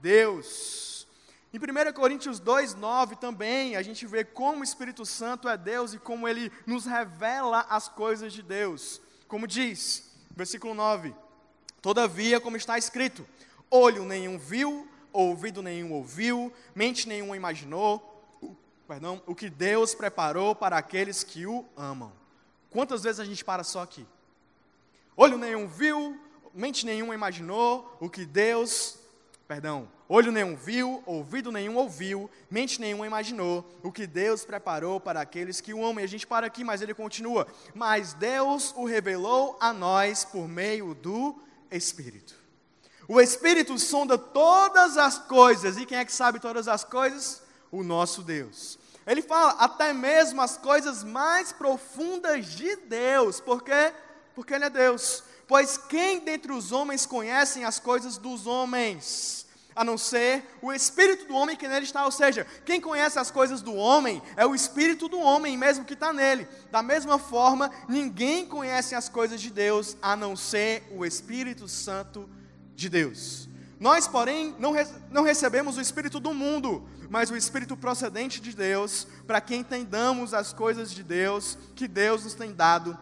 Deus. 0.00 1.06
Em 1.52 1.58
1 1.58 1.92
Coríntios 1.92 2.40
2,9 2.40 3.18
também, 3.18 3.76
a 3.76 3.82
gente 3.82 4.06
vê 4.06 4.24
como 4.24 4.60
o 4.60 4.64
Espírito 4.64 5.04
Santo 5.04 5.48
é 5.48 5.56
Deus 5.56 5.92
e 5.92 5.98
como 5.98 6.28
ele 6.28 6.52
nos 6.66 6.86
revela 6.86 7.66
as 7.68 7.88
coisas 7.88 8.32
de 8.32 8.42
Deus. 8.42 9.00
Como 9.26 9.46
diz, 9.46 10.10
versículo 10.36 10.74
9: 10.74 11.14
Todavia, 11.80 12.40
como 12.40 12.56
está 12.56 12.76
escrito, 12.76 13.26
olho 13.70 14.04
nenhum 14.04 14.38
viu, 14.38 14.88
ouvido 15.12 15.62
nenhum 15.62 15.92
ouviu, 15.92 16.52
mente 16.74 17.08
nenhuma 17.08 17.36
imaginou, 17.36 18.22
perdão, 18.86 19.22
o 19.26 19.34
que 19.34 19.48
Deus 19.48 19.94
preparou 19.94 20.54
para 20.54 20.76
aqueles 20.76 21.22
que 21.22 21.46
o 21.46 21.64
amam. 21.76 22.12
Quantas 22.70 23.02
vezes 23.02 23.20
a 23.20 23.24
gente 23.24 23.44
para 23.44 23.62
só 23.62 23.82
aqui? 23.82 24.06
Olho 25.16 25.38
nenhum 25.38 25.66
viu, 25.66 26.18
mente 26.54 26.84
nenhuma 26.84 27.14
imaginou 27.14 27.96
o 28.00 28.08
que 28.08 28.24
Deus, 28.24 28.98
perdão, 29.46 29.88
olho 30.08 30.32
nenhum 30.32 30.56
viu, 30.56 31.02
ouvido 31.06 31.52
nenhum 31.52 31.76
ouviu, 31.76 32.30
mente 32.50 32.80
nenhuma 32.80 33.06
imaginou 33.06 33.64
o 33.82 33.92
que 33.92 34.06
Deus 34.06 34.44
preparou 34.44 35.00
para 35.00 35.20
aqueles 35.20 35.60
que 35.60 35.72
o 35.72 35.84
amam. 35.84 36.00
E 36.00 36.04
a 36.04 36.08
gente 36.08 36.26
para 36.26 36.46
aqui, 36.46 36.64
mas 36.64 36.82
ele 36.82 36.94
continua. 36.94 37.46
Mas 37.74 38.14
Deus 38.14 38.74
o 38.76 38.84
revelou 38.84 39.56
a 39.60 39.72
nós 39.72 40.24
por 40.24 40.48
meio 40.48 40.94
do 40.94 41.34
Espírito. 41.70 42.34
O 43.06 43.20
Espírito 43.20 43.78
sonda 43.78 44.18
todas 44.18 44.98
as 44.98 45.18
coisas, 45.18 45.76
e 45.76 45.86
quem 45.86 45.98
é 45.98 46.04
que 46.04 46.12
sabe 46.12 46.38
todas 46.38 46.68
as 46.68 46.84
coisas? 46.84 47.42
O 47.70 47.82
nosso 47.82 48.22
Deus. 48.22 48.78
Ele 49.06 49.22
fala 49.22 49.52
até 49.52 49.94
mesmo 49.94 50.42
as 50.42 50.58
coisas 50.58 51.02
mais 51.02 51.50
profundas 51.50 52.44
de 52.46 52.76
Deus, 52.76 53.40
por 53.40 53.62
quê? 53.62 53.94
Porque 54.34 54.52
Ele 54.52 54.66
é 54.66 54.70
Deus. 54.70 55.22
Pois 55.46 55.78
quem 55.78 56.20
dentre 56.20 56.52
os 56.52 56.72
homens 56.72 57.06
conhecem 57.06 57.64
as 57.64 57.78
coisas 57.78 58.18
dos 58.18 58.46
homens? 58.46 59.46
A 59.78 59.84
não 59.84 59.96
ser 59.96 60.44
o 60.60 60.72
espírito 60.72 61.26
do 61.26 61.34
homem 61.34 61.56
que 61.56 61.68
nele 61.68 61.84
está. 61.84 62.04
Ou 62.04 62.10
seja, 62.10 62.44
quem 62.64 62.80
conhece 62.80 63.16
as 63.16 63.30
coisas 63.30 63.62
do 63.62 63.72
homem 63.76 64.20
é 64.36 64.44
o 64.44 64.52
espírito 64.52 65.08
do 65.08 65.20
homem 65.20 65.56
mesmo 65.56 65.84
que 65.84 65.94
está 65.94 66.12
nele. 66.12 66.48
Da 66.68 66.82
mesma 66.82 67.16
forma, 67.16 67.70
ninguém 67.88 68.44
conhece 68.44 68.96
as 68.96 69.08
coisas 69.08 69.40
de 69.40 69.50
Deus 69.50 69.96
a 70.02 70.16
não 70.16 70.34
ser 70.34 70.82
o 70.90 71.06
Espírito 71.06 71.68
Santo 71.68 72.28
de 72.74 72.88
Deus. 72.88 73.48
Nós, 73.78 74.08
porém, 74.08 74.52
não, 74.58 74.72
re 74.72 74.84
não 75.12 75.22
recebemos 75.22 75.76
o 75.76 75.80
espírito 75.80 76.18
do 76.18 76.34
mundo, 76.34 76.88
mas 77.08 77.30
o 77.30 77.36
espírito 77.36 77.76
procedente 77.76 78.40
de 78.40 78.56
Deus, 78.56 79.06
para 79.28 79.40
que 79.40 79.54
entendamos 79.54 80.34
as 80.34 80.52
coisas 80.52 80.90
de 80.90 81.04
Deus 81.04 81.56
que 81.76 81.86
Deus 81.86 82.24
nos 82.24 82.34
tem 82.34 82.52
dado 82.52 82.98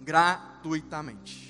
gratuitamente. 0.00 1.47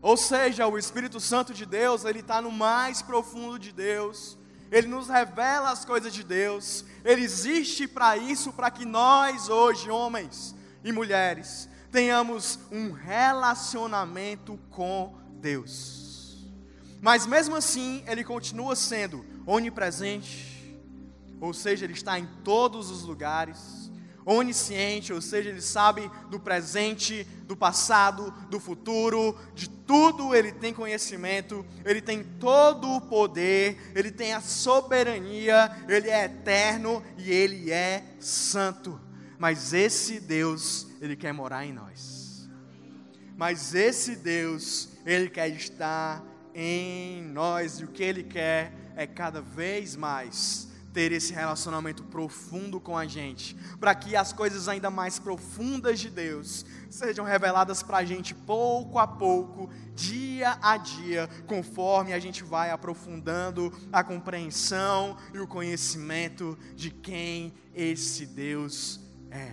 Ou 0.00 0.16
seja, 0.16 0.66
o 0.66 0.78
Espírito 0.78 1.18
Santo 1.18 1.52
de 1.52 1.66
Deus, 1.66 2.04
ele 2.04 2.20
está 2.20 2.40
no 2.40 2.52
mais 2.52 3.02
profundo 3.02 3.58
de 3.58 3.72
Deus, 3.72 4.38
ele 4.70 4.86
nos 4.86 5.08
revela 5.08 5.70
as 5.70 5.84
coisas 5.84 6.12
de 6.12 6.22
Deus, 6.22 6.84
ele 7.04 7.22
existe 7.22 7.88
para 7.88 8.16
isso, 8.16 8.52
para 8.52 8.70
que 8.70 8.84
nós 8.84 9.48
hoje, 9.48 9.90
homens 9.90 10.54
e 10.84 10.92
mulheres, 10.92 11.68
tenhamos 11.90 12.58
um 12.70 12.92
relacionamento 12.92 14.58
com 14.70 15.16
Deus. 15.40 16.46
Mas 17.00 17.26
mesmo 17.26 17.56
assim, 17.56 18.04
ele 18.06 18.22
continua 18.22 18.76
sendo 18.76 19.24
onipresente, 19.46 20.78
ou 21.40 21.52
seja, 21.54 21.84
ele 21.84 21.94
está 21.94 22.18
em 22.18 22.26
todos 22.44 22.90
os 22.90 23.02
lugares 23.02 23.87
onisciente, 24.28 25.10
ou 25.10 25.22
seja, 25.22 25.48
ele 25.48 25.62
sabe 25.62 26.10
do 26.28 26.38
presente, 26.38 27.26
do 27.46 27.56
passado, 27.56 28.30
do 28.50 28.60
futuro, 28.60 29.34
de 29.54 29.70
tudo 29.70 30.34
ele 30.34 30.52
tem 30.52 30.74
conhecimento, 30.74 31.64
ele 31.82 32.02
tem 32.02 32.22
todo 32.22 32.90
o 32.90 33.00
poder, 33.00 33.90
ele 33.94 34.10
tem 34.10 34.34
a 34.34 34.40
soberania, 34.42 35.74
ele 35.88 36.10
é 36.10 36.26
eterno 36.26 37.02
e 37.16 37.32
ele 37.32 37.72
é 37.72 38.04
santo. 38.20 39.00
Mas 39.38 39.72
esse 39.72 40.20
Deus, 40.20 40.86
ele 41.00 41.16
quer 41.16 41.32
morar 41.32 41.64
em 41.64 41.72
nós. 41.72 42.46
Mas 43.34 43.74
esse 43.74 44.14
Deus, 44.14 44.90
ele 45.06 45.30
quer 45.30 45.48
estar 45.48 46.22
em 46.54 47.22
nós 47.22 47.80
e 47.80 47.84
o 47.84 47.88
que 47.88 48.02
ele 48.02 48.24
quer 48.24 48.74
é 48.94 49.06
cada 49.06 49.40
vez 49.40 49.96
mais 49.96 50.67
ter 50.98 51.12
esse 51.12 51.32
relacionamento 51.32 52.02
profundo 52.02 52.80
com 52.80 52.98
a 52.98 53.06
gente, 53.06 53.54
para 53.78 53.94
que 53.94 54.16
as 54.16 54.32
coisas 54.32 54.66
ainda 54.66 54.90
mais 54.90 55.16
profundas 55.16 56.00
de 56.00 56.10
Deus 56.10 56.66
sejam 56.90 57.24
reveladas 57.24 57.84
para 57.84 57.98
a 57.98 58.04
gente 58.04 58.34
pouco 58.34 58.98
a 58.98 59.06
pouco, 59.06 59.70
dia 59.94 60.58
a 60.60 60.76
dia, 60.76 61.30
conforme 61.46 62.12
a 62.12 62.18
gente 62.18 62.42
vai 62.42 62.72
aprofundando 62.72 63.72
a 63.92 64.02
compreensão 64.02 65.16
e 65.32 65.38
o 65.38 65.46
conhecimento 65.46 66.58
de 66.74 66.90
quem 66.90 67.54
esse 67.72 68.26
Deus 68.26 68.98
é. 69.30 69.52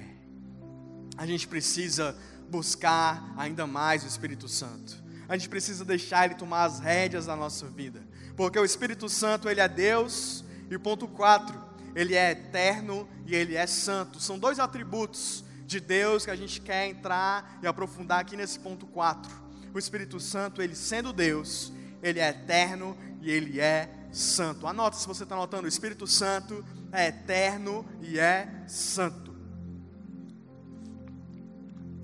A 1.15 1.27
gente 1.27 1.47
precisa 1.47 2.17
buscar 2.49 3.23
ainda 3.38 3.67
mais 3.67 4.03
o 4.03 4.08
Espírito 4.08 4.47
Santo. 4.47 4.95
A 5.29 5.38
gente 5.38 5.49
precisa 5.49 5.86
deixar 5.86 6.25
ele 6.25 6.34
tomar 6.34 6.63
as 6.63 6.79
rédeas 6.79 7.27
da 7.27 7.36
nossa 7.36 7.67
vida, 7.67 8.01
porque 8.36 8.58
o 8.58 8.65
Espírito 8.65 9.08
Santo 9.08 9.47
ele 9.47 9.62
é 9.62 9.67
Deus 9.67 10.43
e 10.69 10.75
o 10.75 10.80
ponto 10.80 11.08
4, 11.08 11.58
ele 11.95 12.15
é 12.15 12.32
eterno 12.32 13.08
e 13.25 13.36
ele 13.36 13.56
é 13.56 13.65
santo. 13.67 14.19
São 14.19 14.38
dois 14.38 14.60
atributos 14.60 15.43
de 15.65 15.80
Deus 15.80 16.25
que 16.25 16.32
a 16.32 16.36
gente 16.36 16.62
quer 16.62 16.88
entrar 16.88 17.60
e 17.62 17.67
aprofundar 17.67 18.19
aqui 18.19 18.36
nesse 18.36 18.60
ponto 18.60 18.86
4. 18.88 19.32
O 19.73 19.80
Espírito 19.80 20.19
Santo, 20.19 20.62
ele 20.62 20.75
sendo 20.75 21.12
Deus, 21.12 21.71
ele 22.01 22.19
é 22.19 22.30
eterno 22.30 22.97
e 23.21 23.32
ele 23.32 23.60
é 23.60 23.89
santo. 24.12 24.67
Anota 24.67 24.97
se 24.97 25.08
você 25.08 25.23
está 25.23 25.36
anotando, 25.36 25.65
o 25.65 25.69
Espírito 25.69 26.08
Santo 26.08 26.63
é 26.91 27.08
eterno 27.08 27.86
e 28.01 28.19
é 28.19 28.63
santo. 28.67 29.36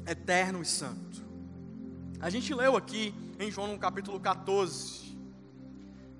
Eterno 0.05 0.61
e 0.61 0.65
santo. 0.65 1.23
A 2.19 2.29
gente 2.29 2.53
leu 2.53 2.75
aqui 2.75 3.13
em 3.39 3.49
João 3.49 3.67
no 3.67 3.79
capítulo 3.79 4.19
14, 4.19 5.17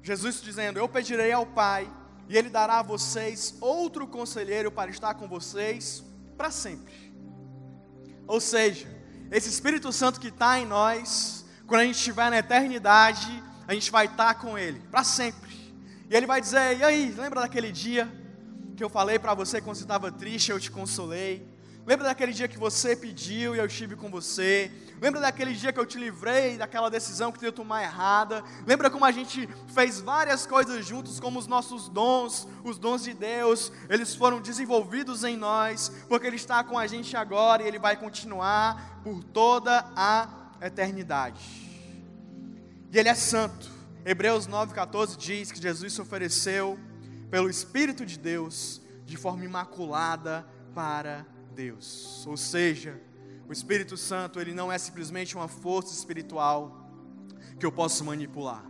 Jesus 0.02 0.42
dizendo: 0.42 0.80
Eu 0.80 0.90
pedirei 0.90 1.32
ao 1.32 1.46
Pai 1.46 1.92
e 2.32 2.38
Ele 2.38 2.50
dará 2.50 2.80
a 2.80 2.82
vocês 2.82 3.56
outro 3.60 4.08
conselheiro 4.08 4.72
para 4.72 4.90
estar 4.90 5.16
com 5.16 5.28
vocês 5.28 6.02
para 6.38 6.50
sempre. 6.50 6.94
Ou 8.26 8.40
seja, 8.40 8.88
esse 9.30 9.50
Espírito 9.50 9.92
Santo 9.92 10.18
que 10.18 10.30
está 10.30 10.58
em 10.58 10.66
nós, 10.66 11.44
quando 11.68 11.82
a 11.82 11.84
gente 11.84 11.98
estiver 11.98 12.30
na 12.30 12.38
eternidade, 12.38 13.44
a 13.68 13.74
gente 13.74 13.92
vai 13.92 14.06
estar 14.06 14.36
com 14.36 14.58
Ele 14.58 14.80
para 14.90 15.04
sempre. 15.04 15.76
E 16.10 16.16
Ele 16.16 16.26
vai 16.26 16.40
dizer: 16.40 16.80
E 16.80 16.84
aí, 16.86 17.12
lembra 17.12 17.42
daquele 17.42 17.70
dia 17.70 18.10
que 18.78 18.84
eu 18.84 18.90
falei 18.90 19.20
para 19.20 19.34
você 19.34 19.60
quando 19.60 19.76
você 19.76 19.84
estava 19.84 20.10
triste, 20.10 20.52
eu 20.52 20.60
te 20.60 20.72
consolei? 20.72 21.46
Lembra 21.86 22.06
daquele 22.06 22.32
dia 22.32 22.48
que 22.48 22.60
você 22.60 22.96
pediu 22.96 23.56
e 23.56 23.60
eu 23.60 23.66
estive 23.66 23.96
com 23.96 24.10
você? 24.10 24.72
Lembra 25.02 25.20
daquele 25.20 25.54
dia 25.56 25.74
que 25.74 25.80
eu 25.80 25.86
te 25.86 25.98
livrei 25.98 26.56
daquela 26.56 26.92
decisão 26.92 27.32
que 27.32 27.40
tu 27.40 27.46
ia 27.46 27.52
tomar 27.52 27.82
errada? 27.82 28.44
Lembra 28.68 28.88
como 28.88 29.04
a 29.04 29.12
gente 29.12 29.50
fez 29.74 30.00
várias 30.00 30.46
coisas 30.46 30.86
juntos, 30.86 31.20
como 31.20 31.40
os 31.40 31.48
nossos 31.48 31.90
dons, 31.90 32.48
os 32.64 32.78
dons 32.78 33.04
de 33.04 33.16
Deus, 33.16 33.72
eles 33.90 34.14
foram 34.14 34.40
desenvolvidos 34.40 35.24
em 35.24 35.36
nós, 35.36 35.92
porque 36.08 36.28
Ele 36.28 36.36
está 36.36 36.64
com 36.64 36.78
a 36.78 36.86
gente 36.86 37.18
agora 37.18 37.64
e 37.64 37.68
Ele 37.68 37.80
vai 37.80 37.98
continuar 37.98 39.02
por 39.04 39.24
toda 39.24 39.84
a 39.96 40.30
eternidade. 40.62 41.42
E 42.92 43.00
Ele 43.00 43.10
é 43.10 43.16
santo. 43.16 43.72
Hebreus 44.06 44.48
9,14 44.48 45.18
diz 45.18 45.52
que 45.52 45.60
Jesus 45.60 45.94
se 45.94 46.02
ofereceu 46.02 46.78
pelo 47.32 47.50
Espírito 47.50 48.06
de 48.06 48.20
Deus 48.20 48.82
de 49.04 49.18
forma 49.18 49.44
imaculada 49.46 50.46
para 50.76 51.26
Deus. 51.56 52.26
Ou 52.28 52.38
seja, 52.38 53.00
o 53.48 53.54
Espírito 53.54 53.98
Santo, 53.98 54.40
ele 54.40 54.54
não 54.54 54.72
é 54.72 54.78
simplesmente 54.78 55.36
uma 55.36 55.48
força 55.48 55.94
espiritual 55.94 56.90
que 57.60 57.66
eu 57.66 57.72
posso 57.72 58.04
manipular. 58.04 58.66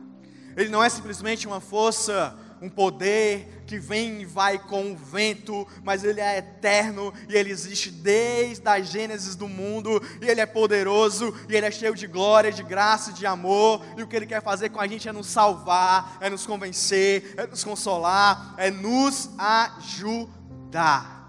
Ele 0.58 0.70
não 0.70 0.84
é 0.84 0.90
simplesmente 0.90 1.48
uma 1.48 1.62
força 1.62 2.38
um 2.62 2.70
poder 2.70 3.64
que 3.66 3.80
vem 3.80 4.22
e 4.22 4.26
vai 4.26 4.60
com 4.60 4.92
o 4.92 4.96
vento, 4.96 5.68
mas 5.84 6.04
ele 6.04 6.22
é 6.22 6.38
eterno 6.38 7.12
e 7.28 7.36
ele 7.36 7.50
existe 7.50 7.90
desde 7.90 8.68
a 8.68 8.80
gênesis 8.80 9.36
do 9.36 9.48
mundo, 9.48 10.02
e 10.22 10.30
ele 10.30 10.40
é 10.40 10.46
poderoso, 10.46 11.34
e 11.50 11.56
ele 11.56 11.66
é 11.66 11.72
cheio 11.72 11.96
de 11.96 12.06
glória, 12.06 12.52
de 12.52 12.62
graça, 12.62 13.12
de 13.12 13.26
amor, 13.26 13.84
e 13.98 14.04
o 14.04 14.08
que 14.08 14.16
ele 14.16 14.28
quer 14.28 14.44
fazer 14.44 14.70
com 14.70 14.80
a 14.80 14.86
gente 14.86 15.10
é 15.10 15.12
nos 15.12 15.28
salvar, 15.28 16.18
é 16.22 16.30
nos 16.30 16.46
convencer, 16.46 17.34
é 17.36 17.48
nos 17.48 17.64
consolar, 17.64 18.54
é 18.58 18.70
nos 18.70 19.32
ajudar. 19.40 21.21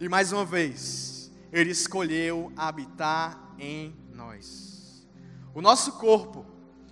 E 0.00 0.08
mais 0.08 0.32
uma 0.32 0.46
vez, 0.46 1.30
ele 1.52 1.72
escolheu 1.72 2.50
habitar 2.56 3.38
em 3.58 3.94
nós. 4.14 5.06
O 5.52 5.60
nosso 5.60 5.92
corpo, 5.98 6.46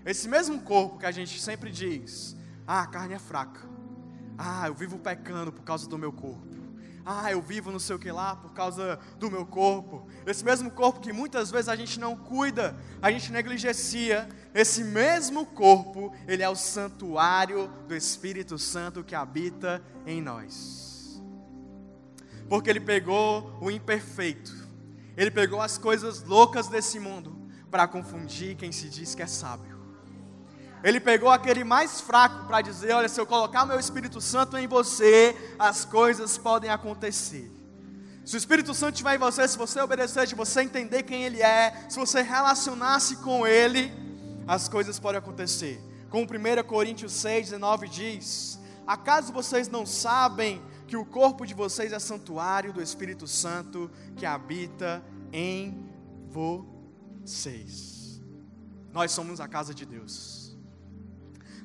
esse 0.04 0.28
mesmo 0.28 0.60
corpo 0.60 0.98
que 0.98 1.06
a 1.06 1.10
gente 1.10 1.40
sempre 1.40 1.70
diz, 1.70 2.36
ah, 2.66 2.82
a 2.82 2.86
carne 2.86 3.14
é 3.14 3.18
fraca. 3.18 3.66
Ah, 4.36 4.66
eu 4.66 4.74
vivo 4.74 4.98
pecando 4.98 5.50
por 5.50 5.62
causa 5.62 5.88
do 5.88 5.96
meu 5.96 6.12
corpo. 6.12 6.46
Ah, 7.02 7.32
eu 7.32 7.40
vivo 7.40 7.72
não 7.72 7.78
sei 7.78 7.96
o 7.96 7.98
que 7.98 8.12
lá 8.12 8.36
por 8.36 8.52
causa 8.52 9.00
do 9.18 9.30
meu 9.30 9.46
corpo. 9.46 10.06
Esse 10.26 10.44
mesmo 10.44 10.70
corpo 10.70 11.00
que 11.00 11.10
muitas 11.10 11.50
vezes 11.50 11.70
a 11.70 11.76
gente 11.76 11.98
não 11.98 12.14
cuida, 12.14 12.76
a 13.00 13.10
gente 13.10 13.32
negligencia. 13.32 14.28
Esse 14.52 14.84
mesmo 14.84 15.46
corpo, 15.46 16.12
ele 16.26 16.42
é 16.42 16.48
o 16.50 16.54
santuário 16.54 17.68
do 17.88 17.96
Espírito 17.96 18.58
Santo 18.58 19.02
que 19.02 19.14
habita 19.14 19.82
em 20.04 20.20
nós. 20.20 20.87
Porque 22.48 22.70
ele 22.70 22.80
pegou 22.80 23.56
o 23.60 23.70
imperfeito, 23.70 24.52
ele 25.16 25.30
pegou 25.30 25.60
as 25.60 25.76
coisas 25.76 26.22
loucas 26.22 26.68
desse 26.68 26.98
mundo 26.98 27.36
para 27.70 27.86
confundir 27.86 28.56
quem 28.56 28.72
se 28.72 28.88
diz 28.88 29.14
que 29.14 29.22
é 29.22 29.26
sábio. 29.26 29.78
Ele 30.82 31.00
pegou 31.00 31.28
aquele 31.28 31.64
mais 31.64 32.00
fraco 32.00 32.46
para 32.46 32.60
dizer: 32.60 32.92
Olha, 32.92 33.08
se 33.08 33.20
eu 33.20 33.26
colocar 33.26 33.66
meu 33.66 33.78
Espírito 33.78 34.20
Santo 34.20 34.56
em 34.56 34.66
você, 34.66 35.36
as 35.58 35.84
coisas 35.84 36.38
podem 36.38 36.70
acontecer. 36.70 37.52
Se 38.24 38.36
o 38.36 38.38
Espírito 38.38 38.74
Santo 38.74 38.92
estiver 38.92 39.16
em 39.16 39.18
você, 39.18 39.48
se 39.48 39.56
você 39.56 39.80
obedecer, 39.80 40.28
se 40.28 40.34
você 40.34 40.62
entender 40.62 41.02
quem 41.02 41.24
Ele 41.24 41.42
é, 41.42 41.86
se 41.88 41.98
você 41.98 42.22
relacionar-se 42.22 43.16
com 43.16 43.46
Ele, 43.46 43.92
as 44.46 44.68
coisas 44.68 44.98
podem 44.98 45.18
acontecer. 45.18 45.80
Como 46.10 46.24
1 46.24 46.62
Coríntios 46.64 47.12
6, 47.12 47.50
19 47.50 47.88
diz: 47.88 48.58
Acaso 48.86 49.32
vocês 49.32 49.68
não 49.68 49.84
sabem 49.84 50.62
que 50.88 50.96
o 50.96 51.04
corpo 51.04 51.46
de 51.46 51.52
vocês 51.52 51.92
é 51.92 51.98
santuário 51.98 52.72
do 52.72 52.82
Espírito 52.82 53.26
Santo 53.26 53.90
que 54.16 54.24
habita 54.24 55.04
em 55.30 55.86
vocês? 56.30 58.22
Nós 58.90 59.12
somos 59.12 59.38
a 59.38 59.46
casa 59.46 59.74
de 59.74 59.84
Deus. 59.84 60.56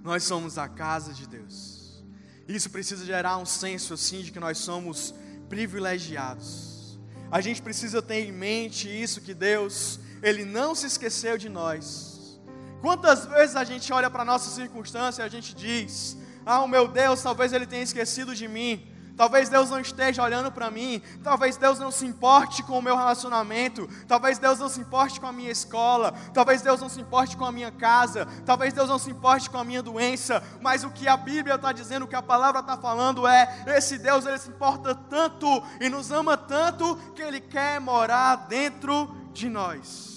Nós 0.04 0.24
somos 0.24 0.58
a 0.58 0.68
casa 0.68 1.14
de 1.14 1.26
Deus. 1.26 2.04
Isso 2.46 2.70
precisa 2.70 3.06
gerar 3.06 3.38
um 3.38 3.46
senso 3.46 3.94
assim 3.94 4.22
de 4.22 4.32
que 4.34 4.42
nós 4.42 4.58
somos 4.58 5.16
privilegiados. 5.48 7.00
A 7.32 7.40
gente 7.40 7.62
precisa 7.62 8.02
ter 8.02 8.26
em 8.26 8.32
mente 8.32 8.90
isso 8.90 9.22
que 9.22 9.34
Deus, 9.34 10.02
ele 10.22 10.44
não 10.44 10.76
se 10.76 10.86
esqueceu 10.86 11.38
de 11.38 11.48
nós. 11.48 12.42
Quantas 12.82 13.26
vezes 13.26 13.56
a 13.56 13.64
gente 13.64 13.94
olha 13.94 14.10
para 14.10 14.26
nossa 14.26 14.54
circunstância 14.54 15.22
e 15.22 15.26
a 15.26 15.30
gente 15.30 15.56
diz: 15.56 16.18
"Ah, 16.46 16.68
meu 16.68 16.90
Deus, 16.90 17.22
talvez 17.22 17.54
ele 17.54 17.66
tenha 17.66 17.84
esquecido 17.84 18.36
de 18.36 18.50
mim". 18.50 18.93
Talvez 19.16 19.48
Deus 19.48 19.70
não 19.70 19.80
esteja 19.80 20.24
olhando 20.24 20.52
para 20.52 20.72
mim, 20.72 21.02
talvez 21.24 21.56
Deus 21.56 21.78
não 21.78 21.92
se 21.92 22.06
importe 22.06 22.64
com 22.64 22.80
o 22.80 22.82
meu 22.82 22.98
relacionamento, 22.98 23.88
talvez 24.08 24.40
Deus 24.40 24.58
não 24.58 24.68
se 24.68 24.80
importe 24.80 25.20
com 25.20 25.28
a 25.28 25.32
minha 25.32 25.52
escola, 25.52 26.14
talvez 26.34 26.64
Deus 26.64 26.82
não 26.82 26.90
se 26.90 27.00
importe 27.00 27.38
com 27.38 27.46
a 27.46 27.52
minha 27.52 27.72
casa, 27.72 28.28
talvez 28.44 28.74
Deus 28.74 28.90
não 28.90 28.98
se 28.98 29.12
importe 29.12 29.52
com 29.52 29.58
a 29.60 29.64
minha 29.64 29.84
doença, 29.84 30.44
mas 30.62 30.84
o 30.84 30.90
que 30.90 31.08
a 31.08 31.16
Bíblia 31.16 31.56
está 31.56 31.72
dizendo, 31.72 32.06
o 32.06 32.08
que 32.08 32.16
a 32.16 32.24
palavra 32.24 32.62
está 32.62 32.76
falando 32.76 33.28
é: 33.28 33.64
esse 33.68 34.00
Deus 34.00 34.26
ele 34.26 34.40
se 34.40 34.50
importa 34.50 34.96
tanto 34.96 35.64
e 35.80 35.90
nos 35.90 36.12
ama 36.12 36.36
tanto 36.36 36.96
que 37.16 37.22
ele 37.22 37.40
quer 37.40 37.80
morar 37.80 38.36
dentro 38.48 39.16
de 39.32 39.48
nós. 39.48 40.12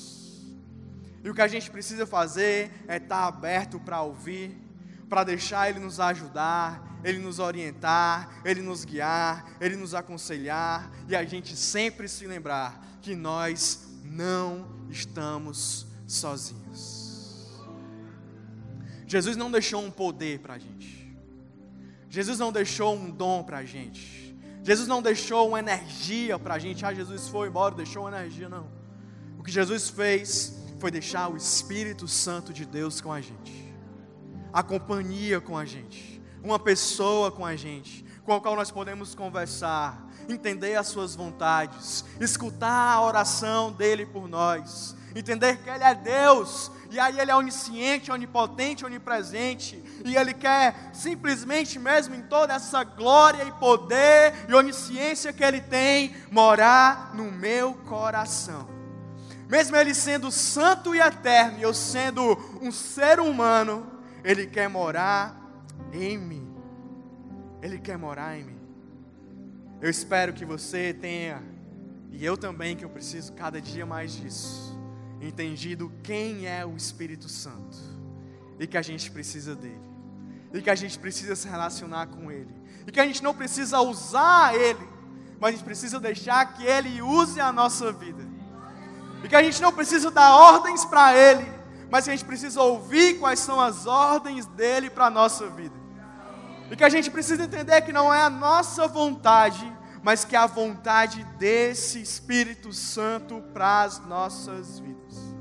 E 1.22 1.28
o 1.28 1.34
que 1.34 1.42
a 1.42 1.48
gente 1.48 1.70
precisa 1.70 2.06
fazer 2.06 2.72
é 2.88 2.96
estar 2.96 3.22
tá 3.22 3.26
aberto 3.26 3.78
para 3.78 4.00
ouvir, 4.00 4.65
para 5.08 5.24
deixar 5.24 5.70
Ele 5.70 5.78
nos 5.78 6.00
ajudar, 6.00 7.00
Ele 7.04 7.18
nos 7.18 7.38
orientar, 7.38 8.40
Ele 8.44 8.60
nos 8.60 8.84
guiar, 8.84 9.46
Ele 9.60 9.76
nos 9.76 9.94
aconselhar 9.94 10.90
e 11.08 11.14
a 11.14 11.24
gente 11.24 11.56
sempre 11.56 12.08
se 12.08 12.26
lembrar 12.26 12.98
que 13.00 13.14
nós 13.14 13.86
não 14.04 14.68
estamos 14.90 15.86
sozinhos. 16.06 17.06
Jesus 19.06 19.36
não 19.36 19.50
deixou 19.50 19.84
um 19.84 19.90
poder 19.90 20.40
para 20.40 20.54
a 20.54 20.58
gente, 20.58 21.16
Jesus 22.08 22.38
não 22.38 22.50
deixou 22.50 22.96
um 22.96 23.10
dom 23.10 23.44
para 23.44 23.58
a 23.58 23.64
gente, 23.64 24.36
Jesus 24.64 24.88
não 24.88 25.00
deixou 25.00 25.48
uma 25.48 25.60
energia 25.60 26.40
para 26.40 26.54
a 26.54 26.58
gente. 26.58 26.84
Ah, 26.84 26.92
Jesus 26.92 27.28
foi 27.28 27.46
embora, 27.46 27.72
deixou 27.72 28.02
uma 28.02 28.08
energia, 28.08 28.48
não. 28.48 28.68
O 29.38 29.44
que 29.44 29.52
Jesus 29.52 29.88
fez 29.88 30.58
foi 30.80 30.90
deixar 30.90 31.28
o 31.28 31.36
Espírito 31.36 32.08
Santo 32.08 32.52
de 32.52 32.66
Deus 32.66 33.00
com 33.00 33.12
a 33.12 33.20
gente 33.20 33.65
a 34.52 34.62
companhia 34.62 35.40
com 35.40 35.56
a 35.56 35.64
gente, 35.64 36.22
uma 36.42 36.58
pessoa 36.58 37.30
com 37.30 37.44
a 37.44 37.56
gente, 37.56 38.04
com 38.24 38.32
a 38.32 38.40
qual 38.40 38.56
nós 38.56 38.70
podemos 38.70 39.14
conversar, 39.14 40.06
entender 40.28 40.74
as 40.76 40.88
suas 40.88 41.14
vontades, 41.14 42.04
escutar 42.20 42.92
a 42.92 43.00
oração 43.00 43.72
dele 43.72 44.04
por 44.04 44.28
nós, 44.28 44.96
entender 45.14 45.58
que 45.58 45.70
ele 45.70 45.84
é 45.84 45.94
Deus, 45.94 46.70
e 46.90 46.98
aí 46.98 47.18
ele 47.18 47.30
é 47.30 47.36
onisciente, 47.36 48.10
onipotente, 48.10 48.84
onipresente, 48.84 49.82
e 50.04 50.16
ele 50.16 50.34
quer 50.34 50.90
simplesmente 50.92 51.78
mesmo 51.78 52.14
em 52.14 52.22
toda 52.22 52.54
essa 52.54 52.84
glória 52.84 53.44
e 53.44 53.52
poder 53.52 54.34
e 54.48 54.54
onisciência 54.54 55.32
que 55.32 55.44
ele 55.44 55.60
tem, 55.60 56.14
morar 56.30 57.14
no 57.14 57.30
meu 57.30 57.74
coração. 57.86 58.68
Mesmo 59.48 59.76
ele 59.76 59.94
sendo 59.94 60.30
santo 60.30 60.94
e 60.94 61.00
eterno, 61.00 61.58
e 61.58 61.62
eu 61.62 61.72
sendo 61.72 62.36
um 62.60 62.72
ser 62.72 63.20
humano, 63.20 63.95
ele 64.26 64.44
quer 64.44 64.68
morar 64.68 65.40
em 65.92 66.18
mim. 66.18 66.52
Ele 67.62 67.78
quer 67.78 67.96
morar 67.96 68.36
em 68.36 68.42
mim. 68.42 68.60
Eu 69.80 69.88
espero 69.88 70.32
que 70.32 70.44
você 70.44 70.92
tenha, 70.92 71.40
e 72.10 72.26
eu 72.26 72.36
também, 72.36 72.74
que 72.74 72.84
eu 72.84 72.88
preciso 72.88 73.32
cada 73.34 73.60
dia 73.60 73.86
mais 73.86 74.12
disso, 74.12 74.76
entendido 75.20 75.92
quem 76.02 76.44
é 76.44 76.66
o 76.66 76.76
Espírito 76.76 77.28
Santo 77.28 77.78
e 78.58 78.66
que 78.66 78.76
a 78.76 78.82
gente 78.82 79.12
precisa 79.12 79.54
dele, 79.54 79.80
e 80.52 80.60
que 80.60 80.70
a 80.70 80.74
gente 80.74 80.98
precisa 80.98 81.36
se 81.36 81.46
relacionar 81.46 82.08
com 82.08 82.28
ele, 82.32 82.52
e 82.84 82.90
que 82.90 82.98
a 82.98 83.06
gente 83.06 83.22
não 83.22 83.32
precisa 83.34 83.80
usar 83.80 84.56
ele, 84.56 84.88
mas 85.38 85.50
a 85.50 85.52
gente 85.52 85.64
precisa 85.64 86.00
deixar 86.00 86.54
que 86.54 86.64
ele 86.64 87.00
use 87.00 87.40
a 87.40 87.52
nossa 87.52 87.92
vida, 87.92 88.26
e 89.22 89.28
que 89.28 89.36
a 89.36 89.42
gente 89.42 89.62
não 89.62 89.72
precisa 89.72 90.10
dar 90.10 90.34
ordens 90.34 90.84
para 90.84 91.14
ele, 91.16 91.55
mas 91.90 92.08
a 92.08 92.12
gente 92.12 92.24
precisa 92.24 92.60
ouvir 92.60 93.18
quais 93.18 93.38
são 93.38 93.60
as 93.60 93.86
ordens 93.86 94.46
dele 94.46 94.90
para 94.90 95.06
a 95.06 95.10
nossa 95.10 95.48
vida. 95.48 95.74
E 96.70 96.76
que 96.76 96.84
a 96.84 96.88
gente 96.88 97.10
precisa 97.10 97.44
entender 97.44 97.80
que 97.82 97.92
não 97.92 98.12
é 98.12 98.22
a 98.22 98.30
nossa 98.30 98.88
vontade, 98.88 99.72
mas 100.02 100.24
que 100.24 100.34
é 100.34 100.38
a 100.38 100.46
vontade 100.46 101.22
desse 101.38 102.00
Espírito 102.00 102.72
Santo 102.72 103.40
para 103.52 103.82
as 103.82 104.04
nossas 104.06 104.78
vidas. 104.78 105.34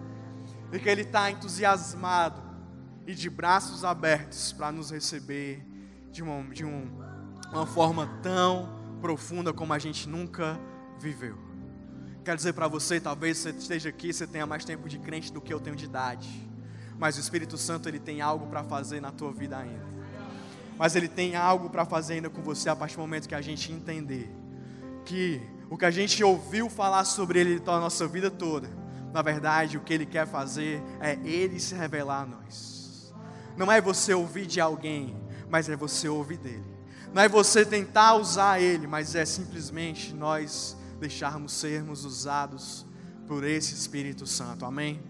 E 0.71 0.79
que 0.79 0.89
ele 0.89 1.01
está 1.01 1.31
entusiasmado 1.31 2.41
e 3.07 3.13
de 3.13 3.29
braços 3.29 3.83
abertos 3.83 4.51
para 4.53 4.71
nos 4.71 4.91
receber 4.91 5.65
de, 6.11 6.23
uma, 6.23 6.43
de 6.53 6.65
um, 6.65 6.89
uma 7.51 7.65
forma 7.65 8.07
tão 8.21 8.69
profunda 9.01 9.53
como 9.53 9.73
a 9.73 9.79
gente 9.79 10.07
nunca 10.07 10.59
viveu. 10.97 11.44
Quero 12.25 12.37
dizer 12.37 12.53
para 12.53 12.67
você, 12.67 12.99
talvez 12.99 13.37
você 13.37 13.51
esteja 13.51 13.89
aqui, 13.89 14.11
você 14.11 14.25
tenha 14.25 14.47
mais 14.47 14.65
tempo 14.65 14.89
de 14.89 14.97
crente 14.97 15.31
do 15.31 15.39
que 15.39 15.53
eu 15.53 15.59
tenho 15.59 15.75
de 15.75 15.85
idade. 15.85 16.27
Mas 16.97 17.17
o 17.17 17.19
Espírito 17.19 17.55
Santo 17.55 17.87
ele 17.87 17.99
tem 17.99 18.19
algo 18.19 18.47
para 18.47 18.63
fazer 18.63 18.99
na 18.99 19.11
tua 19.11 19.31
vida 19.31 19.55
ainda. 19.55 19.85
Mas 20.75 20.95
ele 20.95 21.07
tem 21.07 21.35
algo 21.35 21.69
para 21.69 21.85
fazer 21.85 22.15
ainda 22.15 22.27
com 22.27 22.41
você 22.41 22.67
a 22.67 22.75
partir 22.75 22.95
do 22.95 23.01
momento 23.01 23.29
que 23.29 23.35
a 23.35 23.41
gente 23.41 23.71
entender 23.71 24.35
que 25.05 25.39
o 25.69 25.77
que 25.77 25.85
a 25.85 25.91
gente 25.91 26.23
ouviu 26.23 26.67
falar 26.67 27.05
sobre 27.05 27.39
ele 27.39 27.61
a 27.63 27.79
nossa 27.79 28.07
vida 28.07 28.31
toda, 28.31 28.69
na 29.13 29.21
verdade, 29.21 29.77
o 29.77 29.81
que 29.81 29.93
ele 29.93 30.07
quer 30.07 30.25
fazer 30.25 30.81
é 30.99 31.19
ele 31.23 31.59
se 31.59 31.75
revelar 31.75 32.23
a 32.23 32.25
nós. 32.25 33.13
Não 33.55 33.71
é 33.71 33.79
você 33.79 34.15
ouvir 34.15 34.47
de 34.47 34.59
alguém, 34.59 35.15
mas 35.47 35.69
é 35.69 35.75
você 35.75 36.09
ouvir 36.09 36.37
dele. 36.37 36.65
Não 37.13 37.21
é 37.21 37.29
você 37.29 37.63
tentar 37.63 38.15
usar 38.15 38.59
ele, 38.59 38.87
mas 38.87 39.13
é 39.13 39.25
simplesmente 39.25 40.11
nós 40.11 40.75
deixarmos 40.99 41.53
sermos 41.53 42.05
usados 42.05 42.85
por 43.27 43.43
esse 43.43 43.73
Espírito 43.73 44.25
Santo. 44.25 44.65
Amém? 44.65 45.01